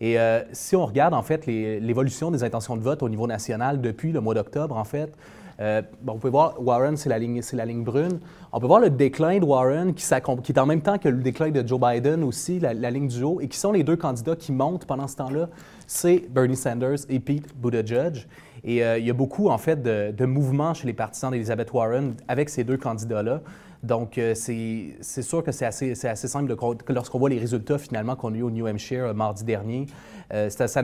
Et 0.00 0.16
si 0.50 0.74
on 0.74 0.84
regarde 0.84 1.14
en 1.14 1.22
fait 1.22 1.46
l'évolution 1.46 2.32
des 2.32 2.42
intentions 2.42 2.76
de 2.76 2.82
vote 2.82 3.04
au 3.04 3.08
niveau 3.08 3.28
national 3.28 3.80
depuis 3.80 4.10
le 4.10 4.20
mois 4.20 4.34
d'octobre, 4.34 4.76
en 4.76 4.82
fait, 4.82 5.14
euh, 5.62 5.82
bon, 6.02 6.14
vous 6.14 6.18
pouvez 6.18 6.30
voir 6.30 6.60
Warren, 6.60 6.96
c'est 6.96 7.08
la, 7.08 7.18
ligne, 7.18 7.84
brune. 7.84 8.20
On 8.52 8.60
peut 8.60 8.66
voir 8.66 8.80
le 8.80 8.90
déclin 8.90 9.38
de 9.38 9.44
Warren 9.44 9.94
qui, 9.94 10.04
est 10.12 10.58
en 10.58 10.66
même 10.66 10.82
temps 10.82 10.98
que 10.98 11.08
le 11.08 11.22
déclin 11.22 11.50
de 11.50 11.66
Joe 11.66 11.80
Biden 11.80 12.24
aussi, 12.24 12.58
la, 12.58 12.90
ligne 12.90 13.08
du 13.08 13.22
haut, 13.22 13.40
et 13.40 13.48
qui 13.48 13.56
sont 13.56 13.72
les 13.72 13.84
deux 13.84 13.96
candidats 13.96 14.36
qui 14.36 14.52
montent 14.52 14.84
pendant 14.84 15.06
ce 15.06 15.16
temps-là. 15.16 15.48
C'est 15.86 16.24
Bernie 16.30 16.56
Sanders 16.56 16.98
et 17.08 17.20
Pete 17.20 17.54
Buttigieg. 17.56 18.26
Et 18.64 18.78
il 18.78 19.04
y 19.04 19.10
a 19.10 19.14
beaucoup, 19.14 19.48
en 19.48 19.58
fait, 19.58 19.82
de, 19.82 20.12
de 20.12 20.24
mouvements 20.24 20.74
chez 20.74 20.86
les 20.86 20.92
partisans 20.92 21.30
d'Elizabeth 21.30 21.72
Warren 21.72 22.14
avec 22.28 22.48
ces 22.48 22.64
deux 22.64 22.76
candidats-là. 22.76 23.40
Donc, 23.82 24.16
euh, 24.16 24.34
c'est 24.34 25.22
sûr 25.22 25.42
que 25.42 25.50
c'est 25.50 25.64
assez, 25.64 25.92
assez, 26.06 26.28
simple 26.28 26.54
lorsqu'on 26.88 27.18
voit 27.18 27.30
les 27.30 27.38
résultats 27.38 27.78
finalement 27.78 28.14
qu'on 28.14 28.32
a 28.32 28.36
eu 28.36 28.42
au 28.42 28.50
New 28.50 28.66
Hampshire 28.66 29.06
euh, 29.06 29.12
mardi 29.12 29.42
dernier. 29.42 29.86
Euh, 30.32 30.48
c'est 30.48 30.76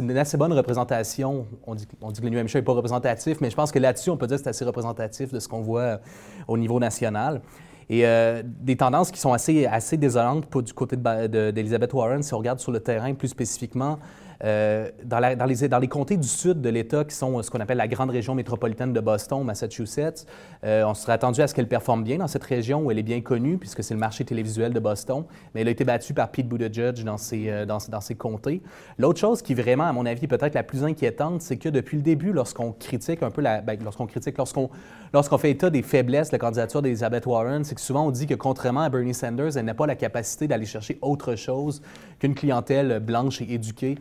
une 0.00 0.16
assez 0.16 0.36
bonne 0.36 0.52
représentation. 0.52 1.46
On 1.66 1.74
dit, 1.74 1.86
que 1.86 2.22
le 2.22 2.30
New 2.30 2.38
Hampshire 2.38 2.60
n'est 2.60 2.64
pas 2.64 2.72
représentatif, 2.72 3.40
mais 3.40 3.50
je 3.50 3.56
pense 3.56 3.70
que 3.70 3.78
là-dessus, 3.78 4.10
on 4.10 4.16
peut 4.16 4.26
dire 4.26 4.38
que 4.38 4.44
c'est 4.44 4.50
assez 4.50 4.64
représentatif 4.64 5.32
de 5.32 5.40
ce 5.40 5.48
qu'on 5.48 5.60
voit 5.60 6.00
au 6.48 6.56
niveau 6.56 6.80
national. 6.80 7.42
Et 7.90 8.06
des 8.42 8.76
tendances 8.76 9.10
qui 9.10 9.20
sont 9.20 9.34
assez, 9.34 9.66
assez 9.66 9.98
désolantes 9.98 10.46
pour, 10.46 10.62
du 10.62 10.72
côté 10.72 10.96
d'Elizabeth 10.96 11.92
Warren, 11.92 12.22
si 12.22 12.32
on 12.32 12.38
regarde 12.38 12.58
sur 12.58 12.72
le 12.72 12.80
terrain 12.80 13.12
plus 13.12 13.28
spécifiquement. 13.28 13.98
Euh, 14.44 14.90
dans, 15.02 15.18
les, 15.80 15.88
comtés 15.88 16.16
du 16.16 16.28
sud 16.28 16.60
de 16.60 16.68
l'État, 16.68 17.04
qui 17.04 17.14
sont 17.14 17.42
ce 17.42 17.50
qu'on 17.50 17.60
appelle 17.60 17.78
la 17.78 17.88
grande 17.88 18.10
région 18.10 18.34
métropolitaine 18.34 18.92
de 18.92 19.00
Boston, 19.00 19.42
Massachusetts, 19.42 20.26
euh, 20.64 20.84
on 20.84 20.92
serait 20.92 21.12
attendu 21.12 21.40
à 21.40 21.46
ce 21.46 21.54
qu'elle 21.54 21.68
performe 21.68 22.04
bien 22.04 22.18
dans 22.18 22.26
cette 22.26 22.44
région 22.44 22.82
où 22.82 22.90
elle 22.90 22.98
est 22.98 23.02
bien 23.02 23.22
connue, 23.22 23.56
puisque 23.56 23.82
c'est 23.82 23.94
le 23.94 24.00
marché 24.00 24.24
télévisuel 24.24 24.74
de 24.74 24.80
Boston, 24.80 25.24
mais 25.54 25.62
elle 25.62 25.68
a 25.68 25.70
été 25.70 25.84
battue 25.84 26.12
par 26.12 26.30
Pete 26.30 26.46
Buttigieg 26.46 27.04
dans 27.04 27.16
ses, 27.16 27.48
euh, 27.48 27.66
comtés. 28.18 28.62
L'autre 28.98 29.18
chose 29.18 29.40
qui 29.40 29.54
vraiment, 29.54 29.84
à 29.84 29.92
mon 29.92 30.04
avis, 30.04 30.26
peut-être 30.26 30.54
la 30.54 30.62
plus 30.62 30.84
inquiétante, 30.84 31.40
c'est 31.40 31.56
que 31.56 31.70
depuis 31.70 31.96
le 31.96 32.02
début, 32.02 32.32
lorsqu'on 32.32 32.72
critique 32.72 33.22
un 33.22 33.30
peu. 33.30 33.42
Ben, 33.42 33.78
lorsqu'on 33.82 34.06
critique, 34.06 34.36
lorsqu'on 34.36 35.38
fait 35.38 35.50
état 35.50 35.70
des 35.70 35.82
faiblesses 35.82 36.28
de 36.28 36.34
la 36.34 36.38
candidature 36.38 36.82
d'Elizabeth 36.82 37.26
Warren, 37.26 37.64
c'est 37.64 37.74
que 37.74 37.80
souvent 37.80 38.06
on 38.06 38.10
dit 38.10 38.26
que 38.26 38.34
contrairement 38.34 38.82
à 38.82 38.88
Bernie 38.88 39.14
Sanders, 39.14 39.56
elle 39.56 39.64
n'a 39.64 39.74
pas 39.74 39.86
la 39.86 39.96
capacité 39.96 40.48
d'aller 40.48 40.66
chercher 40.66 40.98
autre 41.02 41.34
chose 41.34 41.82
qu'une 42.18 42.34
clientèle 42.34 43.00
blanche 43.00 43.40
et 43.40 43.52
éduquée. 43.52 43.96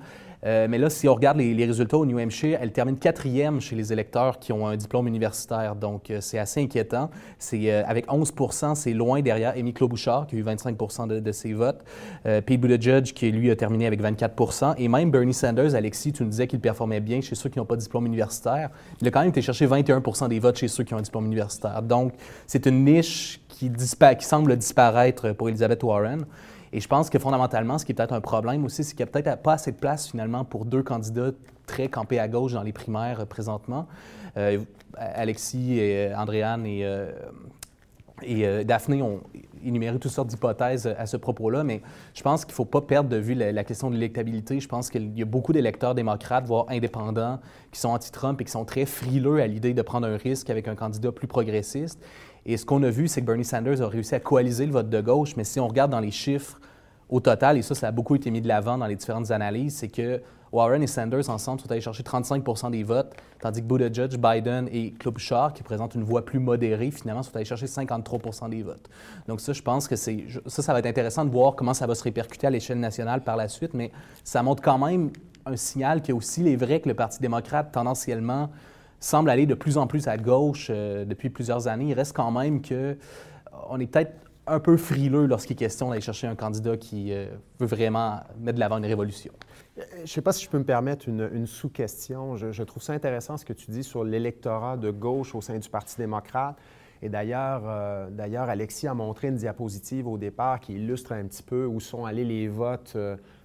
Euh, 0.45 0.67
mais 0.69 0.77
là, 0.77 0.89
si 0.89 1.07
on 1.07 1.13
regarde 1.15 1.37
les, 1.37 1.65
résultats 1.65 1.97
au 1.97 2.05
New 2.05 2.19
Hampshire, 2.19 2.57
elle 2.61 2.71
termine 2.71 2.97
quatrième 2.97 3.61
chez 3.61 3.75
les 3.75 3.93
électeurs 3.93 4.39
qui 4.39 4.51
ont 4.51 4.67
un 4.67 4.75
diplôme 4.75 5.07
universitaire. 5.07 5.75
Donc, 5.75 6.09
euh, 6.09 6.19
c'est 6.21 6.39
assez 6.39 6.61
inquiétant. 6.61 7.09
C'est, 7.39 7.71
euh, 7.71 7.83
avec 7.85 8.07
11% 8.07 8.75
c'est 8.75 8.93
loin 8.93 9.21
derrière 9.21 9.53
Amy 9.55 9.73
Klobuchar, 9.73 10.27
qui 10.27 10.35
a 10.35 10.39
eu 10.39 10.43
25% 10.43 11.07
de, 11.07 11.31
ses 11.31 11.53
votes. 11.53 11.83
Pete 12.23 12.59
Buttigieg, 12.59 13.03
qui 13.05 13.31
lui 13.31 13.49
a 13.49 13.55
terminé 13.55 13.87
avec 13.87 14.01
24% 14.01 14.75
Et 14.77 14.87
même 14.87 15.11
Bernie 15.11 15.33
Sanders, 15.33 15.75
Alexis, 15.75 16.13
tu 16.13 16.23
nous 16.23 16.29
disais 16.29 16.47
qu'il 16.47 16.59
performait 16.59 16.99
bien 16.99 17.21
chez 17.21 17.35
ceux 17.35 17.49
qui 17.49 17.59
n'ont 17.59 17.65
pas 17.65 17.75
de 17.75 17.81
diplôme 17.81 18.05
universitaire. 18.05 18.69
Il 19.01 19.07
a 19.07 19.11
quand 19.11 19.21
même 19.21 19.29
été 19.29 19.41
chercher 19.41 19.67
21% 19.67 20.29
des 20.29 20.39
votes 20.39 20.57
chez 20.57 20.67
ceux 20.67 20.83
qui 20.83 20.93
ont 20.93 20.97
un 20.97 21.01
diplôme 21.01 21.25
universitaire. 21.25 21.81
Donc, 21.81 22.13
c'est 22.45 22.65
une 22.65 22.85
niche 22.85 23.41
qui 23.49 23.71
semble 24.19 24.55
disparaître 24.57 25.31
pour 25.31 25.49
Elizabeth 25.49 25.83
Warren. 25.83 26.25
Et 26.73 26.79
je 26.79 26.87
pense 26.87 27.11
que 27.11 27.19
fondamentalement, 27.19 27.77
ce 27.77 27.85
qui 27.85 27.91
est 27.91 27.95
peut-être 27.95 28.13
un 28.13 28.21
problème 28.21 28.65
aussi, 28.65 28.83
c'est 28.83 28.95
qu'il 28.95 29.05
n'y 29.05 29.09
a 29.09 29.11
peut-être 29.11 29.43
pas 29.43 29.53
assez 29.53 29.71
de 29.71 29.77
place 29.77 30.09
finalement 30.09 30.43
pour 30.43 30.65
deux 30.65 30.81
candidats 30.81 31.29
très 31.67 31.87
campés 31.87 32.19
à 32.19 32.27
gauche 32.27 32.53
dans 32.53 32.63
les 32.63 32.73
primaires 32.73 33.21
euh, 33.21 33.25
présentement. 33.25 33.87
Euh, 34.37 34.57
Alexis, 34.97 35.77
et 35.79 36.07
euh, 36.07 36.17
Andréane 36.17 36.65
et, 36.65 36.83
et 38.23 38.63
Daphné 38.63 39.01
ont 39.01 39.21
énuméré 39.63 39.99
toutes 39.99 40.11
sortes 40.11 40.29
d'hypothèses 40.29 40.87
à 40.97 41.05
ce 41.05 41.17
propos-là, 41.17 41.63
mais 41.63 41.81
je 42.13 42.21
pense 42.21 42.45
qu'il 42.45 42.51
ne 42.51 42.55
faut 42.55 42.65
pas 42.65 42.81
perdre 42.81 43.09
de 43.09 43.17
vue 43.17 43.33
la, 43.33 43.63
question 43.63 43.89
de 43.89 43.95
l'électabilité. 43.95 44.59
Je 44.59 44.67
pense 44.67 44.89
qu'il 44.89 45.17
y 45.17 45.21
a 45.21 45.25
beaucoup 45.25 45.53
d'électeurs 45.53 45.95
démocrates, 45.95 46.45
voire 46.45 46.65
indépendants, 46.69 47.39
qui 47.71 47.79
sont 47.79 47.89
anti-Trump 47.89 48.39
et 48.41 48.45
qui 48.45 48.51
sont 48.51 48.65
très 48.65 48.85
frileux 48.85 49.41
à 49.41 49.47
l'idée 49.47 49.73
de 49.73 49.81
prendre 49.81 50.07
un 50.07 50.17
risque 50.17 50.49
avec 50.49 50.67
un 50.67 50.75
candidat 50.75 51.11
plus 51.11 51.27
progressiste. 51.27 51.99
Et 52.45 52.57
ce 52.57 52.65
qu'on 52.65 52.83
a 52.83 52.89
vu, 52.89 53.07
c'est 53.07 53.21
que 53.21 53.25
Bernie 53.25 53.45
Sanders 53.45 53.81
a 53.81 53.87
réussi 53.87 54.15
à 54.15 54.19
coaliser 54.19 54.65
le 54.65 54.71
vote 54.71 54.89
de 54.89 55.01
gauche, 55.01 55.35
mais 55.37 55.43
si 55.43 55.59
on 55.59 55.67
regarde 55.67 55.91
dans 55.91 55.99
les 55.99 56.11
chiffres 56.11 56.59
au 57.09 57.19
total, 57.19 57.57
et 57.57 57.61
ça, 57.61 57.75
ça 57.75 57.87
a 57.87 57.91
beaucoup 57.91 58.15
été 58.15 58.31
mis 58.31 58.41
de 58.41 58.47
l'avant 58.47 58.77
dans 58.77 58.87
les 58.87 58.95
différentes 58.95 59.31
analyses, 59.31 59.75
c'est 59.77 59.87
que 59.87 60.21
Warren 60.51 60.83
et 60.83 60.87
Sanders 60.87 61.29
ensemble 61.29 61.61
sont 61.61 61.71
allés 61.71 61.81
chercher 61.81 62.03
35% 62.03 62.69
des 62.71 62.83
votes, 62.83 63.11
tandis 63.41 63.61
que 63.61 63.65
Buttigieg, 63.65 64.17
Biden 64.17 64.69
et 64.71 64.91
Klobuchar, 64.91 65.51
qui 65.53 65.63
présentent 65.63 65.95
une 65.95 66.03
voix 66.03 66.23
plus 66.23 66.37
modérée, 66.37 66.91
finalement, 66.91 67.23
sont 67.23 67.35
allés 67.35 67.45
chercher 67.45 67.65
53 67.65 68.49
des 68.49 68.61
votes. 68.61 68.87
Donc 69.27 69.41
ça, 69.41 69.53
je 69.53 69.61
pense 69.63 69.87
que 69.87 69.95
ça, 69.95 70.11
ça 70.47 70.73
va 70.73 70.79
être 70.79 70.85
intéressant 70.85 71.25
de 71.25 71.31
voir 71.31 71.55
comment 71.55 71.73
ça 71.73 71.87
va 71.87 71.95
se 71.95 72.03
répercuter 72.03 72.45
à 72.45 72.51
l'échelle 72.51 72.79
nationale 72.79 73.23
par 73.23 73.35
la 73.35 73.47
suite, 73.47 73.73
mais 73.73 73.91
ça 74.23 74.43
montre 74.43 74.61
quand 74.61 74.77
même 74.77 75.09
un 75.45 75.55
signal 75.55 76.01
qu'il 76.01 76.13
aussi 76.13 76.41
il 76.41 76.47
est 76.47 76.55
vrai 76.55 76.79
que 76.79 76.87
le 76.87 76.95
Parti 76.95 77.19
démocrate, 77.19 77.71
tendanciellement, 77.71 78.49
semble 79.03 79.29
aller 79.29 79.45
de 79.45 79.53
plus 79.53 79.77
en 79.77 79.87
plus 79.87 80.07
à 80.07 80.17
gauche 80.17 80.67
euh, 80.69 81.05
depuis 81.05 81.29
plusieurs 81.29 81.67
années. 81.67 81.89
Il 81.89 81.93
reste 81.93 82.15
quand 82.15 82.31
même 82.31 82.61
que 82.61 82.73
euh, 82.73 82.95
on 83.69 83.79
est 83.79 83.87
peut-être 83.87 84.13
un 84.47 84.59
peu 84.59 84.77
frileux 84.77 85.25
lorsqu'il 85.25 85.53
est 85.53 85.59
question 85.59 85.89
d'aller 85.89 86.01
chercher 86.01 86.27
un 86.27 86.35
candidat 86.35 86.77
qui 86.77 87.13
euh, 87.13 87.27
veut 87.59 87.67
vraiment 87.67 88.21
mettre 88.39 88.55
de 88.55 88.59
l'avant 88.59 88.77
une 88.77 88.85
révolution. 88.85 89.33
Je 89.77 90.01
ne 90.01 90.05
sais 90.05 90.21
pas 90.21 90.31
si 90.31 90.45
je 90.45 90.49
peux 90.49 90.57
me 90.57 90.63
permettre 90.63 91.09
une, 91.09 91.47
sous-question. 91.47 92.37
Je, 92.37 92.63
trouve 92.63 92.83
ça 92.83 92.93
intéressant 92.93 93.37
ce 93.37 93.45
que 93.45 93.53
tu 93.53 93.71
dis 93.71 93.83
sur 93.83 94.03
l'électorat 94.03 94.77
de 94.77 94.91
gauche 94.91 95.33
au 95.33 95.41
sein 95.41 95.57
du 95.57 95.67
Parti 95.67 95.97
démocrate. 95.97 96.55
Et 97.01 97.09
d'ailleurs, 97.09 97.63
d'ailleurs, 98.11 98.49
Alexis 98.49 98.87
a 98.87 98.93
montré 98.93 99.29
une 99.29 99.35
diapositive 99.35 100.07
au 100.07 100.19
départ 100.19 100.59
qui 100.59 100.73
illustre 100.73 101.13
un 101.13 101.25
petit 101.25 101.41
peu 101.41 101.65
où 101.65 101.79
sont 101.79 102.05
allés 102.05 102.23
les 102.23 102.47
votes 102.47 102.95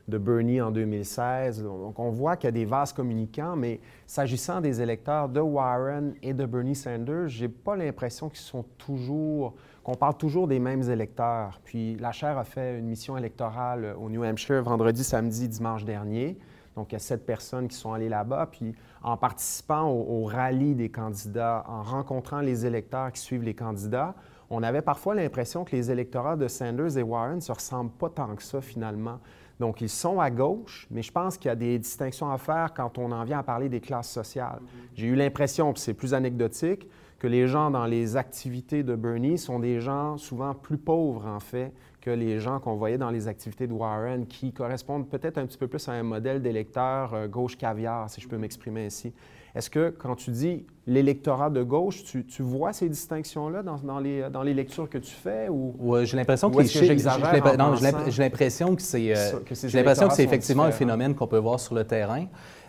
de 0.08 0.18
Bernie 0.18 0.60
en 0.60 0.70
2016. 0.70 1.62
Donc, 1.62 1.98
on 1.98 2.10
voit 2.10 2.36
qu'il 2.36 2.46
y 2.46 2.48
a 2.48 2.52
des 2.52 2.64
vases 2.64 2.92
communicants, 2.92 3.56
mais 3.56 3.80
s'agissant 4.06 4.60
des 4.60 4.80
électeurs 4.80 5.28
de 5.28 5.40
Warren 5.40 6.14
et 6.22 6.32
de 6.32 6.46
Bernie 6.46 6.74
Sanders, 6.74 7.28
j'ai 7.28 7.48
pas 7.48 7.76
l'impression 7.76 8.28
qu'ils 8.28 8.38
sont 8.38 8.64
toujours, 8.78 9.54
qu'on 9.84 9.94
parle 9.94 10.16
toujours 10.16 10.48
des 10.48 10.58
mêmes 10.58 10.82
électeurs. 10.90 11.60
Puis, 11.62 11.96
la 11.96 12.12
chaire 12.12 12.38
a 12.38 12.44
fait 12.44 12.78
une 12.78 12.86
mission 12.86 13.16
électorale 13.16 13.94
au 14.00 14.08
New 14.08 14.24
Hampshire 14.24 14.62
vendredi, 14.62 15.04
samedi, 15.04 15.46
dimanche 15.48 15.84
dernier. 15.84 16.38
Donc, 16.74 16.92
il 16.92 16.94
y 16.94 16.96
a 16.96 17.00
sept 17.00 17.26
personnes 17.26 17.68
qui 17.68 17.76
sont 17.76 17.92
allées 17.92 18.08
là-bas. 18.08 18.48
Puis, 18.50 18.74
en 19.02 19.16
participant 19.16 19.90
au, 19.90 20.22
au 20.22 20.24
rallye 20.24 20.74
des 20.74 20.88
candidats, 20.88 21.64
en 21.68 21.82
rencontrant 21.82 22.40
les 22.40 22.64
électeurs 22.64 23.12
qui 23.12 23.20
suivent 23.20 23.42
les 23.42 23.54
candidats, 23.54 24.14
on 24.50 24.62
avait 24.62 24.82
parfois 24.82 25.14
l'impression 25.14 25.64
que 25.64 25.76
les 25.76 25.90
électorats 25.90 26.36
de 26.36 26.48
Sanders 26.48 26.96
et 26.96 27.02
Warren 27.02 27.36
ne 27.36 27.40
se 27.40 27.52
ressemblent 27.52 27.90
pas 27.90 28.08
tant 28.08 28.34
que 28.34 28.42
ça, 28.42 28.60
finalement. 28.60 29.18
Donc, 29.60 29.80
ils 29.80 29.88
sont 29.88 30.20
à 30.20 30.30
gauche, 30.30 30.86
mais 30.90 31.02
je 31.02 31.10
pense 31.10 31.36
qu'il 31.36 31.48
y 31.48 31.52
a 31.52 31.56
des 31.56 31.78
distinctions 31.78 32.30
à 32.30 32.38
faire 32.38 32.72
quand 32.74 32.98
on 32.98 33.10
en 33.10 33.24
vient 33.24 33.40
à 33.40 33.42
parler 33.42 33.68
des 33.68 33.80
classes 33.80 34.10
sociales. 34.10 34.60
J'ai 34.94 35.08
eu 35.08 35.16
l'impression, 35.16 35.72
puis 35.72 35.82
c'est 35.82 35.94
plus 35.94 36.14
anecdotique, 36.14 36.88
que 37.18 37.26
les 37.26 37.48
gens 37.48 37.70
dans 37.70 37.86
les 37.86 38.16
activités 38.16 38.84
de 38.84 38.94
Bernie 38.94 39.38
sont 39.38 39.58
des 39.58 39.80
gens 39.80 40.16
souvent 40.16 40.54
plus 40.54 40.78
pauvres, 40.78 41.26
en 41.26 41.40
fait, 41.40 41.72
que 42.00 42.10
les 42.10 42.38
gens 42.38 42.60
qu'on 42.60 42.76
voyait 42.76 42.98
dans 42.98 43.10
les 43.10 43.26
activités 43.26 43.66
de 43.66 43.72
Warren, 43.72 44.26
qui 44.26 44.52
correspondent 44.52 45.08
peut-être 45.08 45.38
un 45.38 45.46
petit 45.46 45.58
peu 45.58 45.66
plus 45.66 45.88
à 45.88 45.92
un 45.92 46.04
modèle 46.04 46.40
d'électeur 46.40 47.12
euh, 47.14 47.26
gauche 47.26 47.58
caviar, 47.58 48.08
si 48.08 48.20
je 48.20 48.28
peux 48.28 48.38
m'exprimer 48.38 48.86
ainsi. 48.86 49.12
Est-ce 49.54 49.70
que 49.70 49.90
quand 49.90 50.14
tu 50.14 50.30
dis 50.30 50.66
l'électorat 50.87 51.50
de 51.50 51.62
gauche, 51.62 52.02
tu, 52.04 52.42
vois 52.42 52.72
ces 52.72 52.88
distinctions-là 52.88 53.62
dans, 53.62 53.76
dans, 53.76 53.98
les, 53.98 54.28
dans 54.30 54.42
les 54.42 54.54
lectures 54.54 54.88
que 54.88 54.98
tu 54.98 55.11
fais 55.11 55.48
ou 55.48 55.74
ouais, 55.78 56.06
j'ai 56.06 56.16
l'impression 56.16 56.50
que, 56.50 56.62
j'ai 56.62 58.22
l'impression 58.22 58.76
que 58.76 58.82
c'est 58.82 59.16
euh, 59.16 59.38
j'ai 59.50 59.78
l'impression 59.78 60.08
que 60.08 60.14
c'est 60.14 60.24
effectivement 60.24 60.64
un 60.64 60.72
phénomène 60.72 61.14
qu'on 61.14 61.26
peut 61.26 61.38
voir 61.38 61.61
sur 61.61 61.74
le 61.74 61.84
terrain. 61.84 62.26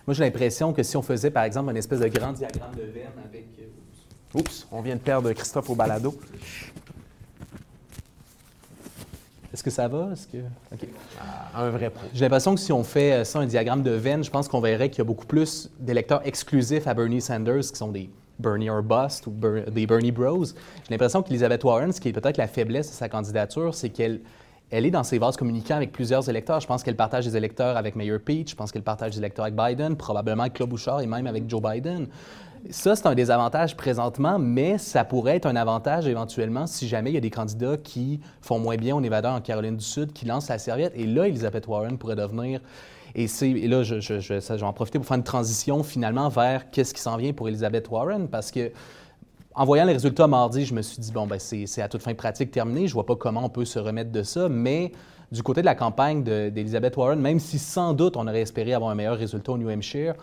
Moi, 0.08 0.14
j'ai 0.14 0.24
l'impression 0.24 0.74
que 0.74 0.84
si 0.84 0.98
on 0.98 1.02
faisait 1.02 1.32
par 1.32 1.44
exemple 1.44 1.70
une 1.72 1.78
espèce 1.78 2.00
de 2.00 2.08
grand 2.08 2.34
diagramme 2.34 2.76
de 2.76 2.84
veine 2.84 3.12
avec 3.24 3.48
euh, 3.60 4.38
Oups, 4.40 4.68
on 4.72 4.82
vient 4.82 4.96
de 4.96 5.02
perdre 5.02 5.32
Christophe 5.34 5.70
au 5.70 5.76
balado. 5.76 6.16
Est-ce 9.54 9.64
que 9.64 9.70
ça 9.70 9.88
va? 9.88 10.10
Est-ce 10.14 10.28
que... 10.28 10.38
Ah, 11.20 11.64
un 11.64 11.70
vrai 11.72 11.92
J'ai 12.14 12.22
l'impression 12.26 12.54
que 12.54 12.62
si 12.62 12.72
on 12.72 12.84
fait 12.84 13.14
euh, 13.14 13.24
ça, 13.24 13.40
un 13.40 13.46
diagramme 13.46 13.82
de 13.82 13.92
veine, 13.92 14.24
je 14.24 14.30
pense 14.30 14.48
qu'on 14.48 14.62
verrait 14.62 14.90
qu'il 14.90 15.00
y 15.00 15.02
a 15.02 15.06
beaucoup 15.06 15.26
plus 15.26 15.72
d'électeurs 15.80 16.22
exclusifs 16.26 16.88
à 16.88 16.94
Bernie 16.94 17.22
Sanders 17.22 17.62
qui 17.62 17.76
sont 17.76 17.92
des 17.92 18.10
Bernie 18.38 18.70
or 18.70 18.84
Bust 18.84 19.28
ou 19.28 19.34
des 19.72 19.86
Bernie 19.86 20.12
Bros. 20.12 20.46
J'ai 20.46 20.54
l'impression 20.92 21.22
qu'Elizabeth 21.22 21.64
Warren, 21.64 21.92
ce 21.92 22.00
qui 22.00 22.10
est 22.10 22.14
peut-être 22.14 22.38
la 22.38 22.48
faiblesse 22.48 22.90
de 22.90 22.94
sa 22.94 23.10
candidature, 23.10 23.76
c'est 23.76 23.90
qu'elle 23.90 24.22
elle 24.72 24.86
est 24.86 24.92
dans 24.92 25.04
ses 25.04 25.18
vases 25.18 25.36
communicants 25.36 25.76
avec 25.76 25.92
plusieurs 25.92 26.30
électeurs. 26.30 26.60
Je 26.60 26.68
pense 26.68 26.84
qu'elle 26.84 26.96
partage 26.96 27.26
des 27.26 27.36
électeurs 27.36 27.76
avec 27.76 27.96
Mayor 27.96 28.20
Pete, 28.20 28.52
je 28.52 28.56
pense 28.56 28.72
qu'elle 28.72 28.84
partage 28.84 29.14
des 29.14 29.18
électeurs 29.18 29.46
avec 29.46 29.56
Biden, 29.56 29.96
probablement 29.96 30.44
avec 30.44 30.54
Claude 30.54 30.70
Bouchard 30.70 31.02
et 31.02 31.08
même 31.08 31.26
avec 31.26 31.50
Joe 31.50 31.62
Biden. 31.62 32.08
Ça, 32.70 32.96
c'est 32.96 33.08
un 33.08 33.16
désavantage 33.16 33.76
présentement, 33.76 34.38
mais 34.38 34.78
ça 34.78 35.04
pourrait 35.04 35.38
être 35.38 35.46
un 35.46 35.56
avantage 35.56 36.08
éventuellement 36.08 36.68
si 36.68 36.88
jamais 36.88 37.10
il 37.10 37.14
y 37.14 37.18
a 37.18 37.22
des 37.22 37.30
candidats 37.30 37.78
qui 37.78 38.20
font 38.42 38.60
moins 38.60 38.76
bien 38.76 38.96
au 38.96 39.02
Nevada, 39.02 39.34
en 39.34 39.42
Caroline 39.42 39.78
du 39.78 39.86
Sud, 39.86 40.14
qui 40.14 40.26
lancent 40.26 40.50
la 40.50 40.60
serviette. 40.60 40.94
Et 40.96 41.06
là, 41.06 41.28
Elizabeth 41.28 41.68
Warren 41.68 41.98
pourrait 41.98 42.16
devenir. 42.16 42.62
Et, 43.16 43.28
là, 43.68 43.84
je, 43.84 44.54
vais 44.54 44.64
en 44.64 44.74
profiter 44.74 45.00
pour 45.00 45.08
faire 45.08 45.18
une 45.18 45.24
transition 45.24 45.84
finalement 45.84 46.30
vers 46.30 46.70
qu'est-ce 46.70 46.94
qui 46.94 47.02
s'en 47.02 47.18
vient 47.18 47.34
pour 47.34 47.48
Elizabeth 47.48 47.90
Warren, 47.90 48.28
parce 48.28 48.52
que 48.52 48.72
en 49.56 49.66
voyant 49.66 49.86
les 49.86 49.94
résultats 49.94 50.28
mardi, 50.28 50.66
je 50.66 50.74
me 50.74 50.82
suis 50.82 51.00
dit, 51.00 51.12
bon, 51.12 51.28
ben, 51.28 51.40
c'est 51.40 51.82
à 51.82 51.90
toute 51.90 52.04
fin 52.04 52.14
pratique 52.14 52.52
terminé. 52.52 52.88
Je 52.88 52.94
vois 52.94 53.06
pas 53.06 53.16
comment 53.16 53.44
on 53.44 53.50
peut 53.50 53.66
se 53.66 53.80
remettre 53.80 54.12
de 54.12 54.24
ça, 54.24 54.48
mais 54.48 54.92
du 55.32 55.44
côté 55.44 55.62
de 55.62 55.66
la 55.66 55.76
campagne 55.76 56.24
d'Elizabeth 56.24 56.96
Warren, 56.98 57.20
même 57.20 57.40
si 57.40 57.60
sans 57.60 57.94
doute 57.94 58.16
on 58.16 58.28
aurait 58.28 58.42
espéré 58.42 58.74
avoir 58.74 58.92
un 58.92 58.96
meilleur 58.96 59.18
résultat 59.18 59.52
au 59.52 59.58
New 59.58 59.70
Hampshire, 59.70 60.14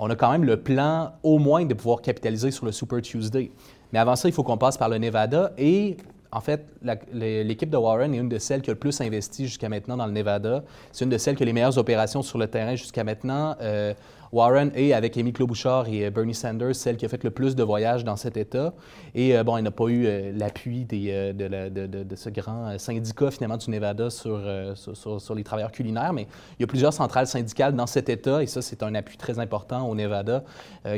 on 0.00 0.08
a 0.10 0.16
quand 0.16 0.32
même 0.32 0.44
le 0.44 0.56
plan 0.56 1.12
au 1.22 1.38
moins 1.38 1.64
de 1.64 1.74
pouvoir 1.74 2.00
capitaliser 2.00 2.50
sur 2.50 2.64
le 2.64 2.72
Super 2.72 3.02
Tuesday. 3.02 3.52
Mais 3.92 3.98
avant 3.98 4.16
ça, 4.16 4.28
il 4.28 4.32
faut 4.32 4.42
qu'on 4.42 4.56
passe 4.56 4.78
par 4.78 4.88
le 4.88 4.98
Nevada 4.98 5.52
et 5.58 5.96
en 6.32 6.40
fait, 6.40 6.64
l'équipe 7.12 7.70
de 7.70 7.76
Warren 7.76 8.14
est 8.14 8.18
une 8.18 8.28
de 8.28 8.38
celles 8.38 8.62
qui 8.62 8.70
a 8.70 8.72
le 8.72 8.78
plus 8.78 9.00
investi 9.00 9.46
jusqu'à 9.46 9.68
maintenant 9.68 9.96
dans 9.96 10.06
le 10.06 10.12
Nevada. 10.12 10.62
C'est 10.92 11.04
une 11.04 11.10
de 11.10 11.18
celles 11.18 11.34
qui 11.34 11.42
a 11.42 11.46
les 11.46 11.52
meilleures 11.52 11.76
opérations 11.76 12.22
sur 12.22 12.38
le 12.38 12.46
terrain 12.46 12.76
jusqu'à 12.76 13.02
maintenant. 13.02 13.56
Euh, 13.60 13.94
Warren 14.32 14.70
est, 14.74 14.92
avec 14.92 15.16
Amy 15.16 15.32
Klobuchar 15.32 15.88
et 15.88 16.06
euh, 16.06 16.10
Bernie 16.10 16.34
Sanders, 16.34 16.74
celle 16.74 16.96
qui 16.96 17.04
a 17.04 17.08
fait 17.08 17.22
le 17.24 17.30
plus 17.30 17.56
de 17.56 17.62
voyages 17.62 18.04
dans 18.04 18.16
cet 18.16 18.36
État. 18.36 18.72
Et 19.14 19.36
euh, 19.36 19.42
bon, 19.42 19.56
elle 19.56 19.64
n'a 19.64 19.70
pas 19.70 19.88
eu 19.88 20.32
l'appui 20.32 20.84
de, 20.84 21.32
de, 21.32 22.16
ce 22.16 22.30
grand 22.30 22.78
syndicat, 22.78 23.30
finalement, 23.30 23.56
du 23.56 23.70
Nevada 23.70 24.10
sur, 24.10 24.40
sur, 24.74 25.20
sur, 25.20 25.34
les 25.34 25.42
travailleurs 25.42 25.72
culinaires. 25.72 26.12
Mais 26.12 26.26
il 26.58 26.62
y 26.62 26.64
a 26.64 26.66
plusieurs 26.66 26.92
centrales 26.92 27.26
syndicales 27.26 27.74
dans 27.74 27.86
cet 27.86 28.08
État, 28.08 28.42
et 28.42 28.46
ça, 28.46 28.62
c'est 28.62 28.82
un 28.82 28.94
appui 28.94 29.16
très 29.16 29.38
important 29.38 29.88
au 29.88 29.94
Nevada, 29.94 30.44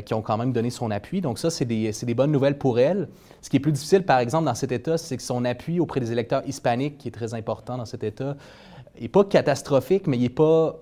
qui 0.05 0.13
ont 0.13 0.21
quand 0.21 0.37
même 0.37 0.51
donné 0.51 0.69
son 0.69 0.91
appui. 0.91 1.21
Donc 1.21 1.39
ça, 1.39 1.49
c'est 1.49 1.65
des, 1.65 1.91
des 1.91 2.13
bonnes 2.13 2.31
nouvelles 2.31 2.57
pour 2.57 2.79
elle. 2.79 3.07
Ce 3.41 3.49
qui 3.49 3.57
est 3.57 3.59
plus 3.59 3.71
difficile, 3.71 4.03
par 4.03 4.19
exemple, 4.19 4.45
dans 4.45 4.55
cet 4.55 4.71
État, 4.71 4.97
c'est 4.97 5.17
que 5.17 5.23
son 5.23 5.45
appui 5.45 5.79
auprès 5.79 5.99
des 5.99 6.11
électeurs 6.11 6.47
hispaniques, 6.47 6.97
qui 6.97 7.07
est 7.07 7.11
très 7.11 7.33
important 7.33 7.77
dans 7.77 7.85
cet 7.85 8.03
État, 8.03 8.35
n'est 8.99 9.07
pas 9.07 9.23
catastrophique, 9.23 10.07
mais 10.07 10.17
il 10.17 10.23
n'est 10.23 10.29
pas 10.29 10.79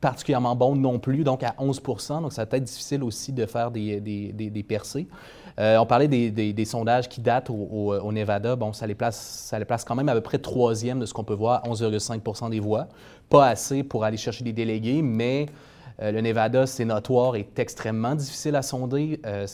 particulièrement 0.00 0.54
bon 0.54 0.76
non 0.76 0.98
plus, 0.98 1.24
donc 1.24 1.42
à 1.42 1.54
11% 1.58 2.22
Donc, 2.22 2.32
ça 2.32 2.44
va 2.44 2.56
être 2.56 2.64
difficile 2.64 3.02
aussi 3.02 3.32
de 3.32 3.46
faire 3.46 3.70
des, 3.70 4.00
des, 4.00 4.62
percées. 4.62 5.08
Euh, 5.58 5.76
on 5.78 5.86
parlait 5.86 6.08
des, 6.08 6.64
sondages 6.64 7.08
qui 7.08 7.20
datent 7.20 7.50
au, 7.50 8.12
Nevada. 8.12 8.56
Bon, 8.56 8.72
ça 8.72 8.86
les, 8.86 8.94
place, 8.94 9.18
ça 9.18 9.58
les 9.58 9.64
place 9.64 9.84
quand 9.84 9.94
même 9.94 10.08
à 10.08 10.14
peu 10.14 10.20
près 10.20 10.38
troisième 10.38 11.00
de 11.00 11.06
ce 11.06 11.12
qu'on 11.12 11.24
peut 11.24 11.34
voir, 11.34 11.62
11,5 11.64 12.50
des 12.50 12.60
voix. 12.60 12.88
Pas 13.28 13.48
assez 13.48 13.82
pour 13.82 14.04
aller 14.04 14.16
chercher 14.16 14.44
des 14.44 14.52
délégués, 14.52 15.02
mais 15.02 15.46
euh, 16.00 16.12
le 16.12 16.20
Nevada, 16.20 16.66
c'est 16.66 16.84
notoire, 16.84 17.36
est 17.36 17.58
extrêmement 17.58 18.14
difficile 18.14 18.54
à 18.54 18.62
sonder. 18.62 19.20
Euh, 19.26 19.46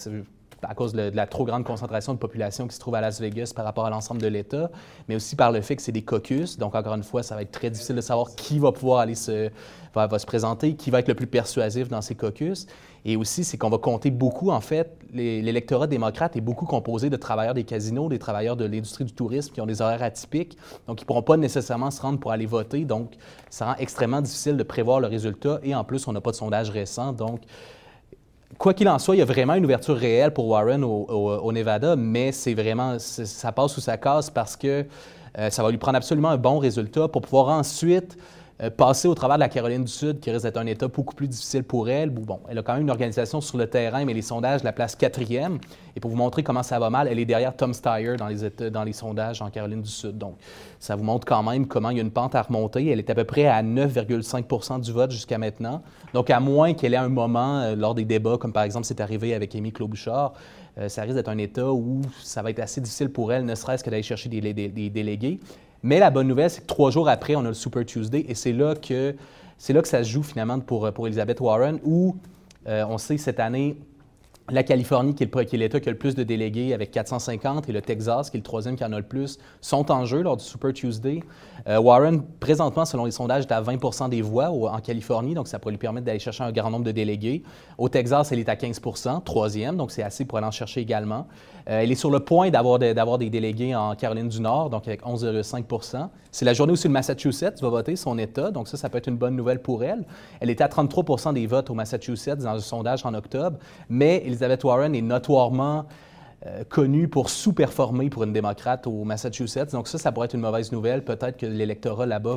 à 0.69 0.75
cause 0.75 0.93
de, 0.93 1.11
la 1.15 1.27
trop 1.27 1.45
grande 1.45 1.65
concentration 1.65 2.15
de 2.15 2.19
population 2.19 2.67
qui 2.67 2.75
se 2.75 2.81
trouve 2.81 2.95
à 2.95 3.01
Las 3.01 3.21
Vegas 3.21 3.53
par 3.55 3.65
rapport 3.65 3.87
à 3.87 3.91
l'ensemble 3.91 4.21
de 4.21 4.27
l'État, 4.29 4.71
mais 5.09 5.17
aussi 5.17 5.37
par 5.37 5.53
le 5.53 5.61
fait 5.61 5.77
que 5.77 5.83
c'est 5.83 5.93
des 5.93 6.03
caucus. 6.03 6.59
Donc, 6.59 6.75
encore 6.75 6.95
une 6.95 7.03
fois, 7.03 7.23
ça 7.23 7.35
va 7.35 7.43
être 7.43 7.53
très 7.53 7.71
difficile 7.71 7.97
de 7.97 8.01
savoir 8.01 8.35
qui 8.35 8.59
va 8.59 8.73
pouvoir 8.73 9.01
aller 9.01 9.15
se, 9.15 9.51
va, 9.95 10.19
se 10.19 10.27
présenter, 10.27 10.75
qui 10.75 10.91
va 10.91 11.01
être 11.01 11.09
le 11.09 11.15
plus 11.15 11.27
persuasif 11.27 11.89
dans 11.89 12.01
ces 12.01 12.15
caucus. 12.15 12.67
Et 13.05 13.17
aussi, 13.17 13.45
c'est 13.45 13.59
qu'on 13.59 13.69
va 13.69 13.79
compter 13.79 14.11
beaucoup, 14.11 14.51
en 14.51 14.61
fait, 14.61 14.97
l'électorat 15.13 15.87
démocrate 15.87 16.37
est 16.37 16.41
beaucoup 16.41 16.65
composé 16.65 17.11
de 17.11 17.17
travailleurs 17.17 17.55
des 17.55 17.65
casinos, 17.65 18.09
des 18.09 18.19
travailleurs 18.19 18.57
de 18.57 18.65
l'industrie 18.65 19.05
du 19.05 19.13
tourisme 19.13 19.53
qui 19.53 19.61
ont 19.61 19.67
des 19.67 19.83
horaires 19.83 20.03
atypiques, 20.03 20.57
donc 20.87 21.01
ils 21.01 21.05
ne 21.05 21.07
pourront 21.07 21.23
pas 21.23 21.37
nécessairement 21.37 21.91
se 21.91 22.01
rendre 22.01 22.19
pour 22.19 22.33
aller 22.33 22.47
voter. 22.47 22.85
Donc, 22.85 23.13
ça 23.51 23.67
rend 23.67 23.75
extrêmement 23.79 24.23
difficile 24.23 24.57
de 24.57 24.63
prévoir 24.63 25.01
le 25.01 25.07
résultat. 25.07 25.61
Et 25.63 25.75
en 25.75 25.85
plus, 25.85 26.09
on 26.09 26.13
n'a 26.13 26.21
pas 26.21 26.31
de 26.31 26.37
sondage 26.37 26.71
récent. 26.71 27.13
Donc, 27.13 27.43
quoi 28.59 28.75
qu'il 28.75 28.89
en 28.89 28.99
soit, 28.99 29.17
il 29.17 29.19
y 29.19 29.23
a 29.23 29.27
vraiment 29.27 29.55
une 29.55 29.65
ouverture 29.65 29.97
réelle 29.97 30.33
pour 30.33 30.47
Warren 30.49 30.85
au, 30.85 31.53
Nevada, 31.53 31.97
mais 31.97 32.33
c'est 32.33 32.55
vraiment, 32.55 32.99
ça 32.99 33.53
passe 33.53 33.77
ou 33.77 33.81
ça 33.81 33.97
casse 33.97 34.31
parce 34.31 34.57
que 34.57 34.85
euh, 35.39 35.51
ça 35.51 35.63
va 35.63 35.71
lui 35.71 35.79
prendre 35.79 35.97
absolument 35.97 36.31
un 36.31 36.37
bon 36.37 36.59
résultat 36.59 37.09
pour 37.09 37.23
pouvoir 37.23 37.49
ensuite 37.49 38.17
passer 38.77 39.09
au 39.09 39.15
travers 39.15 39.37
de 39.37 39.41
la 39.41 39.49
Caroline 39.49 39.85
du 39.85 39.91
Sud, 39.91 40.21
qui 40.21 40.31
risque 40.31 40.45
d'être 40.45 40.59
un 40.59 40.67
État 40.67 40.89
beaucoup 40.89 41.15
plus 41.15 41.29
difficile 41.29 41.65
pour 41.65 41.89
elle. 41.89 42.11
Bon, 42.11 42.41
elle 42.49 42.59
a 42.59 42.63
quand 42.63 42.75
même 42.75 42.83
une 42.83 42.91
organisation 42.91 43.41
sur 43.41 43.59
le 43.59 43.67
terrain, 43.67 44.05
mais 44.05 44.15
les 44.15 44.23
sondages 44.23 44.63
la 44.63 44.73
placent 44.73 44.97
quatrième. 44.97 45.59
Et 45.97 46.01
pour 46.01 46.11
vous 46.11 46.17
montrer 46.17 46.43
comment 46.43 46.63
ça 46.63 46.79
va 46.79 46.91
mal, 46.91 47.09
elle 47.09 47.19
est 47.19 47.25
derrière 47.25 47.57
Tom 47.57 47.73
Steyer 47.73 48.17
dans 48.17 48.85
les, 48.85 48.93
sondages 48.93 49.43
en 49.43 49.51
Caroline 49.51 49.83
du 49.83 49.91
Sud. 49.91 50.19
Donc, 50.19 50.37
ça 50.79 50.97
vous 50.97 51.05
montre 51.05 51.27
quand 51.27 51.43
même 51.43 51.67
comment 51.67 51.91
il 51.91 51.97
y 51.97 52.01
a 52.01 52.03
une 52.03 52.11
pente 52.11 52.35
à 52.35 52.43
remonter. 52.43 52.87
Elle 52.89 52.99
est 52.99 53.11
à 53.11 53.15
peu 53.15 53.25
près 53.25 53.47
à 53.47 53.63
9,5% 53.63 54.81
du 54.81 54.93
vote 54.93 55.11
jusqu'à 55.11 55.39
maintenant. 55.39 55.83
Donc, 56.13 56.31
à 56.31 56.41
moins 56.41 56.75
qu'elle 56.75 56.95
ait 56.95 56.99
un 56.99 57.09
moment 57.09 57.61
euh, 57.61 57.77
lors 57.77 57.95
des 57.95 58.05
débats, 58.05 58.39
comme 58.39 58.53
par 58.53 58.65
exemple 58.65 58.87
c'est 58.87 59.01
arrivé 59.01 59.35
avec 59.35 59.55
Amy 59.55 59.73
Klobuchar, 59.73 60.33
euh, 60.79 60.89
ça 60.89 61.03
risque 61.03 61.15
d'être 61.15 61.29
un 61.29 61.39
État 61.39 61.73
où 61.73 62.01
ça 62.23 62.43
va 62.43 62.51
être 62.51 62.61
assez 62.61 62.81
difficile 62.81 63.11
pour 63.11 63.33
elle, 63.33 63.45
ne 63.45 63.55
serait-ce 63.55 63.85
que 63.85 63.91
d'aller 63.91 64.03
chercher 64.03 64.29
des 64.29 64.41
délégués. 64.91 65.41
Mais 65.85 65.99
la 65.99 66.11
bonne 66.11 66.29
nouvelle, 66.29 66.49
c'est 66.49 66.63
que 66.63 66.67
trois 66.67 66.91
jours 66.91 67.11
après, 67.11 67.37
on 67.37 67.45
a 67.45 67.49
le 67.49 67.53
Super 67.53 67.85
Tuesday 67.85 68.25
et 68.27 68.35
c'est 68.35 68.55
là 68.55 68.75
que 68.75 69.15
c'est 69.59 69.75
là 69.75 69.83
que 69.83 69.89
ça 69.89 70.03
se 70.03 70.09
joue 70.09 70.23
finalement 70.23 70.59
pour, 70.59 70.91
pour 70.95 71.07
Elizabeth 71.07 71.41
Warren, 71.41 71.79
où 71.85 72.17
euh, 72.67 72.87
on 72.89 72.97
sait 72.97 73.19
cette 73.19 73.39
année, 73.39 73.77
la 74.51 74.63
Californie, 74.63 75.15
qui 75.15 75.25
est 75.25 75.53
l'État 75.57 75.81
qui 75.81 75.89
a 75.89 75.93
le 75.93 75.99
plus 75.99 76.15
de 76.15 76.23
délégués 76.23 76.75
avec 76.75 76.91
450, 76.91 77.69
et 77.69 77.73
le 77.73 77.81
Texas, 77.81 78.29
qui 78.29 78.37
est 78.37 78.41
le 78.41 78.45
troisième 78.45 78.77
qui 78.77 78.85
en 78.85 78.93
a 78.93 78.99
le 78.99 79.05
plus, 79.05 79.39
sont 79.63 79.91
en 79.91 80.05
jeu 80.05 80.23
lors 80.23 80.37
du 80.37 80.45
Super 80.45 80.73
Tuesday. 80.73 81.23
Euh, 81.67 81.81
Warren, 81.81 82.23
présentement, 82.41 82.85
selon 82.85 83.07
les 83.07 83.11
sondages, 83.11 83.45
est 83.45 83.53
à 83.53 83.63
20% 83.63 84.11
des 84.11 84.21
voix 84.21 84.51
en 84.51 84.81
Californie, 84.81 85.35
donc 85.35 85.49
ça 85.49 85.59
pourrait 85.59 85.73
lui 85.73 85.79
permettre 85.79 86.05
d'aller 86.05 86.19
chercher 86.19 86.45
un 86.45 86.53
grand 86.53 86.71
nombre 86.71 86.85
de 86.85 86.93
délégués. 86.93 87.43
Au 87.79 87.89
Texas, 87.89 88.33
elle 88.33 88.39
est 88.39 88.49
à 88.51 88.55
15% 88.55 89.25
troisième, 89.25 89.77
donc 89.77 89.91
c'est 89.91 90.03
assez 90.03 90.27
pour 90.27 90.37
aller 90.37 90.47
en 90.47 90.51
chercher 90.51 90.81
également. 90.81 91.27
Euh, 91.69 91.81
elle 91.81 91.91
est 91.91 91.95
sur 91.95 92.11
le 92.11 92.21
point 92.21 92.51
d'avoir 92.51 92.79
des 92.79 93.31
délégués 93.31 93.75
en 93.75 93.95
Caroline 93.95 94.29
du 94.29 94.41
Nord, 94.41 94.69
donc 94.69 94.87
avec 94.87 95.03
11,5% 95.03 96.09
C'est 96.31 96.45
la 96.45 96.53
journée 96.53 96.75
aussi 96.75 96.89
le 96.89 96.93
Massachusetts 96.93 97.63
va 97.63 97.69
voter 97.71 97.97
son 97.97 98.19
État, 98.19 98.51
donc 98.51 98.69
ça, 98.69 98.77
ça 98.77 98.91
peut 98.91 98.99
être 98.99 99.07
une 99.07 99.17
bonne 99.17 99.35
nouvelle 99.35 99.63
pour 99.63 99.83
elle. 99.83 100.05
Elle 100.41 100.51
était 100.51 100.65
à 100.65 100.69
33% 100.69 101.33
des 101.33 101.47
votes 101.47 101.71
au 101.71 101.75
Massachusetts 101.75 102.39
dans 102.41 102.53
le 102.53 102.61
sondage 102.61 103.07
en 103.07 103.15
octobre, 103.15 103.57
mais 103.89 104.23
Elizabeth 104.35 104.65
Warren 104.65 104.95
est 104.97 105.01
notoirement 105.01 105.87
euh, 106.45 106.65
connue 106.69 107.07
pour 107.07 107.31
sous-performer 107.31 108.11
pour 108.11 108.25
une 108.25 108.33
démocrate 108.33 108.85
au 108.89 109.05
Massachusetts. 109.05 109.71
Donc 109.71 109.87
ça, 109.87 109.97
ça 109.97 110.11
pourrait 110.11 110.25
être 110.25 110.35
une 110.35 110.41
mauvaise 110.41 110.73
nouvelle. 110.73 111.05
Peut-être 111.05 111.37
que 111.37 111.47
l'électorat 111.47 112.05
là-bas 112.05 112.37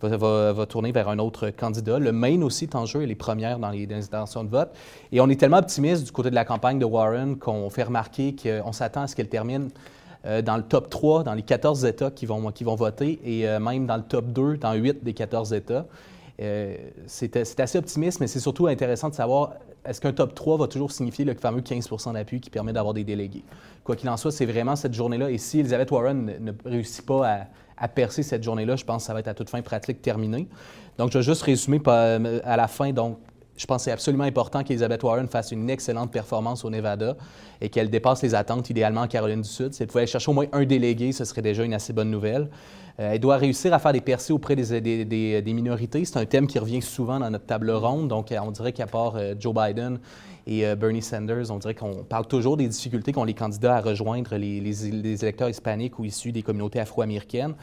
va, 0.00 0.52
va, 0.52 0.66
tourner 0.66 0.92
vers 0.92 1.08
un 1.08 1.18
autre 1.18 1.50
candidat. 1.50 1.98
Le 1.98 2.12
Maine 2.12 2.44
aussi 2.44 2.64
est 2.64 2.76
en 2.76 2.86
jeu, 2.86 3.02
elle 3.02 3.10
est 3.10 3.16
première 3.16 3.58
dans 3.58 3.70
les, 3.70 3.92
intentions 3.92 4.44
de 4.44 4.48
vote. 4.48 4.70
Et 5.10 5.20
on 5.20 5.28
est 5.28 5.38
tellement 5.38 5.58
optimiste 5.58 6.04
du 6.04 6.12
côté 6.12 6.30
de 6.30 6.36
la 6.36 6.44
campagne 6.44 6.78
de 6.78 6.84
Warren 6.84 7.36
qu'on 7.36 7.68
fait 7.70 7.82
remarquer 7.82 8.36
qu'on 8.36 8.72
s'attend 8.72 9.02
à 9.02 9.06
ce 9.08 9.16
qu'elle 9.16 9.28
termine 9.28 9.70
euh, 10.26 10.42
dans 10.42 10.56
le 10.56 10.62
top 10.62 10.90
3, 10.90 11.24
dans 11.24 11.34
les 11.34 11.42
14 11.42 11.84
États 11.86 12.12
qui 12.12 12.24
vont, 12.24 12.52
qui 12.52 12.62
vont 12.62 12.76
voter, 12.76 13.18
et 13.24 13.48
euh, 13.48 13.58
même 13.58 13.86
dans 13.86 13.96
le 13.96 14.04
top 14.04 14.26
2, 14.26 14.58
dans 14.58 14.74
8 14.74 15.02
des 15.02 15.12
14 15.12 15.52
États. 15.52 15.86
C'est 16.38 17.60
assez 17.60 17.78
optimiste, 17.78 18.20
mais 18.20 18.26
c'est 18.26 18.40
surtout 18.40 18.66
intéressant 18.66 19.08
de 19.08 19.14
savoir 19.14 19.54
est-ce 19.86 20.00
qu'un 20.00 20.12
top 20.12 20.34
3 20.34 20.58
va 20.58 20.66
toujours 20.66 20.90
signifier 20.90 21.24
le 21.24 21.34
fameux 21.34 21.60
15% 21.60 22.14
d'appui 22.14 22.40
qui 22.40 22.50
permet 22.50 22.72
d'avoir 22.72 22.92
des 22.92 23.04
délégués? 23.04 23.44
Quoi 23.84 23.96
qu'il 23.96 24.08
en 24.08 24.16
soit, 24.16 24.32
c'est 24.32 24.46
vraiment 24.46 24.76
cette 24.76 24.94
journée-là. 24.94 25.30
Et 25.30 25.38
si 25.38 25.60
Elizabeth 25.60 25.90
Warren 25.90 26.32
ne, 26.40 26.52
réussit 26.64 27.06
pas 27.06 27.46
à, 27.78 27.88
percer 27.88 28.22
cette 28.22 28.42
journée-là, 28.42 28.76
je 28.76 28.84
pense 28.84 29.02
que 29.02 29.06
ça 29.06 29.14
va 29.14 29.20
être 29.20 29.28
à 29.28 29.34
toute 29.34 29.48
fin 29.48 29.62
pratique 29.62 30.02
terminé. 30.02 30.48
Donc, 30.98 31.12
je 31.12 31.18
vais 31.18 31.24
juste 31.24 31.42
résumer 31.42 31.80
euh, 31.86 32.40
à 32.42 32.56
la 32.56 32.68
fin. 32.68 32.92
Donc, 32.92 33.18
je 33.56 33.64
pense 33.64 33.78
que 33.78 33.84
c'est 33.84 33.92
absolument 33.92 34.24
important 34.24 34.62
qu'Elizabeth 34.64 35.02
Warren 35.02 35.28
fasse 35.28 35.52
une 35.52 35.70
excellente 35.70 36.10
performance 36.10 36.64
au 36.64 36.70
Nevada 36.70 37.16
et 37.60 37.68
qu'elle 37.68 37.88
dépasse 37.88 38.22
les 38.22 38.34
attentes, 38.34 38.68
idéalement 38.70 39.02
en 39.02 39.08
Caroline 39.08 39.42
du 39.42 39.48
Sud. 39.48 39.72
Si 39.72 39.82
elle 39.82 39.88
pouvait 39.88 40.00
aller 40.00 40.10
chercher 40.10 40.30
au 40.30 40.34
moins 40.34 40.46
un 40.52 40.64
délégué, 40.64 41.12
ce 41.12 41.24
serait 41.24 41.42
déjà 41.42 41.64
une 41.64 41.74
assez 41.74 41.92
bonne 41.92 42.10
nouvelle. 42.10 42.50
Euh, 42.98 43.12
elle 43.12 43.20
doit 43.20 43.36
réussir 43.36 43.74
à 43.74 43.78
faire 43.78 43.92
des 43.92 44.00
percées 44.00 44.32
auprès 44.32 44.56
des, 44.56 45.42
minorités. 45.46 46.04
C'est 46.04 46.18
un 46.18 46.24
thème 46.24 46.46
qui 46.46 46.58
revient 46.58 46.82
souvent 46.82 47.20
dans 47.20 47.30
notre 47.30 47.46
table 47.46 47.70
ronde. 47.70 48.08
Donc, 48.08 48.32
on 48.40 48.50
dirait 48.50 48.72
qu'à 48.72 48.86
part 48.86 49.16
euh, 49.16 49.34
Joe 49.38 49.54
Biden 49.54 49.98
et 50.46 50.66
euh, 50.66 50.76
Bernie 50.76 51.02
Sanders, 51.02 51.50
on 51.50 51.58
dirait 51.58 51.74
qu'on 51.74 52.04
parle 52.04 52.26
toujours 52.26 52.56
des 52.56 52.68
difficultés 52.68 53.12
qu'ont 53.12 53.24
les 53.24 53.34
candidats 53.34 53.76
à 53.76 53.80
rejoindre 53.80 54.36
les 54.36 55.24
électeurs 55.24 55.48
hispaniques 55.48 55.98
ou 55.98 56.04
issus 56.04 56.32
des 56.32 56.42
communautés 56.42 56.80
afro-américaines. 56.80 57.54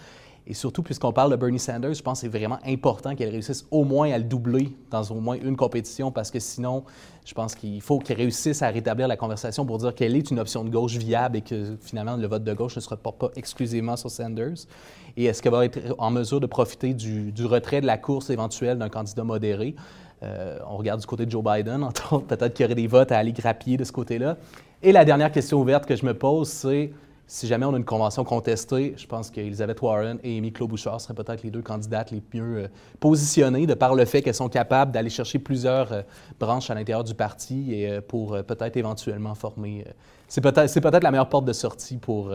Et 0.46 0.54
surtout, 0.54 0.84
puisqu'on 0.84 1.14
parle 1.14 1.32
de 1.32 1.38
Bernie 1.38 1.60
Sanders, 1.60 1.94
je 1.94 2.04
pense 2.04 2.20
que 2.20 2.30
c'est 2.30 2.38
vraiment 2.38 2.60
important 2.66 3.16
qu'elle 3.16 3.30
réussisse 3.30 3.66
au 3.72 3.86
moins 3.86 4.12
à 4.12 4.18
le 4.18 4.26
doubler 4.26 4.76
dans 4.91 5.04
au 5.04 5.22
moins 5.22 5.38
une 5.41 5.56
compétition, 5.56 6.12
parce 6.12 6.32
que 6.32 6.39
sinon, 6.39 6.84
je 7.26 7.34
pense 7.34 7.56
qu'il 7.56 7.82
faut 7.82 8.00
qu'elle 8.00 8.18
réussisse 8.18 8.62
à 8.62 8.68
rétablir 8.68 9.08
la 9.08 9.16
conversation 9.16 9.66
pour 9.66 9.78
dire 9.78 9.96
qu'elle 9.96 10.18
est 10.18 10.32
une 10.32 10.39
option 10.39 10.66
de 10.66 10.70
gauche 10.70 10.98
viable 10.98 11.38
et 11.38 11.41
que 11.41 11.78
finalement, 11.80 12.18
le 12.18 12.28
vote 12.28 12.44
de 12.44 12.54
gauche 12.54 12.76
ne 12.76 12.82
se 12.82 12.89
reporte 12.89 13.18
pas 13.18 13.30
exclusivement 13.38 13.96
sur 13.96 14.12
Sanders. 14.12 14.68
Et 15.16 15.26
est-ce 15.26 15.41
qu'elle 15.41 15.54
va 15.54 15.64
être 15.64 15.80
en 15.98 16.12
mesure 16.12 16.41
de 16.41 16.46
profiter 16.46 16.94
du, 16.94 17.46
retrait 17.46 17.80
de 17.80 17.86
la 17.86 17.98
course 17.98 18.30
éventuelle 18.30 18.78
d'un 18.78 18.89
candidat 18.89 19.24
modéré? 19.24 19.76
Euh, 20.24 20.58
on 20.70 20.76
regarde 20.76 21.00
du 21.00 21.06
côté 21.06 21.26
de 21.26 21.32
Joe 21.32 21.44
Biden, 21.44 21.84
entre 21.86 22.14
autres, 22.14 22.28
peut-être 22.28 22.54
qu'il 22.54 22.64
y 22.64 22.66
aurait 22.66 22.76
des 22.76 22.88
votes 22.88 23.14
à 23.14 23.18
aller 23.18 23.32
grappiller 23.32 23.78
de 23.78 23.86
ce 23.86 23.94
côté-là. 23.94 24.36
Et 24.82 24.91
la 24.91 25.06
dernière 25.06 25.32
question 25.32 25.62
ouverte 25.62 25.86
que 25.86 25.96
je 25.96 26.06
me 26.06 26.14
pose, 26.14 26.50
c'est 26.50 26.91
si 27.26 27.47
jamais 27.47 27.65
on 27.65 27.74
a 27.74 27.78
une 27.78 27.86
convention 27.86 28.24
contestée, 28.24 28.93
je 28.97 29.07
pense 29.07 29.32
qu'Elisabeth 29.32 29.82
Warren 29.82 30.19
et 30.24 30.38
Amy 30.38 30.51
Klobuchar 30.51 30.99
seraient 30.99 31.13
peut-être 31.13 31.43
les 31.43 31.51
deux 31.51 31.61
candidates 31.61 32.11
les 32.11 32.21
mieux 32.34 32.63
euh, 32.63 32.67
positionnées 32.99 33.65
de 33.65 33.74
par 33.74 33.95
le 33.95 34.05
fait 34.05 34.21
qu'elles 34.21 34.36
sont 34.36 34.49
capables 34.49 34.91
d'aller 34.91 35.09
chercher 35.09 35.39
plusieurs 35.39 35.91
euh, 35.93 36.01
branches 36.39 36.69
à 36.69 36.76
l'intérieur 36.76 37.03
du 37.03 37.15
parti 37.15 37.74
et 37.74 37.89
euh, 37.89 38.01
pour 38.01 38.38
peut-être 38.43 38.76
éventuellement 38.76 39.36
former. 39.36 39.86
c'est 40.28 40.41
peut-être 40.41 40.82
peut 40.82 40.99
la 41.01 41.11
meilleure 41.11 41.30
porte 41.30 41.45
de 41.45 41.53
sortie 41.53 41.97
pour, 41.97 42.32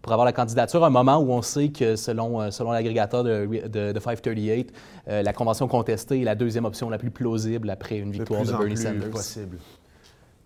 pour 0.00 0.12
avoir 0.12 0.24
la 0.24 0.32
candidature 0.32 0.84
à 0.84 0.86
un 0.86 0.90
moment 0.90 1.18
où 1.18 1.32
on 1.32 1.42
sait 1.42 1.68
que 1.68 1.96
selon, 1.96 2.50
selon 2.50 2.70
l'agrégateur 2.70 3.24
de, 3.24 3.46
de, 3.66 3.98
538, 3.98 4.72
la 5.06 5.32
convention 5.32 5.66
contestée 5.66 6.20
est 6.20 6.24
la 6.24 6.36
deuxième 6.36 6.64
option 6.64 6.88
la 6.88 6.98
plus 6.98 7.10
plausible 7.10 7.68
après 7.68 7.98
une 7.98 8.12
victoire 8.12 8.42
de, 8.42 8.52
Bernie 8.52 8.76
Sanders. 8.76 9.10
Possible. 9.10 9.58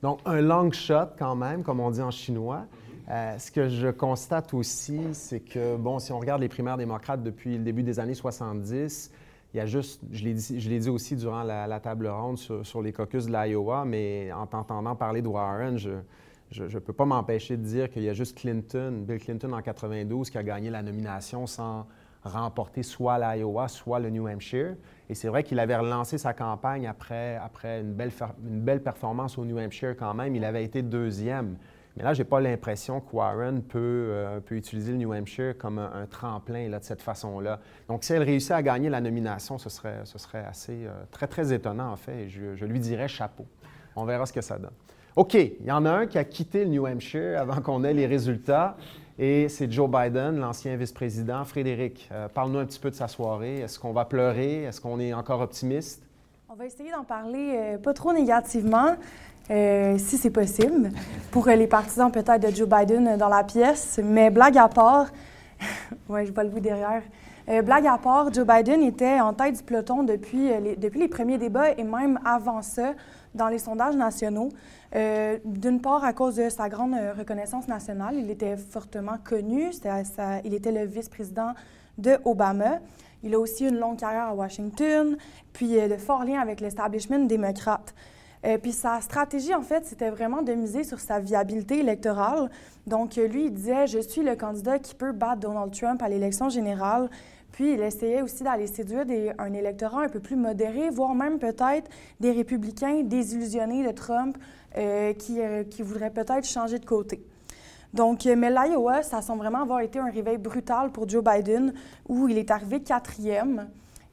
Donc, 0.02 0.20
un 0.24 0.40
long 0.40 0.70
shot 0.72 1.10
quand 1.18 1.34
même, 1.36 1.62
comme 1.62 1.80
on 1.80 1.90
dit 1.90 2.02
en 2.02 2.10
chinois. 2.10 2.64
Euh, 3.10 3.38
ce 3.38 3.50
que 3.50 3.68
je 3.68 3.88
constate 3.88 4.52
aussi, 4.52 5.00
c'est 5.12 5.40
que, 5.40 5.76
bon, 5.76 5.98
si 5.98 6.12
on 6.12 6.18
regarde 6.18 6.42
les 6.42 6.48
primaires 6.48 6.76
démocrates 6.76 7.22
depuis 7.22 7.56
le 7.56 7.64
début 7.64 7.82
des 7.82 8.00
années 8.00 8.14
70, 8.14 9.10
il 9.54 9.56
y 9.56 9.60
a 9.60 9.66
juste, 9.66 10.02
je 10.12 10.24
l'ai 10.24 10.78
dit, 10.78 10.90
aussi 10.90 11.16
durant 11.16 11.42
la, 11.42 11.80
table 11.80 12.06
ronde 12.06 12.36
sur, 12.36 12.82
les 12.82 12.92
caucus 12.92 13.26
de 13.26 13.32
l'Iowa, 13.32 13.86
mais 13.86 14.30
en 14.32 14.46
t'entendant 14.46 14.94
parler 14.94 15.22
de 15.22 15.28
Warren, 15.28 15.78
je 15.78 16.62
ne 16.62 16.78
peux 16.80 16.92
pas 16.92 17.06
m'empêcher 17.06 17.56
de 17.56 17.62
dire 17.62 17.90
qu'il 17.90 18.02
y 18.02 18.10
a 18.10 18.12
juste 18.12 18.36
Clinton, 18.36 19.04
Bill 19.06 19.18
Clinton 19.18 19.52
en 19.52 19.62
92, 19.62 20.28
qui 20.28 20.36
a 20.36 20.42
gagné 20.42 20.68
la 20.68 20.82
nomination 20.82 21.46
sans 21.46 21.86
remporter 22.24 22.82
soit 22.82 23.18
l'Iowa, 23.18 23.68
soit 23.68 24.00
le 24.00 24.10
New 24.10 24.28
Hampshire. 24.28 24.74
Et 25.08 25.14
c'est 25.14 25.28
vrai 25.28 25.44
qu'il 25.44 25.58
avait 25.60 25.76
relancé 25.76 26.18
sa 26.18 26.34
campagne 26.34 26.86
après, 26.86 27.36
après 27.36 27.80
une, 27.80 27.94
belle, 27.94 28.10
une 28.46 28.60
belle 28.60 28.82
performance 28.82 29.38
au 29.38 29.46
New 29.46 29.58
Hampshire 29.58 29.96
quand 29.96 30.12
même. 30.12 30.36
Il 30.36 30.44
avait 30.44 30.64
été 30.64 30.82
deuxième. 30.82 31.56
Mais 31.96 32.04
là, 32.04 32.14
je 32.14 32.22
n'ai 32.22 32.28
pas 32.28 32.40
l'impression 32.40 33.00
que 33.00 33.16
Warren 33.16 33.60
peut, 33.60 33.78
euh, 33.78 34.40
peut, 34.40 34.54
utiliser 34.54 34.92
le 34.92 34.98
New 34.98 35.12
Hampshire 35.12 35.58
comme 35.58 35.78
un, 35.78 36.06
tremplin 36.06 36.68
là, 36.68 36.78
de 36.78 36.84
cette 36.84 37.02
façon-là. 37.02 37.58
Donc, 37.88 38.04
si 38.04 38.12
elle 38.12 38.22
réussit 38.22 38.52
à 38.52 38.62
gagner 38.62 38.88
la 38.88 39.00
nomination, 39.00 39.58
ce 39.58 39.68
serait, 39.68 40.02
ce 40.04 40.16
serait 40.16 40.44
assez, 40.44 40.84
euh, 40.86 40.92
très, 41.10 41.26
très 41.26 41.52
étonnant, 41.52 41.90
en 41.90 41.96
fait. 41.96 42.28
Je, 42.28 42.64
lui 42.64 42.78
dirais 42.78 43.08
chapeau. 43.08 43.46
On 43.96 44.04
verra 44.04 44.26
ce 44.26 44.32
que 44.32 44.40
ça 44.40 44.58
donne. 44.58 44.70
OK, 45.16 45.34
il 45.34 45.66
y 45.66 45.72
en 45.72 45.84
a 45.86 45.90
un 45.90 46.06
qui 46.06 46.18
a 46.18 46.24
quitté 46.24 46.64
le 46.64 46.70
New 46.70 46.86
Hampshire 46.86 47.40
avant 47.40 47.60
qu'on 47.60 47.82
ait 47.82 47.94
les 47.94 48.06
résultats, 48.06 48.76
et 49.18 49.48
c'est 49.48 49.72
Joe 49.72 49.90
Biden, 49.90 50.38
l'ancien 50.38 50.76
vice-président. 50.76 51.44
Frédéric, 51.44 52.08
euh, 52.12 52.28
parle-nous 52.28 52.60
un 52.60 52.66
petit 52.66 52.78
peu 52.78 52.90
de 52.90 52.94
sa 52.94 53.08
soirée. 53.08 53.58
Est-ce 53.58 53.76
qu'on 53.80 53.92
va 53.92 54.04
pleurer? 54.04 54.62
Est-ce 54.62 54.80
qu'on 54.80 55.00
est 55.00 55.12
encore 55.12 55.40
optimiste? 55.40 56.04
On 56.48 56.54
va 56.54 56.66
essayer 56.66 56.92
d'en 56.92 57.02
parler 57.02 57.76
pas 57.82 57.92
trop 57.92 58.12
négativement. 58.12 58.96
Euh, 59.50 59.96
si 59.96 60.18
c'est 60.18 60.30
possible, 60.30 60.90
pour 61.30 61.46
les 61.46 61.66
partisans 61.66 62.12
peut-être 62.12 62.42
de 62.42 62.54
Joe 62.54 62.68
Biden 62.68 63.16
dans 63.16 63.28
la 63.28 63.44
pièce. 63.44 63.98
Mais 64.02 64.30
blague 64.30 64.58
à 64.58 64.68
part, 64.68 65.06
ouais, 66.08 66.26
je 66.26 66.32
vois 66.32 66.44
le 66.44 66.50
bout 66.50 66.60
derrière. 66.60 67.02
Euh, 67.48 67.62
blague 67.62 67.86
à 67.86 67.96
part, 67.96 68.32
Joe 68.32 68.46
Biden 68.46 68.82
était 68.82 69.20
en 69.20 69.32
tête 69.32 69.56
du 69.56 69.62
peloton 69.62 70.02
depuis, 70.02 70.52
euh, 70.52 70.60
les, 70.60 70.76
depuis 70.76 71.00
les 71.00 71.08
premiers 71.08 71.38
débats 71.38 71.70
et 71.70 71.82
même 71.82 72.20
avant 72.26 72.60
ça 72.60 72.92
dans 73.34 73.48
les 73.48 73.58
sondages 73.58 73.96
nationaux. 73.96 74.50
D'une 75.44 75.80
part, 75.80 76.02
à 76.02 76.12
cause 76.12 76.36
de 76.36 76.48
sa 76.48 76.68
grande 76.68 76.94
reconnaissance 77.16 77.68
nationale, 77.68 78.14
il 78.16 78.30
était 78.30 78.56
fortement 78.56 79.16
connu. 79.22 79.70
il 80.44 80.54
était 80.54 80.72
le 80.72 80.86
vice-président 80.86 81.52
de 81.98 82.18
Obama. 82.24 82.80
Il 83.22 83.34
a 83.34 83.38
aussi 83.38 83.68
une 83.68 83.78
longue 83.78 83.98
carrière 83.98 84.28
à 84.28 84.34
Washington, 84.34 85.18
puis 85.52 85.76
de 85.76 85.96
forts 85.98 86.24
liens 86.24 86.40
avec 86.40 86.60
l'establishment 86.60 87.26
démocrate. 87.26 87.94
Euh, 88.44 88.58
puis 88.58 88.72
sa 88.72 89.00
stratégie, 89.00 89.54
en 89.54 89.62
fait, 89.62 89.84
c'était 89.84 90.10
vraiment 90.10 90.42
de 90.42 90.52
miser 90.52 90.84
sur 90.84 91.00
sa 91.00 91.18
viabilité 91.18 91.80
électorale. 91.80 92.50
Donc, 92.86 93.18
euh, 93.18 93.26
lui, 93.26 93.46
il 93.46 93.52
disait 93.52 93.86
Je 93.86 93.98
suis 93.98 94.22
le 94.22 94.36
candidat 94.36 94.78
qui 94.78 94.94
peut 94.94 95.12
battre 95.12 95.40
Donald 95.40 95.72
Trump 95.72 96.02
à 96.02 96.08
l'élection 96.08 96.48
générale. 96.48 97.10
Puis, 97.52 97.74
il 97.74 97.82
essayait 97.82 98.22
aussi 98.22 98.44
d'aller 98.44 98.66
séduire 98.66 99.04
un 99.38 99.52
électorat 99.52 100.02
un 100.02 100.08
peu 100.08 100.20
plus 100.20 100.36
modéré, 100.36 100.90
voire 100.90 101.14
même 101.14 101.38
peut-être 101.38 101.90
des 102.20 102.30
républicains 102.30 103.02
désillusionnés 103.02 103.84
de 103.84 103.92
Trump 103.92 104.36
euh, 104.76 105.12
qui, 105.14 105.40
qui, 105.70 105.82
voudraient 105.82 106.10
peut-être 106.10 106.46
changer 106.46 106.78
de 106.78 106.84
côté. 106.84 107.24
Donc, 107.94 108.26
mais 108.26 108.50
l'Iowa, 108.50 109.02
ça 109.02 109.22
semble 109.22 109.40
vraiment 109.40 109.62
avoir 109.62 109.80
été 109.80 109.98
un 109.98 110.10
réveil 110.10 110.36
brutal 110.36 110.90
pour 110.92 111.08
Joe 111.08 111.24
Biden, 111.24 111.72
où 112.06 112.28
il 112.28 112.36
est 112.36 112.50
arrivé 112.50 112.80
quatrième 112.80 113.68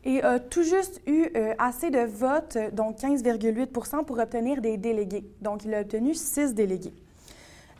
et 0.06 0.22
a 0.22 0.40
tout 0.40 0.64
juste 0.64 1.02
eu 1.08 1.28
euh, 1.36 1.54
assez 1.58 1.90
de 1.90 2.00
votes, 2.00 2.58
donc 2.74 3.00
15,8 3.00 4.04
pour 4.04 4.20
obtenir 4.20 4.62
des 4.62 4.78
délégués. 4.78 5.26
Donc, 5.42 5.66
il 5.66 5.74
a 5.74 5.82
obtenu 5.82 6.14
six 6.14 6.54
délégués. 6.54 6.94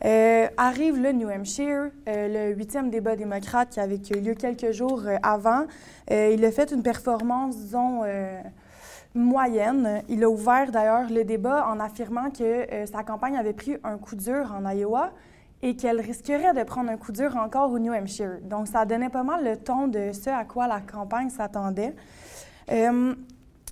Euh, 0.04 0.48
arrive 0.56 1.00
le 1.00 1.12
New 1.12 1.30
Hampshire, 1.30 1.90
euh, 2.08 2.50
le 2.50 2.54
huitième 2.54 2.90
débat 2.90 3.16
démocrate 3.16 3.70
qui 3.70 3.80
avait 3.80 4.00
eu 4.10 4.20
lieu 4.20 4.34
quelques 4.34 4.72
jours 4.72 5.02
avant. 5.22 5.66
il 6.10 6.44
a 6.44 6.50
fait 6.50 6.70
une 6.72 6.82
performance, 6.82 7.56
disons, 7.56 8.02
moyenne. 9.14 10.02
Il 10.08 10.22
a 10.24 10.28
ouvert 10.28 10.70
d'ailleurs 10.70 11.08
le 11.08 11.24
débat 11.24 11.66
en 11.68 11.80
affirmant 11.80 12.30
que 12.30 12.66
sa 12.92 13.04
campagne 13.04 13.36
avait 13.36 13.54
pris 13.54 13.76
un 13.84 13.96
coup 13.96 14.16
dur 14.16 14.52
en 14.54 14.68
Iowa 14.68 15.12
et 15.66 15.74
qu'elle 15.74 16.00
risquerait 16.00 16.54
de 16.54 16.62
prendre 16.62 16.90
un 16.90 16.96
coup 16.96 17.10
dur 17.10 17.36
encore 17.36 17.72
au 17.72 17.80
New 17.80 17.92
Hampshire. 17.92 18.38
Donc, 18.42 18.68
ça 18.68 18.84
donnait 18.84 19.08
pas 19.08 19.24
mal 19.24 19.44
le 19.44 19.56
ton 19.56 19.88
de 19.88 20.12
ce 20.12 20.30
à 20.30 20.44
quoi 20.44 20.68
la 20.68 20.80
campagne 20.80 21.28
s'attendait. 21.28 21.96
Euh, 22.70 23.16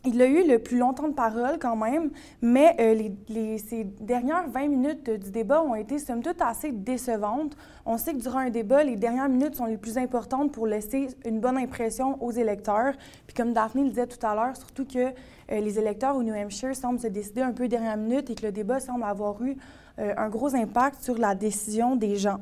il 0.05 0.21
a 0.21 0.27
eu 0.27 0.47
le 0.47 0.59
plus 0.59 0.79
longtemps 0.79 1.09
de 1.09 1.15
parole 1.15 1.59
quand 1.59 1.77
même, 1.77 2.11
mais 2.43 2.77
euh, 2.79 3.57
ces 3.59 3.85
dernières 4.01 4.49
20 4.49 4.69
minutes 4.69 5.11
du 5.11 5.31
débat 5.31 5.63
ont 5.63 5.75
été 5.75 5.99
somme 5.99 6.23
toute 6.23 6.43
assez 6.43 6.73
décevantes. 6.73 7.57
On 7.87 7.97
sait 7.97 8.13
que 8.13 8.19
durant 8.19 8.39
un 8.39 8.51
débat, 8.51 8.85
les 8.85 8.97
dernières 8.97 9.29
minutes 9.29 9.57
sont 9.57 9.65
les 9.65 9.79
plus 9.79 9.97
importantes 9.99 10.53
pour 10.53 10.67
laisser 10.67 11.09
une 11.25 11.41
bonne 11.41 11.57
impression 11.57 12.23
aux 12.23 12.33
électeurs. 12.33 12.95
Puis 13.27 13.35
comme 13.35 13.53
Daphne 13.53 13.85
le 13.85 13.89
disait 13.91 14.07
tout 14.07 14.25
à 14.27 14.35
l'heure, 14.35 14.57
surtout 14.57 14.85
que 14.85 14.99
euh, 14.99 15.11
les 15.49 15.79
électeurs 15.79 16.17
au 16.17 16.23
New 16.23 16.35
Hampshire 16.35 16.77
semblent 16.77 17.01
se 17.01 17.09
décider 17.09 17.43
un 17.43 17.53
peu 17.53 17.69
dernière 17.69 17.97
minute 17.97 18.31
et 18.31 18.35
que 18.35 18.47
le 18.47 18.53
débat 18.53 18.81
semble 18.81 19.05
avoir 19.05 19.43
eu 19.43 19.57
un 19.97 20.29
gros 20.29 20.57
impact 20.57 21.05
sur 21.05 21.17
la 21.19 21.37
décision 21.37 21.95
des 21.95 22.17
gens. 22.17 22.41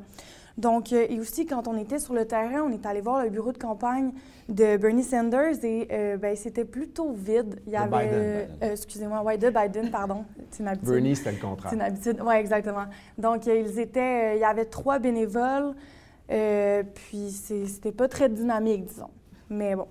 Donc, 0.57 0.93
euh, 0.93 1.07
et 1.09 1.19
aussi, 1.19 1.45
quand 1.45 1.67
on 1.67 1.77
était 1.77 1.97
sur 1.97 2.13
le 2.13 2.25
terrain, 2.25 2.61
on 2.61 2.71
est 2.71 2.85
allé 2.85 3.01
voir 3.01 3.23
le 3.23 3.29
bureau 3.29 3.51
de 3.51 3.57
campagne 3.57 4.11
de 4.49 4.77
Bernie 4.77 5.03
Sanders 5.03 5.63
et 5.63 5.87
euh, 5.91 6.17
ben, 6.17 6.35
c'était 6.35 6.65
plutôt 6.65 7.11
vide. 7.11 7.59
Il 7.65 7.73
y 7.73 7.75
avait, 7.75 8.09
euh, 8.11 8.45
excusez-moi, 8.73 9.23
ouais, 9.23 9.37
de 9.37 9.49
Biden, 9.49 9.89
pardon. 9.89 10.25
C'est 10.51 10.61
une 10.61 10.69
habitude. 10.69 10.89
Bernie, 10.89 11.15
c'était 11.15 11.31
le 11.31 11.39
contraire. 11.39 11.71
C'est 11.71 11.75
une 11.75 11.81
habitude, 11.81 12.21
oui, 12.23 12.35
exactement. 12.35 12.85
Donc, 13.17 13.47
ils 13.47 13.79
étaient, 13.79 14.35
il 14.35 14.41
y 14.41 14.45
avait 14.45 14.65
trois 14.65 14.99
bénévoles, 14.99 15.73
puis 16.27 17.31
c'était 17.31 17.91
pas 17.91 18.07
très 18.07 18.29
dynamique, 18.29 18.85
disons. 18.85 19.09
Mais 19.49 19.75
bon. 19.75 19.87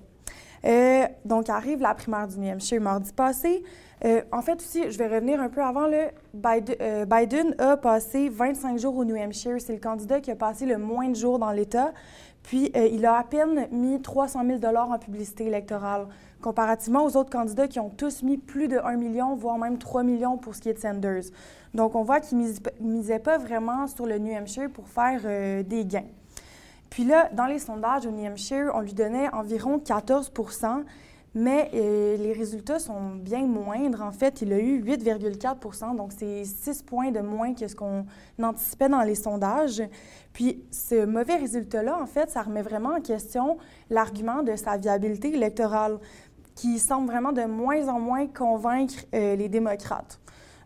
donc, 1.25 1.49
arrive 1.49 1.81
la 1.81 1.95
primaire 1.95 2.29
du 2.29 2.39
New 2.39 2.53
Hampshire 2.53 2.81
mardi 2.81 3.13
passé. 3.13 3.65
Euh, 4.05 4.23
en 4.33 4.43
fait, 4.43 4.57
aussi, 4.57 4.91
je 4.91 4.99
vais 4.99 5.07
revenir 5.07 5.41
un 5.41 5.49
peu 5.49 5.63
avant. 5.63 5.89
Euh, 5.89 7.05
Biden, 7.07 7.55
a 7.59 7.77
passé 7.77 8.29
25 8.29 8.79
jours 8.79 8.97
au 8.97 9.05
New 9.05 9.17
Hampshire. 9.17 9.61
C'est 9.61 9.73
le 9.73 9.79
candidat 9.79 10.21
qui 10.21 10.31
a 10.31 10.37
passé 10.37 10.67
le 10.67 10.79
moins 10.79 11.09
de 11.09 11.15
jours 11.15 11.39
dans 11.39 11.53
l'État. 11.53 11.93
Puis, 12.43 12.73
euh, 12.75 12.89
il 12.89 13.07
a 13.07 13.17
à 13.17 13.23
peine 13.23 13.69
mis 13.71 14.03
300 14.03 14.45
000 14.61 14.77
en 14.77 14.99
publicité 14.99 15.47
électorale, 15.47 16.09
comparativement 16.41 17.05
aux 17.05 17.17
autres 17.17 17.31
candidats 17.31 17.69
qui 17.69 17.79
ont 17.79 17.91
tous 17.91 18.25
mis 18.25 18.39
plus 18.39 18.67
de 18.67 18.79
1 18.79 18.97
million, 18.97 19.37
voire 19.37 19.59
même 19.59 19.79
3 19.79 20.03
millions 20.03 20.37
pour 20.37 20.57
ce 20.57 20.61
qui 20.61 20.69
est 20.69 20.75
de 20.75 20.81
Sanders. 20.81 21.31
Donc, 21.73 21.95
on 21.95 22.03
voit 22.03 22.19
qu'il 22.19 22.39
ne 22.39 22.49
misait 22.81 23.21
pas 23.21 23.39
vraiment 23.39 23.87
sur 23.87 24.07
le 24.07 24.19
New 24.19 24.35
Hampshire 24.37 24.69
pour 24.71 24.89
faire 24.89 25.21
des 25.65 25.85
gains. 25.85 26.09
Puis 26.91 27.05
là, 27.05 27.31
dans 27.33 27.47
les 27.47 27.61
sondages 27.61 28.05
au 28.05 28.11
New 28.11 28.27
Hampshire, 28.27 28.73
on 28.75 28.81
lui 28.81 28.93
donnait 28.93 29.33
environ 29.33 29.79
14 29.79 30.31
mais 31.35 31.71
euh, 31.75 32.17
les 32.17 32.33
résultats 32.33 32.79
sont 32.79 33.15
bien 33.17 33.47
moindres. 33.47 34.03
En 34.03 34.13
fait, 34.13 34.43
il 34.43 34.53
a 34.53 34.59
eu 34.59 34.83
8,4% 34.83 35.97
donc 35.97 36.13
c'est 36.17 36.45
6 36.45 36.83
points 36.83 37.11
de 37.11 37.21
moins 37.21 37.55
que 37.55 37.67
ce 37.69 37.75
qu'on 37.75 38.05
anticipait 38.43 38.89
dans 38.89 39.03
les 39.03 39.15
sondages. 39.15 39.83
Puis 40.33 40.63
ce 40.71 41.05
mauvais 41.05 41.37
résultat-là, 41.37 41.99
en 42.01 42.07
fait, 42.07 42.31
ça 42.31 42.43
remet 42.43 42.63
vraiment 42.63 42.97
en 42.97 43.01
question 43.01 43.59
l'argument 43.91 44.43
de 44.43 44.57
sa 44.57 44.77
viabilité 44.77 45.35
électorale, 45.35 45.99
qui 46.55 46.79
semble 46.79 47.07
vraiment 47.07 47.33
de 47.33 47.45
moins 47.45 47.89
en 47.89 47.99
moins 47.99 48.27
convaincre 48.27 48.95
euh, 49.15 49.37
les 49.37 49.49
démocrates. 49.49 50.22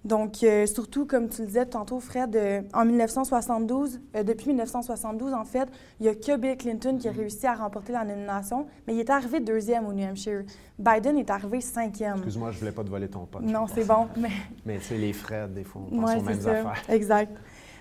Donc, 0.06 0.44
euh, 0.44 0.66
surtout, 0.66 1.04
comme 1.04 1.28
tu 1.28 1.42
le 1.42 1.48
disais 1.48 1.66
tantôt, 1.66 1.98
Fred, 1.98 2.36
euh, 2.36 2.62
en 2.72 2.84
1972, 2.84 4.00
euh, 4.14 4.22
depuis 4.22 4.48
1972, 4.48 5.34
en 5.34 5.44
fait, 5.44 5.68
il 5.98 6.04
n'y 6.04 6.08
a 6.08 6.14
que 6.14 6.36
Bill 6.36 6.56
Clinton 6.56 6.96
qui 6.96 7.08
a 7.08 7.10
réussi 7.10 7.44
à 7.44 7.54
remporter 7.54 7.92
la 7.92 8.04
nomination, 8.04 8.66
mais 8.86 8.94
il 8.94 9.00
est 9.00 9.10
arrivé 9.10 9.40
deuxième 9.40 9.84
au 9.84 9.92
New 9.92 10.08
Hampshire. 10.08 10.44
Biden 10.78 11.18
est 11.18 11.28
arrivé 11.28 11.60
cinquième. 11.60 12.18
Excuse-moi, 12.18 12.52
je 12.52 12.56
ne 12.56 12.60
voulais 12.60 12.72
pas 12.72 12.84
te 12.84 12.88
voler 12.88 13.08
ton 13.08 13.26
pote. 13.26 13.42
Non, 13.42 13.66
c'est 13.66 13.84
bon, 13.84 14.06
mais... 14.16 14.30
mais 14.64 14.78
tu 14.78 14.84
sais, 14.84 14.96
les 14.96 15.12
Fred, 15.12 15.52
des 15.52 15.64
fois, 15.64 15.82
on 15.90 16.00
pense 16.00 16.14
aux 16.14 16.22
mêmes 16.22 16.38
affaires. 16.38 16.82
Exact. 16.88 17.32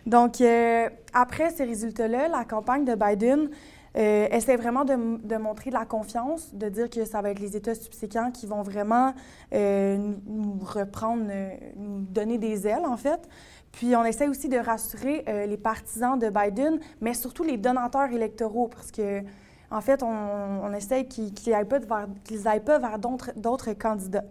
Donc, 0.08 0.42
après 1.14 1.52
ces 1.52 1.64
résultats-là, 1.64 2.28
la 2.28 2.44
campagne 2.44 2.86
de 2.86 2.96
Biden 2.96 3.50
euh, 3.98 4.28
essaie 4.30 4.58
vraiment 4.58 4.84
de, 4.84 5.38
montrer 5.38 5.70
de 5.70 5.76
la 5.76 5.86
confiance, 5.86 6.54
de 6.54 6.68
dire 6.68 6.90
que 6.90 7.06
ça 7.06 7.22
va 7.22 7.30
être 7.30 7.40
les 7.40 7.56
États 7.56 7.76
subséquents 7.76 8.30
qui 8.32 8.46
vont 8.46 8.62
vraiment 8.62 9.14
euh, 9.54 10.14
nous 10.26 10.60
reprendre, 10.62 11.28
euh, 11.30 11.50
nous 11.78 12.02
donner 12.02 12.38
des 12.38 12.68
ailes, 12.68 12.86
en 12.86 12.98
fait. 12.98 13.22
Puis 13.72 13.96
on 13.96 14.04
essaie 14.04 14.28
aussi 14.28 14.50
de 14.50 14.58
rassurer 14.58 15.24
euh, 15.28 15.46
les 15.46 15.58
partisans 15.58 16.20
de 16.20 16.30
Biden, 16.30 16.80
mais 17.00 17.14
surtout 17.14 17.44
les 17.44 17.58
donateurs 17.58 18.12
électoraux, 18.12 18.68
parce 18.68 18.92
que 18.92 19.22
en 19.72 19.82
fait, 19.82 20.04
on, 20.04 20.72
essaie 20.74 21.06
qu'ils 21.06 21.34
n'aillent 21.48 21.66
aillent 22.46 22.60
pas 22.64 22.80
vers 22.80 23.00
d'autres 23.00 23.74
candidats. 23.74 24.24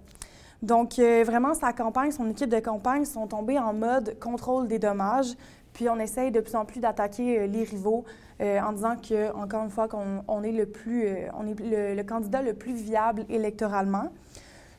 Donc, 0.62 0.94
vraiment, 0.94 1.54
sa 1.54 1.72
campagne, 1.72 2.12
son 2.12 2.30
équipe 2.30 2.48
de 2.48 2.60
campagne 2.60 3.04
sont 3.04 3.26
tombés 3.26 3.58
en 3.58 3.74
mode 3.74 4.16
contrôle 4.20 4.68
des 4.68 4.78
dommages. 4.78 5.34
Puis, 5.72 5.88
on 5.88 5.98
essaye 5.98 6.30
de 6.30 6.40
plus 6.40 6.54
en 6.54 6.64
plus 6.64 6.80
d'attaquer 6.80 7.48
les 7.48 7.64
rivaux 7.64 8.04
euh, 8.40 8.60
en 8.60 8.72
disant 8.72 8.96
que, 8.96 9.32
encore 9.34 9.64
une 9.64 9.70
fois, 9.70 9.88
qu'on 9.88 10.24
on 10.28 10.42
est, 10.42 10.52
le, 10.52 10.66
plus, 10.66 11.08
on 11.34 11.46
est 11.46 11.94
le, 11.94 12.02
candidat 12.02 12.42
le 12.42 12.54
plus 12.54 12.74
viable 12.74 13.24
électoralement. 13.28 14.12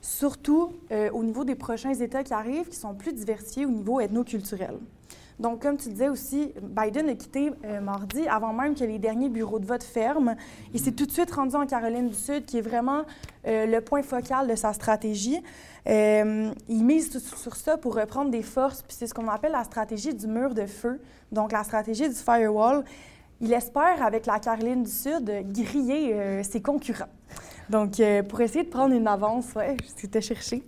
Surtout 0.01 0.71
au 1.13 1.23
niveau 1.23 1.43
des 1.45 1.55
prochains 1.55 1.95
États 1.95 2.23
qui 2.23 2.31
arrivent, 2.31 2.69
qui 2.69 2.75
sont 2.75 2.93
plus 2.93 3.11
diversifiés 3.11 3.65
au 3.65 3.71
niveau 3.71 3.99
ethnoculturel. 3.99 4.77
Donc, 5.39 5.61
comme 5.61 5.75
tu 5.75 5.89
disais 5.89 6.07
aussi, 6.07 6.53
Biden 6.61 7.09
a 7.09 7.15
quitté 7.15 7.51
euh, 7.65 7.81
mardi 7.81 8.25
avant 8.27 8.53
même 8.53 8.73
que 8.73 8.85
les 8.85 8.99
derniers 8.99 9.27
bureaux 9.27 9.59
de 9.59 9.65
vote 9.65 9.83
ferment. 9.83 10.35
Il 10.73 10.79
s'est 10.79 10.93
tout 10.93 11.05
de 11.05 11.11
suite 11.11 11.31
rendu 11.31 11.55
en 11.55 11.65
Caroline 11.65 12.07
du 12.07 12.15
Sud, 12.15 12.45
qui 12.45 12.59
est 12.59 12.61
vraiment 12.61 13.03
euh, 13.45 13.65
le 13.65 13.81
point 13.81 14.01
focal 14.01 14.47
de 14.47 14.55
sa 14.55 14.71
stratégie. 14.71 15.41
Euh, 15.87 16.51
il 16.69 16.85
mise 16.85 17.17
sur 17.19 17.55
ça 17.55 17.77
pour 17.77 17.95
reprendre 17.95 18.31
des 18.31 18.43
forces, 18.43 18.81
puis 18.81 18.95
c'est 18.97 19.07
ce 19.07 19.13
qu'on 19.13 19.27
appelle 19.27 19.51
la 19.51 19.65
stratégie 19.65 20.13
du 20.13 20.27
mur 20.27 20.53
de 20.53 20.65
feu, 20.65 21.01
donc 21.31 21.51
la 21.51 21.63
stratégie 21.63 22.07
du 22.07 22.15
firewall. 22.15 22.85
Il 23.41 23.51
espère, 23.53 24.01
avec 24.01 24.25
la 24.25 24.39
Caroline 24.39 24.83
du 24.83 24.91
Sud, 24.91 25.29
griller 25.51 26.41
ses 26.43 26.61
concurrents. 26.61 27.09
Donc, 27.69 28.01
pour 28.29 28.41
essayer 28.41 28.63
de 28.63 28.69
prendre 28.69 28.95
une 28.95 29.07
avance, 29.07 29.53
ouais, 29.55 29.75
c'était 29.97 30.21
cherché. 30.21 30.63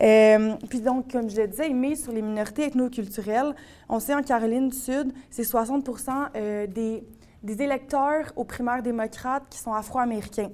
Euh, 0.00 0.54
puis 0.68 0.80
donc, 0.80 1.10
comme 1.10 1.30
je 1.30 1.40
le 1.40 1.48
disais, 1.48 1.70
met 1.70 1.94
sur 1.94 2.12
les 2.12 2.22
minorités 2.22 2.66
ethnoculturelles. 2.66 3.54
On 3.88 4.00
sait 4.00 4.14
en 4.14 4.22
Caroline 4.22 4.68
du 4.68 4.76
Sud, 4.76 5.12
c'est 5.30 5.44
60 5.44 5.88
euh, 6.36 6.66
des, 6.66 7.04
des, 7.42 7.62
électeurs 7.62 8.32
aux 8.36 8.44
primaires 8.44 8.82
démocrates 8.82 9.44
qui 9.48 9.58
sont 9.58 9.72
afro-américains. 9.72 10.50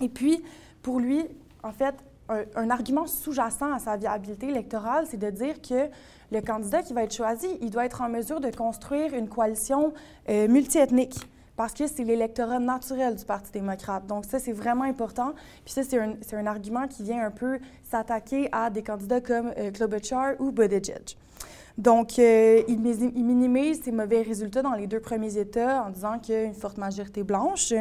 Et 0.00 0.08
puis, 0.08 0.42
pour 0.82 0.98
lui, 0.98 1.24
en 1.62 1.72
fait, 1.72 1.94
un, 2.28 2.70
argument 2.70 3.06
sous-jacent 3.06 3.72
à 3.72 3.78
sa 3.78 3.96
viabilité 3.96 4.48
électorale, 4.48 5.06
c'est 5.08 5.18
de 5.18 5.30
dire 5.30 5.60
que 5.60 5.88
le 6.32 6.40
candidat 6.40 6.82
qui 6.82 6.92
va 6.92 7.04
être 7.04 7.14
choisi, 7.14 7.46
il 7.60 7.70
doit 7.70 7.84
être 7.84 8.00
en 8.00 8.08
mesure 8.08 8.40
de 8.40 8.50
construire 8.50 9.14
une 9.14 9.28
coalition 9.28 9.92
euh, 10.28 10.48
multiethnique 10.48 11.16
parce 11.56 11.72
que 11.72 11.86
c'est 11.86 12.02
l'électorat 12.02 12.58
naturel 12.58 13.14
du 13.14 13.24
Parti 13.24 13.52
démocrate. 13.52 14.06
Donc 14.06 14.24
ça, 14.24 14.38
c'est 14.40 14.52
vraiment 14.52 14.84
important. 14.84 15.34
Puis 15.64 15.74
ça, 15.74 15.82
c'est 15.84 16.36
un, 16.36 16.46
argument 16.46 16.88
qui 16.88 17.04
vient 17.04 17.24
un 17.24 17.30
peu 17.30 17.60
s'attaquer 17.84 18.48
à 18.50 18.70
des 18.70 18.82
candidats 18.82 19.20
comme 19.20 19.52
euh, 19.56 19.70
Klobuchar 19.70 20.34
ou 20.40 20.50
Buttigieg. 20.50 21.16
Donc, 21.76 22.18
euh, 22.18 22.62
il, 22.68 22.86
il, 22.86 23.24
minimise 23.24 23.82
ses 23.82 23.92
mauvais 23.92 24.22
résultats 24.22 24.62
dans 24.62 24.74
les 24.74 24.86
deux 24.86 25.00
premiers 25.00 25.36
États 25.38 25.84
en 25.84 25.90
disant 25.90 26.18
qu'il 26.20 26.34
y 26.34 26.38
a 26.38 26.42
une 26.44 26.54
forte 26.54 26.78
majorité 26.78 27.24
blanche. 27.24 27.72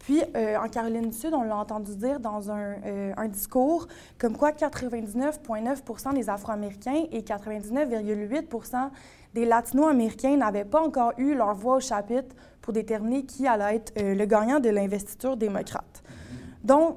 Puis, 0.00 0.22
euh, 0.34 0.56
en 0.56 0.68
Caroline 0.68 1.10
du 1.10 1.16
Sud, 1.16 1.34
on 1.34 1.42
l'a 1.42 1.56
entendu 1.56 1.94
dire 1.94 2.20
dans 2.20 2.50
un, 2.50 2.74
euh, 2.86 3.28
discours 3.28 3.86
comme 4.18 4.36
quoi 4.36 4.50
99,9% 4.50 6.14
des 6.14 6.30
Afro-Américains 6.30 7.04
et 7.12 7.20
99,8% 7.20 8.90
des 9.34 9.44
Latino-Américains 9.44 10.36
n'avaient 10.36 10.64
pas 10.64 10.80
encore 10.80 11.12
eu 11.18 11.34
leur 11.34 11.54
voix 11.54 11.76
au 11.76 11.80
chapitre 11.80 12.34
pour 12.62 12.72
déterminer 12.72 13.24
qui 13.24 13.46
allait 13.46 13.76
être 13.76 13.92
euh, 13.98 14.14
le 14.14 14.24
gagnant 14.24 14.58
de 14.58 14.70
l'investiture 14.70 15.36
démocrate. 15.36 16.02
Donc, 16.64 16.96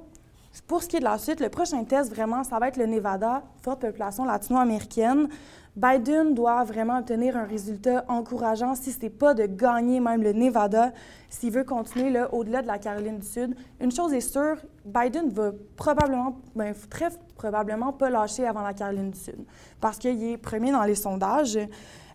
pour 0.67 0.81
ce 0.81 0.87
qui 0.87 0.95
est 0.95 0.99
de 0.99 1.05
la 1.05 1.17
suite, 1.17 1.41
le 1.41 1.49
prochain 1.49 1.83
test, 1.83 2.13
vraiment, 2.13 2.43
ça 2.43 2.57
va 2.57 2.69
être 2.69 2.77
le 2.77 2.85
Nevada, 2.85 3.43
forte 3.61 3.81
population 3.81 4.23
latino-américaine. 4.23 5.27
Biden 5.75 6.35
doit 6.35 6.63
vraiment 6.63 6.99
obtenir 6.99 7.35
un 7.35 7.45
résultat 7.45 8.05
encourageant, 8.07 8.75
si 8.75 8.91
ce 8.91 9.01
n'est 9.01 9.09
pas 9.09 9.33
de 9.33 9.47
gagner 9.47 9.99
même 9.99 10.21
le 10.21 10.31
Nevada, 10.31 10.93
s'il 11.29 11.51
veut 11.51 11.63
continuer 11.63 12.11
là, 12.11 12.31
au-delà 12.31 12.61
de 12.61 12.67
la 12.67 12.77
Caroline 12.77 13.17
du 13.17 13.25
Sud. 13.25 13.55
Une 13.81 13.91
chose 13.91 14.13
est 14.13 14.21
sûre, 14.21 14.57
Biden 14.85 15.29
va 15.29 15.51
probablement, 15.75 16.37
bien, 16.55 16.73
très 16.91 17.09
probablement 17.35 17.91
pas 17.91 18.11
lâcher 18.11 18.45
avant 18.45 18.61
la 18.61 18.73
Caroline 18.73 19.09
du 19.09 19.19
Sud, 19.19 19.39
parce 19.81 19.97
qu'il 19.97 20.23
est 20.23 20.37
premier 20.37 20.71
dans 20.71 20.83
les 20.83 20.95
sondages. 20.95 21.57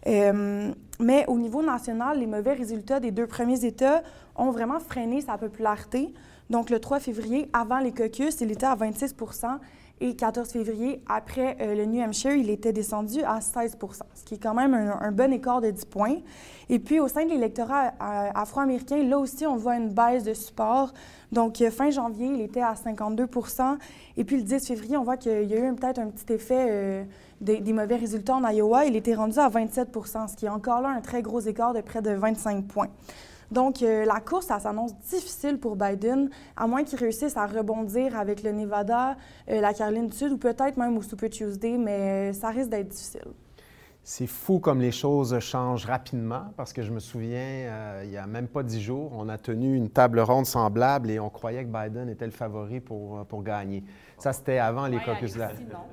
Euh, 0.07 0.73
mais 1.01 1.25
au 1.27 1.37
niveau 1.39 1.63
national, 1.63 2.21
les 2.21 2.27
mauvais 2.27 2.53
résultats 2.53 3.01
des 3.01 3.11
deux 3.11 3.27
premiers 3.27 3.65
États 3.65 4.03
ont 4.37 4.51
vraiment 4.53 4.79
freiné 4.79 5.21
sa 5.21 5.37
popularité. 5.37 6.15
Donc, 6.49 6.71
le 6.71 6.79
3 6.79 7.01
février, 7.01 7.51
avant 7.53 7.79
les 7.79 7.93
caucus, 7.93 8.41
il 8.41 8.53
était 8.53 8.67
à 8.67 8.75
26 8.75 9.15
et 10.01 10.15
14 10.15 10.49
février, 10.49 11.03
après 11.09 11.57
euh, 11.61 11.75
le 11.75 11.85
New 11.85 12.03
Hampshire, 12.03 12.35
il 12.35 12.51
était 12.51 12.73
descendu 12.73 13.23
à 13.23 13.39
16% 13.39 14.03
ce 14.15 14.25
qui 14.25 14.35
est 14.35 14.39
quand 14.39 14.55
même 14.55 14.75
un, 14.75 15.13
bon 15.13 15.33
écart 15.33 15.61
de 15.61 15.71
10 15.71 15.85
points. 15.87 16.17
Et 16.69 16.79
puis, 16.79 17.01
au 17.01 17.09
sein 17.09 17.25
de 17.25 17.31
l'électorat 17.31 17.89
euh, 18.01 18.31
afro-américain, 18.35 19.03
là 19.03 19.19
aussi, 19.19 19.47
on 19.47 19.57
voit 19.57 19.77
une 19.77 19.89
baisse 19.89 20.25
de 20.25 20.35
support. 20.35 20.93
Donc, 21.33 21.63
fin 21.71 21.91
janvier, 21.91 22.27
il 22.27 22.41
était 22.41 22.63
à 22.63 22.75
52% 22.75 23.79
Et 24.17 24.25
puis, 24.25 24.37
le 24.37 24.43
10 24.43 24.67
février, 24.67 24.97
on 24.97 25.05
voit 25.05 25.17
qu'il 25.17 25.45
y 25.45 25.55
a 25.55 25.59
eu 25.59 25.75
peut-être 25.75 25.99
un 25.99 26.09
petit 26.09 26.33
effet 26.33 27.07
des, 27.41 27.73
mauvais 27.73 27.97
résultats 27.97 28.37
en 28.37 28.49
Iowa, 28.49 28.85
il 28.87 28.97
était 28.97 29.15
rendu 29.15 29.39
à 29.39 29.49
27% 29.49 30.29
ce 30.29 30.37
qui 30.37 30.47
est 30.47 30.51
encore 30.51 30.81
là 30.81 30.89
un 30.89 31.01
très 31.01 31.23
gros 31.23 31.41
écart 31.41 31.73
de 31.73 31.81
près 31.81 32.03
de 32.03 32.11
25 32.11 32.67
points. 32.67 32.89
Donc, 33.51 33.83
euh, 33.83 34.05
la 34.05 34.21
course, 34.21 34.47
ça 34.47 34.59
s'annonce 34.59 34.95
difficile 34.99 35.59
pour 35.59 35.77
Biden, 35.77 36.29
à 36.57 36.67
moins 36.67 36.85
qu'il 36.85 36.99
réussisse 36.99 37.37
à 37.37 37.47
rebondir 37.47 38.17
avec 38.17 38.43
le 38.43 38.53
Nevada, 38.53 39.17
euh, 39.51 39.61
la 39.61 39.73
Caroline 39.73 40.09
du 40.09 40.17
Sud 40.17 40.33
ou 40.33 40.39
peut-être 40.39 40.77
même 40.77 40.97
au 40.97 41.03
Super 41.03 41.31
Tuesday, 41.31 41.79
mais 41.79 42.31
euh, 42.31 42.33
ça 42.33 42.49
risque 42.49 42.71
d'être 42.71 42.89
difficile. 42.89 43.29
C'est 44.03 44.27
fou 44.27 44.59
comme 44.59 44.81
les 44.81 44.93
choses 44.93 45.39
changent 45.41 45.85
rapidement 45.85 46.45
parce 46.57 46.73
que 46.73 46.83
je 46.83 46.91
me 46.91 46.99
souviens, 46.99 48.01
il 48.05 48.09
n'y 48.09 48.17
a 48.17 48.27
même 48.27 48.49
pas 48.49 48.63
dix 48.63 48.81
jours, 48.81 49.13
on 49.15 49.29
a 49.29 49.37
tenu 49.37 49.75
une 49.75 49.91
table 49.91 50.21
ronde 50.21 50.47
semblable 50.47 51.11
et 51.11 51.21
on 51.21 51.29
croyait 51.29 51.63
que 51.65 51.69
Biden 51.69 52.09
était 52.09 52.25
le 52.25 52.31
favori 52.31 52.81
pour, 52.81 53.27
pour 53.27 53.43
gagner. 53.43 53.85
Ça, 54.19 54.33
c'était 54.33 54.59
avant, 54.59 54.89
les 54.89 54.99
caucus 54.99 55.35
de 55.35 55.43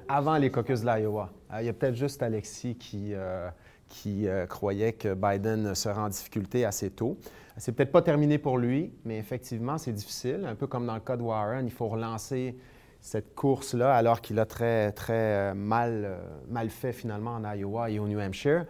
avant 0.08 0.38
les 0.38 0.50
caucus 0.50 0.82
de 0.82 0.88
l'Iowa. 0.88 1.30
Euh, 1.54 1.62
il 1.62 1.68
y 1.68 1.70
a 1.70 1.74
peut-être 1.74 1.96
juste 1.96 2.24
Alexis 2.24 2.76
qui, 2.76 3.12
euh, 3.14 3.50
qui 3.90 4.28
euh, 4.28 4.46
croyait 4.46 4.94
que 4.94 5.14
Biden 5.14 5.76
serait 5.76 6.00
en 6.00 6.10
difficulté 6.10 6.66
assez 6.66 6.90
tôt. 6.90 7.18
C'est 7.58 7.72
peut-être 7.72 7.92
pas 7.92 8.02
terminé 8.02 8.38
pour 8.38 8.58
lui, 8.58 8.92
mais 9.06 9.18
effectivement, 9.18 9.78
c'est 9.78 9.94
difficile. 9.94 10.46
Un 10.46 10.56
peu 10.56 10.68
comme 10.68 10.86
dans 10.86 10.96
le 10.96 11.00
cas 11.00 11.16
de 11.16 11.22
Warren, 11.22 11.66
il 11.66 11.72
faut 11.72 11.88
relancer 11.88 12.58
cette 13.00 13.36
course-là 13.36 13.96
alors 13.96 14.20
qu'il 14.20 14.40
a 14.40 14.46
très, 14.46 14.92
très 14.92 15.54
mal, 15.54 16.18
mal 16.50 16.70
fait 16.70 16.92
finalement 16.92 17.36
en 17.36 17.54
Iowa 17.54 17.90
et 17.90 18.00
au 18.00 18.08
New 18.08 18.20
Hampshire. 18.20 18.66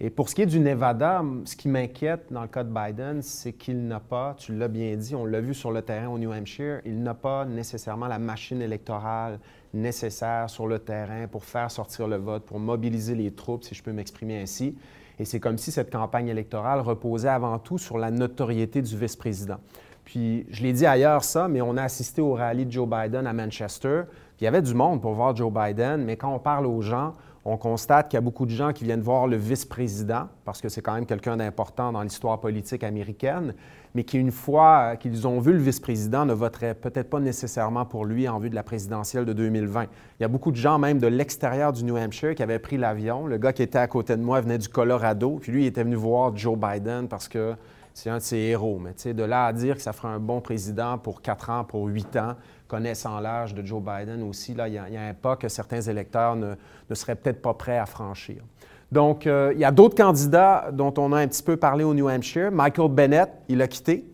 Et 0.00 0.10
pour 0.10 0.28
ce 0.28 0.34
qui 0.34 0.42
est 0.42 0.46
du 0.46 0.58
Nevada, 0.58 1.22
ce 1.44 1.54
qui 1.54 1.68
m'inquiète 1.68 2.32
dans 2.32 2.42
le 2.42 2.48
cas 2.48 2.64
de 2.64 2.72
Biden, 2.72 3.22
c'est 3.22 3.52
qu'il 3.52 3.86
n'a 3.86 4.00
pas, 4.00 4.34
tu 4.36 4.54
l'as 4.56 4.68
bien 4.68 4.96
dit, 4.96 5.14
on 5.14 5.24
l'a 5.24 5.40
vu 5.40 5.54
sur 5.54 5.70
le 5.70 5.82
terrain 5.82 6.08
au 6.08 6.18
New 6.18 6.32
Hampshire, 6.32 6.80
il 6.84 7.02
n'a 7.02 7.14
pas 7.14 7.44
nécessairement 7.44 8.08
la 8.08 8.18
machine 8.18 8.60
électorale 8.60 9.38
nécessaire 9.74 10.48
sur 10.48 10.66
le 10.66 10.78
terrain 10.78 11.26
pour 11.26 11.44
faire 11.44 11.70
sortir 11.70 12.08
le 12.08 12.16
vote, 12.16 12.44
pour 12.44 12.58
mobiliser 12.58 13.14
les 13.14 13.30
troupes, 13.32 13.64
si 13.64 13.74
je 13.74 13.82
peux 13.82 13.92
m'exprimer 13.92 14.40
ainsi. 14.40 14.76
Et 15.18 15.24
c'est 15.24 15.40
comme 15.40 15.58
si 15.58 15.70
cette 15.70 15.92
campagne 15.92 16.28
électorale 16.28 16.80
reposait 16.80 17.28
avant 17.28 17.58
tout 17.58 17.78
sur 17.78 17.98
la 17.98 18.10
notoriété 18.10 18.82
du 18.82 18.96
vice-président. 18.96 19.58
Puis, 20.04 20.46
je 20.50 20.62
l'ai 20.62 20.72
dit 20.72 20.86
ailleurs 20.86 21.24
ça, 21.24 21.48
mais 21.48 21.62
on 21.62 21.76
a 21.76 21.82
assisté 21.82 22.20
au 22.20 22.34
rallye 22.34 22.66
de 22.66 22.72
Joe 22.72 22.88
Biden 22.88 23.26
à 23.26 23.32
Manchester. 23.32 24.02
il 24.40 24.44
y 24.44 24.46
avait 24.46 24.62
du 24.62 24.74
monde 24.74 25.00
pour 25.00 25.14
voir 25.14 25.34
Joe 25.34 25.52
Biden, 25.52 26.04
mais 26.04 26.16
quand 26.16 26.34
on 26.34 26.38
parle 26.38 26.66
aux 26.66 26.82
gens, 26.82 27.14
on 27.46 27.58
constate 27.58 28.08
qu'il 28.08 28.16
y 28.16 28.18
a 28.18 28.22
beaucoup 28.22 28.46
de 28.46 28.50
gens 28.50 28.72
qui 28.72 28.84
viennent 28.84 29.02
voir 29.02 29.26
le 29.26 29.36
vice-président, 29.36 30.28
parce 30.44 30.62
que 30.62 30.70
c'est 30.70 30.80
quand 30.80 30.94
même 30.94 31.04
quelqu'un 31.04 31.36
d'important 31.36 31.92
dans 31.92 32.02
l'histoire 32.02 32.40
politique 32.40 32.82
américaine, 32.82 33.54
mais 33.94 34.04
qui, 34.04 34.18
une 34.18 34.30
fois 34.30 34.96
qu'ils 34.96 35.26
ont 35.28 35.40
vu 35.40 35.52
le 35.52 35.58
vice-président, 35.58 36.24
ne 36.24 36.32
voteraient 36.32 36.74
peut-être 36.74 37.10
pas 37.10 37.20
nécessairement 37.20 37.84
pour 37.84 38.06
lui 38.06 38.28
en 38.28 38.38
vue 38.38 38.48
de 38.48 38.54
la 38.54 38.62
présidentielle 38.62 39.26
de 39.26 39.34
2020. 39.34 39.82
Il 39.84 40.22
y 40.22 40.24
a 40.24 40.28
beaucoup 40.28 40.52
de 40.52 40.56
gens, 40.56 40.78
même 40.78 40.98
de 40.98 41.06
l'extérieur 41.06 41.72
du 41.72 41.84
New 41.84 41.96
Hampshire, 41.96 42.34
qui 42.34 42.42
avaient 42.42 42.58
pris 42.58 42.78
l'avion. 42.78 43.26
Le 43.26 43.36
gars 43.36 43.52
qui 43.52 43.62
était 43.62 43.78
à 43.78 43.88
côté 43.88 44.16
de 44.16 44.22
moi 44.22 44.40
venait 44.40 44.58
du 44.58 44.68
Colorado, 44.68 45.38
puis 45.40 45.52
lui, 45.52 45.64
il 45.64 45.66
était 45.66 45.84
venu 45.84 45.96
voir 45.96 46.34
Joe 46.34 46.58
Biden 46.58 47.08
parce 47.08 47.28
que 47.28 47.54
c'est 47.92 48.10
un 48.10 48.16
de 48.16 48.22
ses 48.22 48.38
héros. 48.38 48.80
Mais 48.80 49.12
de 49.12 49.22
là 49.22 49.46
à 49.46 49.52
dire 49.52 49.76
que 49.76 49.82
ça 49.82 49.92
ferait 49.92 50.08
un 50.08 50.18
bon 50.18 50.40
président 50.40 50.98
pour 50.98 51.22
quatre 51.22 51.50
ans, 51.50 51.64
pour 51.64 51.86
huit 51.86 52.16
ans, 52.16 52.34
connaissant 52.74 53.20
l'âge 53.20 53.54
de 53.54 53.64
Joe 53.64 53.80
Biden 53.80 54.20
aussi, 54.24 54.52
là, 54.52 54.66
il, 54.66 54.74
y 54.74 54.78
a, 54.78 54.84
un 54.84 55.14
pas 55.14 55.36
que 55.36 55.46
certains 55.46 55.80
électeurs 55.80 56.34
ne, 56.34 56.56
seraient 56.92 57.14
peut-être 57.14 57.40
pas 57.40 57.54
prêts 57.54 57.78
à 57.78 57.86
franchir. 57.86 58.42
Donc, 58.90 59.28
euh, 59.28 59.52
il 59.54 59.60
y 59.60 59.64
a 59.64 59.70
d'autres 59.70 59.94
candidats 59.94 60.70
dont 60.72 60.92
on 60.98 61.12
a 61.12 61.18
un 61.18 61.28
petit 61.28 61.44
peu 61.44 61.56
parlé 61.56 61.84
au 61.84 61.94
New 61.94 62.08
Hampshire. 62.08 62.50
Michael 62.50 62.90
Bennett, 62.90 63.30
il 63.48 63.62
a 63.62 63.68
quitté. 63.68 64.04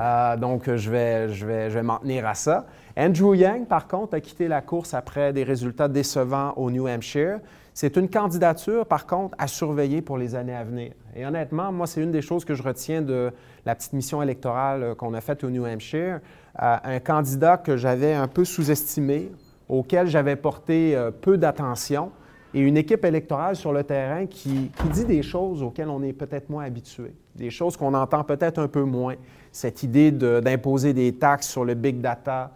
Euh, 0.00 0.36
donc, 0.36 0.68
je 0.68 0.90
vais, 0.90 1.28
je 1.28 1.46
vais, 1.46 1.70
je 1.70 1.74
vais 1.74 1.84
m'en 1.84 1.98
tenir 1.98 2.26
à 2.26 2.34
ça. 2.34 2.66
Andrew 2.96 3.36
Yang, 3.36 3.68
par 3.68 3.86
contre, 3.86 4.14
a 4.14 4.20
quitté 4.20 4.48
la 4.48 4.62
course 4.62 4.94
après 4.94 5.32
des 5.32 5.44
résultats 5.44 5.86
décevants 5.86 6.54
au 6.56 6.72
New 6.72 6.88
Hampshire. 6.88 7.38
C'est 7.72 7.96
une 7.96 8.10
candidature, 8.10 8.84
par 8.84 9.06
contre, 9.06 9.36
à 9.38 9.46
surveiller 9.46 10.02
pour 10.02 10.18
les 10.18 10.34
années 10.34 10.56
à 10.56 10.64
venir. 10.64 10.90
Et 11.14 11.24
honnêtement, 11.24 11.70
moi, 11.70 11.86
c'est 11.86 12.02
une 12.02 12.10
des 12.10 12.22
choses 12.22 12.44
que 12.44 12.56
je 12.56 12.64
retiens 12.64 13.00
de 13.00 13.30
la 13.68 13.74
petite 13.74 13.92
mission 13.92 14.22
électorale 14.22 14.82
euh, 14.82 14.94
qu'on 14.94 15.12
a 15.12 15.20
faite 15.20 15.44
au 15.44 15.50
New 15.50 15.66
Hampshire. 15.66 16.20
Euh, 16.62 16.76
un 16.82 17.00
candidat 17.00 17.58
que 17.58 17.76
j'avais 17.76 18.14
un 18.14 18.26
peu 18.26 18.46
sous-estimé, 18.46 19.30
auquel 19.68 20.06
j'avais 20.06 20.36
porté 20.36 20.96
euh, 20.96 21.10
peu 21.10 21.36
d'attention, 21.36 22.10
et 22.54 22.60
une 22.60 22.78
équipe 22.78 23.04
électorale 23.04 23.56
sur 23.56 23.74
le 23.74 23.84
terrain 23.84 24.24
qui, 24.24 24.70
dit 24.90 25.04
des 25.04 25.22
choses 25.22 25.62
auxquelles 25.62 25.90
on 25.90 26.02
est 26.02 26.14
peut-être 26.14 26.48
moins 26.48 26.64
habitué, 26.64 27.12
des 27.36 27.50
choses 27.50 27.76
qu'on 27.76 27.92
entend 27.92 28.24
peut-être 28.24 28.58
un 28.58 28.68
peu 28.68 28.84
moins. 28.84 29.16
Cette 29.52 29.82
idée 29.82 30.10
d'imposer 30.10 30.94
des 30.94 31.12
taxes 31.16 31.48
sur 31.48 31.66
le 31.66 31.74
big 31.74 32.00
data 32.00 32.52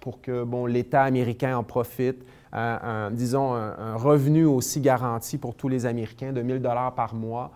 pour 0.00 0.22
que 0.22 0.44
bon, 0.44 0.64
l'État 0.64 1.02
américain 1.02 1.58
en 1.58 1.62
profite 1.62 2.24
un, 2.54 3.10
disons, 3.10 3.52
un, 3.54 3.96
revenu 3.96 4.46
aussi 4.46 4.80
garanti 4.80 5.36
pour 5.36 5.54
tous 5.54 5.68
les 5.68 5.84
Américains 5.84 6.32
de 6.32 6.40
1000 6.40 6.62
dollars 6.62 6.94
par 6.94 7.14
mois. 7.14 7.52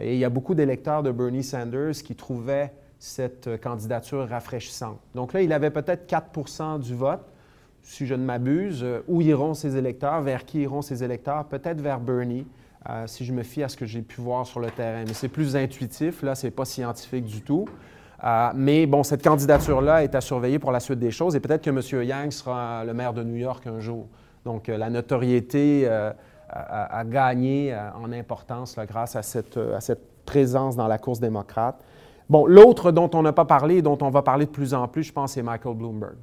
Et 0.00 0.14
il 0.14 0.18
y 0.18 0.24
a 0.24 0.30
beaucoup 0.30 0.54
d'électeurs 0.54 1.02
de 1.02 1.10
Bernie 1.10 1.44
Sanders 1.44 1.92
qui 1.92 2.14
trouvaient 2.14 2.72
cette 2.98 3.60
candidature 3.60 4.28
rafraîchissante. 4.28 4.98
Donc 5.14 5.32
là, 5.32 5.42
il 5.42 5.52
avait 5.52 5.70
peut-être 5.70 6.10
4% 6.10 6.80
du 6.80 6.94
vote, 6.94 7.24
si 7.82 8.06
je 8.06 8.14
ne 8.14 8.24
m'abuse. 8.24 8.84
Où 9.06 9.20
iront 9.20 9.54
ces 9.54 9.76
électeurs? 9.76 10.20
Vers 10.22 10.44
qui 10.44 10.60
iront 10.62 10.82
ces 10.82 11.04
électeurs? 11.04 11.44
Peut-être 11.44 11.80
vers 11.80 12.00
Bernie, 12.00 12.46
euh, 12.88 13.06
si 13.06 13.24
je 13.24 13.32
me 13.32 13.42
fie 13.42 13.62
à 13.62 13.68
ce 13.68 13.76
que 13.76 13.86
j'ai 13.86 14.02
pu 14.02 14.20
voir 14.20 14.46
sur 14.46 14.60
le 14.60 14.70
terrain. 14.70 15.04
Mais 15.06 15.14
c'est 15.14 15.28
plus 15.28 15.54
intuitif, 15.54 16.22
là, 16.22 16.34
c'est 16.34 16.50
pas 16.50 16.64
scientifique 16.64 17.26
du 17.26 17.42
tout. 17.42 17.66
Euh, 18.24 18.50
mais 18.54 18.86
bon, 18.86 19.02
cette 19.02 19.22
candidature-là 19.22 20.02
est 20.02 20.14
à 20.14 20.20
surveiller 20.20 20.58
pour 20.58 20.72
la 20.72 20.80
suite 20.80 20.98
des 20.98 21.10
choses 21.10 21.36
et 21.36 21.40
peut-être 21.40 21.62
que 21.62 21.70
M. 21.70 22.06
Yang 22.06 22.32
sera 22.32 22.84
le 22.84 22.94
maire 22.94 23.12
de 23.12 23.22
New 23.22 23.36
York 23.36 23.66
un 23.66 23.80
jour. 23.80 24.08
Donc, 24.44 24.68
euh, 24.68 24.78
la 24.78 24.88
notoriété 24.88 25.88
euh, 26.54 26.86
a, 26.90 27.04
gagné 27.04 27.72
euh, 27.72 27.90
en 27.94 28.12
importance 28.12 28.76
grâce 28.86 29.16
à 29.16 29.22
cette, 29.22 29.58
présence 30.24 30.76
dans 30.76 30.86
la 30.86 30.98
course 30.98 31.20
démocrate. 31.20 31.84
Bon, 32.30 32.46
l'autre 32.46 32.92
dont 32.92 33.10
on 33.12 33.22
n'a 33.22 33.32
pas 33.32 33.44
parlé 33.44 33.76
et 33.76 33.82
dont 33.82 33.98
on 34.00 34.08
va 34.08 34.22
parler 34.22 34.46
de 34.46 34.50
plus 34.50 34.72
en 34.72 34.88
plus, 34.88 35.02
je 35.02 35.12
pense, 35.12 35.32
c'est 35.32 35.42
Michael 35.42 35.74
Bloomberg. 35.74 36.16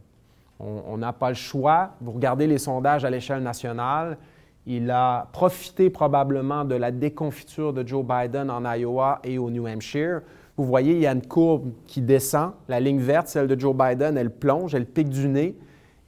On 0.59 0.97
n'a 0.97 1.13
pas 1.13 1.29
le 1.29 1.35
choix. 1.35 1.91
Vous 2.01 2.11
regardez 2.11 2.47
les 2.47 2.57
sondages 2.57 3.03
à 3.03 3.09
l'échelle 3.09 3.43
nationale. 3.43 4.17
Il 4.65 4.91
a 4.91 5.27
profité 5.31 5.89
probablement 5.89 6.65
de 6.65 6.75
la 6.75 6.91
déconfiture 6.91 7.73
de 7.73 7.87
Joe 7.87 8.05
Biden 8.05 8.49
en 8.49 8.63
Iowa 8.63 9.19
et 9.23 9.37
au 9.37 9.49
New 9.49 9.67
Hampshire. 9.67 10.21
Vous 10.55 10.65
voyez, 10.65 10.93
il 10.93 10.99
y 10.99 11.07
a 11.07 11.13
une 11.13 11.25
courbe 11.25 11.71
qui 11.87 12.01
descend. 12.01 12.51
La 12.67 12.79
ligne 12.79 12.99
verte, 12.99 13.27
celle 13.27 13.47
de 13.47 13.59
Joe 13.59 13.75
Biden, 13.75 14.17
elle 14.17 14.29
plonge, 14.29 14.75
elle 14.75 14.85
pique 14.85 15.09
du 15.09 15.27
nez. 15.27 15.57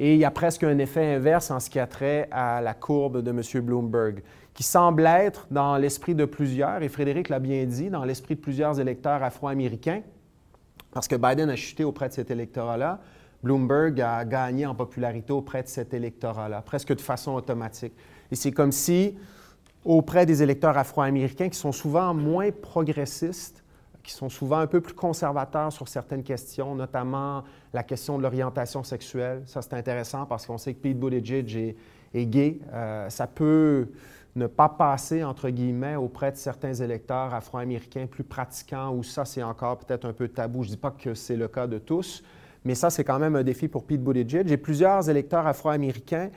Et 0.04 0.16
il 0.16 0.20
y 0.20 0.26
a 0.26 0.32
presque 0.32 0.66
un 0.66 0.80
effet 0.80 1.16
inverse 1.16 1.50
en 1.50 1.62
ce 1.62 1.70
qui 1.70 1.80
a 1.80 1.88
trait 1.88 2.28
à 2.30 2.60
la 2.60 2.74
courbe 2.74 3.22
de 3.22 3.30
M. 3.32 3.62
Bloomberg, 3.62 4.22
qui 4.54 4.62
semble 4.62 5.06
être 5.06 5.48
dans 5.50 5.78
l'esprit 5.78 6.14
de 6.14 6.26
plusieurs, 6.26 6.84
et 6.84 6.90
Frédéric 6.90 7.30
l'a 7.30 7.40
bien 7.40 7.64
dit, 7.64 7.90
dans 7.90 8.04
l'esprit 8.04 8.36
de 8.36 8.42
plusieurs 8.42 8.82
électeurs 8.82 9.24
afro-américains, 9.24 10.02
parce 10.92 11.08
que 11.08 11.16
Biden 11.16 11.50
a 11.50 11.56
chuté 11.56 11.86
auprès 11.86 12.10
de 12.10 12.14
cet 12.14 12.32
électorat-là. 12.32 13.00
Bloomberg 13.44 14.02
a 14.02 14.26
gagné 14.26 14.66
en 14.66 14.76
popularité 14.76 15.32
auprès 15.32 15.64
de 15.64 15.70
cet 15.70 15.94
électorat-là, 15.94 16.62
presque 16.64 16.94
de 16.94 17.00
façon 17.00 17.32
automatique. 17.36 17.94
Et 18.30 18.36
c'est 18.36 18.52
comme 18.52 18.74
si, 18.74 19.16
auprès 19.86 20.26
des 20.26 20.44
électeurs 20.44 20.78
afro-américains 20.78 21.48
qui 21.48 21.58
sont 21.58 21.72
souvent 21.72 22.14
moins 22.14 22.52
progressistes, 22.52 23.63
qui 24.04 24.12
sont 24.12 24.30
souvent 24.30 24.58
un 24.58 24.68
peu 24.68 24.82
plus 24.82 24.94
conservateurs 24.94 25.72
sur 25.72 25.88
certaines 25.88 26.24
questions, 26.24 26.76
notamment 26.76 27.44
la 27.74 27.84
question 27.84 28.18
de 28.18 28.24
l'orientation 28.24 28.84
sexuelle. 28.84 29.44
Ça, 29.46 29.62
c'est 29.62 29.74
intéressant 29.74 30.26
parce 30.26 30.46
qu'on 30.46 30.58
sait 30.58 30.74
que 30.74 30.82
Pete 30.82 31.00
Buttigieg 31.00 31.76
est, 32.14 32.26
gay. 32.26 32.60
Euh, 32.74 33.10
ça 33.10 33.28
peut 33.28 33.88
ne 34.36 34.48
pas 34.48 34.68
passer, 34.70 35.24
entre 35.24 35.50
guillemets, 35.50 35.96
auprès 35.96 36.32
de 36.32 36.38
certains 36.38 36.74
électeurs 36.74 37.34
afro-américains 37.34 38.08
plus 38.08 38.24
pratiquants, 38.24 38.94
où 38.94 39.04
ça, 39.04 39.26
c'est 39.26 39.44
encore 39.44 39.78
peut-être 39.78 40.06
un 40.06 40.14
peu 40.14 40.28
tabou. 40.28 40.64
Je 40.64 40.70
ne 40.70 40.74
dis 40.74 40.80
pas 40.80 40.92
que 40.92 41.14
c'est 41.14 41.38
le 41.38 41.48
cas 41.48 41.66
de 41.66 41.78
tous, 41.78 42.24
mais 42.66 42.76
ça, 42.76 42.90
c'est 42.90 43.04
quand 43.04 43.20
même 43.20 43.36
un 43.36 43.44
défi 43.44 43.68
pour 43.68 43.86
Pete 43.86 44.04
Buttigieg. 44.04 44.48
J'ai 44.48 44.58
plusieurs 44.58 45.10
électeurs 45.10 45.48
afro-américains 45.48 46.30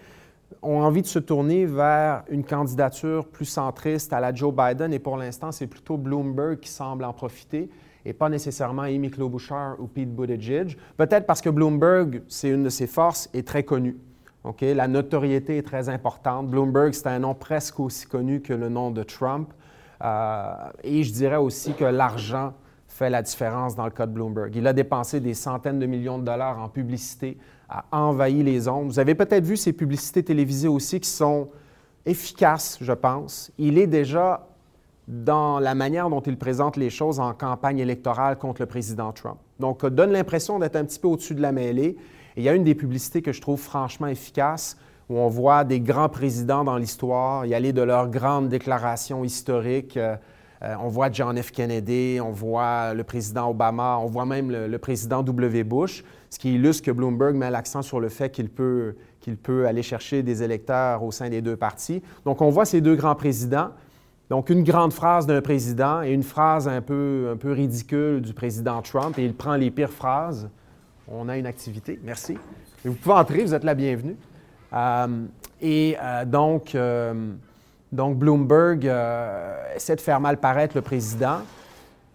ont 0.63 0.81
envie 0.81 1.03
de 1.03 1.07
se 1.07 1.19
tourner 1.19 1.67
vers 1.67 2.25
une 2.29 2.45
candidature 2.45 3.27
plus 3.27 3.45
centriste 3.45 4.13
à 4.13 4.21
la 4.21 4.35
Joe 4.35 4.55
Biden 4.55 4.93
et 4.93 4.99
pour 4.99 5.17
l'instant, 5.17 5.53
c'est 5.53 5.67
plutôt 5.67 5.97
Bloomberg 5.97 6.61
qui 6.61 6.69
semble 6.69 7.05
en 7.05 7.13
profiter 7.13 7.69
et 8.05 8.13
pas 8.13 8.29
nécessairement 8.29 8.83
Amy 8.83 9.11
Klobuchar 9.11 9.81
ou 9.81 9.87
Pete 9.87 10.15
Buttigieg. 10.15 10.77
Peut-être 10.97 11.27
parce 11.27 11.41
que 11.41 11.51
Bloomberg, 11.51 12.23
c'est 12.29 12.49
une 12.49 12.63
de 12.63 12.69
ses 12.69 12.87
forces, 12.87 13.29
est 13.35 13.47
très 13.47 13.65
connu. 13.65 13.97
La 14.61 14.87
notoriété 14.87 15.59
est 15.59 15.67
très 15.67 15.89
importante. 15.89 16.49
Bloomberg, 16.49 16.95
c'est 16.95 17.09
un 17.09 17.19
nom 17.19 17.35
presque 17.35 17.81
aussi 17.81 18.07
connu 18.07 18.41
que 18.41 18.53
le 18.53 18.69
nom 18.69 18.93
de 18.93 19.03
Trump. 19.03 19.53
Euh, 20.05 20.55
et 20.85 21.03
je 21.03 21.13
dirais 21.13 21.37
aussi 21.37 21.73
que 21.73 21.85
l'argent 21.85 22.53
fait 22.87 23.11
la 23.11 23.23
différence 23.23 23.75
dans 23.75 23.85
le 23.85 23.91
cas 23.91 24.07
de 24.07 24.13
Bloomberg. 24.13 24.55
Il 24.55 24.67
a 24.69 24.73
dépensé 24.73 25.19
des 25.19 25.35
centaines 25.35 25.81
de 25.81 25.87
millions 25.87 26.19
de 26.19 26.25
dollars 26.25 26.61
en 26.61 26.69
publicité 26.69 27.37
a 27.69 27.85
envahi 27.93 28.43
les 28.43 28.69
ondes. 28.69 28.89
Vous 28.89 28.99
avez 28.99 29.15
peut-être 29.15 29.45
vu 29.45 29.57
ces 29.57 29.73
publicités 29.73 30.23
télévisées 30.23 30.69
aussi 30.69 31.01
qui 31.01 31.09
sont 31.09 31.49
efficaces, 32.05 32.79
je 32.81 32.93
pense. 32.93 33.51
Il 33.59 33.79
est 33.79 33.87
déjà 33.87 34.49
dans 35.09 35.59
la 35.61 35.75
manière 35.75 36.11
dont 36.11 36.21
il 36.21 36.37
présente 36.37 36.77
les 36.77 36.91
choses 36.91 37.21
en 37.21 37.33
campagne 37.33 37.79
électorale 37.79 38.39
contre 38.39 38.63
le 38.63 38.67
président 38.67 39.13
Trump. 39.13 39.39
Donc, 39.61 39.85
donne 39.87 40.13
l'impression 40.13 40.59
d'être 40.59 40.77
un 40.77 40.85
petit 40.85 40.99
peu 40.99 41.09
au-dessus 41.09 41.35
de 41.35 41.43
la 41.43 41.53
mêlée. 41.53 41.97
Il 42.37 42.43
y 42.43 42.49
a 42.49 42.55
une 42.55 42.65
des 42.65 42.75
publicités 42.75 43.23
que 43.23 43.33
je 43.33 43.41
trouve 43.41 43.61
franchement 43.61 44.09
efficace, 44.09 44.77
où 45.09 45.19
on 45.19 45.29
voit 45.29 45.65
des 45.65 45.81
grands 45.81 46.09
présidents 46.09 46.65
dans 46.65 46.77
l'histoire 46.77 47.47
y 47.47 47.55
aller 47.55 47.73
de 47.73 47.83
leurs 47.83 48.09
grandes 48.09 48.49
déclarations 48.49 49.23
historiques. 49.25 49.97
Euh, 49.97 50.17
euh, 50.63 50.75
on 50.83 50.89
voit 50.89 51.11
John 51.13 51.41
F. 51.41 51.51
Kennedy, 51.51 52.19
on 52.21 52.33
voit 52.33 52.95
le 52.95 53.05
président 53.05 53.51
Obama, 53.51 53.99
on 53.99 54.07
voit 54.07 54.25
même 54.25 54.51
le, 54.51 54.79
président 54.79 55.23
W. 55.23 55.65
Bush, 55.65 56.03
ce 56.31 56.39
qui 56.39 56.55
illustre 56.55 56.85
que 56.85 56.91
Bloomberg 56.91 57.35
met 57.35 57.51
l'accent 57.51 57.83
sur 57.83 58.01
le 58.01 58.09
fait 58.09 58.31
qu'il 58.31 58.49
peut, 58.49 58.95
aller 59.67 59.83
chercher 59.83 60.23
des 60.23 60.43
électeurs 60.43 61.03
au 61.03 61.13
sein 61.13 61.29
des 61.29 61.43
deux 61.43 61.57
partis. 61.57 62.03
Donc, 62.25 62.41
on 62.43 62.51
voit 62.51 62.65
ces 62.65 62.81
deux 62.81 62.97
grands 62.97 63.15
présidents. 63.15 63.71
Donc, 64.29 64.51
une 64.51 64.65
grande 64.65 64.93
phrase 64.93 65.27
d'un 65.27 65.41
président 65.41 66.03
et 66.03 66.13
une 66.13 66.23
phrase 66.23 66.67
un 66.69 66.81
peu, 66.81 67.37
ridicule 67.45 68.21
du 68.21 68.33
président 68.33 68.83
Trump, 68.83 69.19
et 69.19 69.25
il 69.25 69.35
prend 69.35 69.55
les 69.55 69.71
pires 69.71 69.93
phrases. 69.93 70.49
On 71.09 71.29
a 71.29 71.37
une 71.37 71.47
activité. 71.47 72.01
Merci. 72.03 72.37
vous 72.85 72.95
pouvez 72.95 73.15
entrer, 73.15 73.43
vous 73.43 73.55
êtes 73.55 73.65
la 73.65 73.75
bienvenue. 73.75 74.17
Euh, 74.73 75.27
et 75.61 75.97
euh, 76.03 76.25
donc, 76.25 76.75
donc, 77.93 78.19
Bloomberg 78.19 78.87
euh, 78.87 79.75
essaie 79.75 79.97
de 79.97 80.01
faire 80.01 80.21
mal 80.21 80.39
paraître 80.39 80.77
le 80.77 80.83
président. 80.83 81.39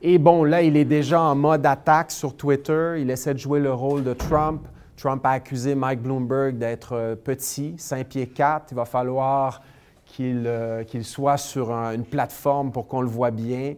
Et 0.04 0.18
bon, 0.18 0.44
là, 0.44 0.64
il 0.64 0.78
est 0.78 0.86
déjà 0.86 1.22
en 1.22 1.36
mode 1.36 1.64
attaque 1.66 2.10
sur 2.10 2.36
Twitter. 2.36 2.96
Il 3.00 3.12
essaie 3.12 3.34
de 3.34 3.40
jouer 3.40 3.60
le 3.60 3.72
rôle 3.72 4.04
de 4.04 4.14
Trump. 4.14 4.68
Trump 4.98 5.24
a 5.26 5.32
accusé 5.32 5.76
Mike 5.76 6.02
Bloomberg 6.02 6.58
d'être 6.58 6.94
euh, 6.94 7.16
petit, 7.16 7.76
5 7.78 8.08
pieds 8.08 8.28
4. 8.28 8.72
Il 8.72 8.76
va 8.76 8.86
falloir 8.86 9.62
qu'il 10.06 10.48
euh, 10.48 10.84
soit 11.04 11.38
sur 11.38 11.72
une 11.72 12.04
plateforme 12.04 12.72
pour 12.72 12.88
qu'on 12.88 13.02
le 13.02 13.08
voit 13.08 13.32
bien, 13.32 13.76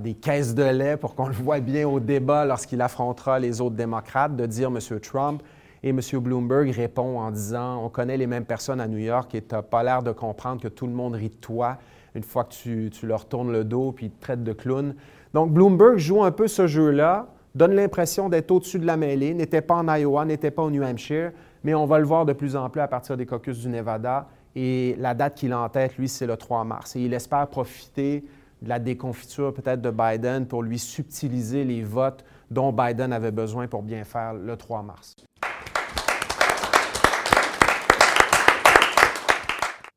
des 0.00 0.14
caisses 0.14 0.54
de 0.54 0.64
lait 0.64 0.96
pour 0.96 1.14
qu'on 1.14 1.28
le 1.28 1.34
voit 1.34 1.60
bien 1.60 1.86
au 1.86 2.00
débat 2.00 2.44
lorsqu'il 2.44 2.80
affrontera 2.80 3.38
les 3.38 3.60
autres 3.60 3.76
démocrates, 3.76 4.34
de 4.34 4.46
dire, 4.46 4.68
M. 4.68 5.00
Trump, 5.00 5.42
et 5.82 5.90
M. 5.90 6.00
Bloomberg 6.14 6.70
répond 6.70 7.18
en 7.20 7.30
disant 7.30 7.84
On 7.84 7.88
connaît 7.88 8.16
les 8.16 8.26
mêmes 8.26 8.44
personnes 8.44 8.80
à 8.80 8.88
New 8.88 8.98
York 8.98 9.34
et 9.34 9.42
tu 9.42 9.54
n'as 9.54 9.62
pas 9.62 9.82
l'air 9.82 10.02
de 10.02 10.12
comprendre 10.12 10.62
que 10.62 10.68
tout 10.68 10.86
le 10.86 10.92
monde 10.92 11.14
rit 11.14 11.28
de 11.28 11.34
toi 11.34 11.78
une 12.14 12.22
fois 12.22 12.44
que 12.44 12.52
tu, 12.88 13.06
leur 13.06 13.26
tournes 13.26 13.52
le 13.52 13.64
dos 13.64 13.92
puis 13.92 14.06
ils 14.06 14.10
te 14.10 14.20
traitent 14.20 14.44
de 14.44 14.52
clown. 14.52 14.94
Donc, 15.32 15.50
Bloomberg 15.50 15.96
joue 15.96 16.22
un 16.22 16.30
peu 16.30 16.46
ce 16.46 16.66
jeu-là, 16.66 17.26
donne 17.54 17.72
l'impression 17.72 18.28
d'être 18.28 18.50
au-dessus 18.50 18.78
de 18.78 18.86
la 18.86 18.98
mêlée, 18.98 19.32
n'était 19.32 19.62
pas 19.62 19.76
en 19.76 19.88
Iowa, 19.88 20.24
n'était 20.26 20.50
pas 20.50 20.62
au 20.62 20.70
New 20.70 20.82
Hampshire, 20.82 21.32
mais 21.64 21.74
on 21.74 21.86
va 21.86 21.98
le 21.98 22.04
voir 22.04 22.26
de 22.26 22.34
plus 22.34 22.54
en 22.54 22.68
plus 22.68 22.80
à 22.80 22.88
partir 22.88 23.16
des 23.16 23.24
caucus 23.24 23.58
du 23.58 23.68
Nevada. 23.68 24.28
Et 24.54 24.94
la 24.98 25.14
date 25.14 25.36
qu'il 25.36 25.52
a 25.52 25.60
en 25.60 25.68
tête, 25.70 25.96
lui, 25.96 26.08
c'est 26.08 26.26
le 26.26 26.36
3 26.36 26.64
mars. 26.64 26.96
Et 26.96 27.00
il 27.00 27.14
espère 27.14 27.46
profiter 27.48 28.24
de 28.60 28.68
la 28.68 28.78
déconfiture 28.78 29.54
peut-être 29.54 29.80
de 29.80 29.90
Biden 29.90 30.46
pour 30.46 30.62
lui 30.62 30.78
subtiliser 30.78 31.64
les 31.64 31.82
votes 31.82 32.24
dont 32.50 32.70
Biden 32.70 33.12
avait 33.12 33.30
besoin 33.30 33.66
pour 33.66 33.82
bien 33.82 34.04
faire 34.04 34.34
le 34.34 34.56
3 34.56 34.82
mars. 34.82 35.16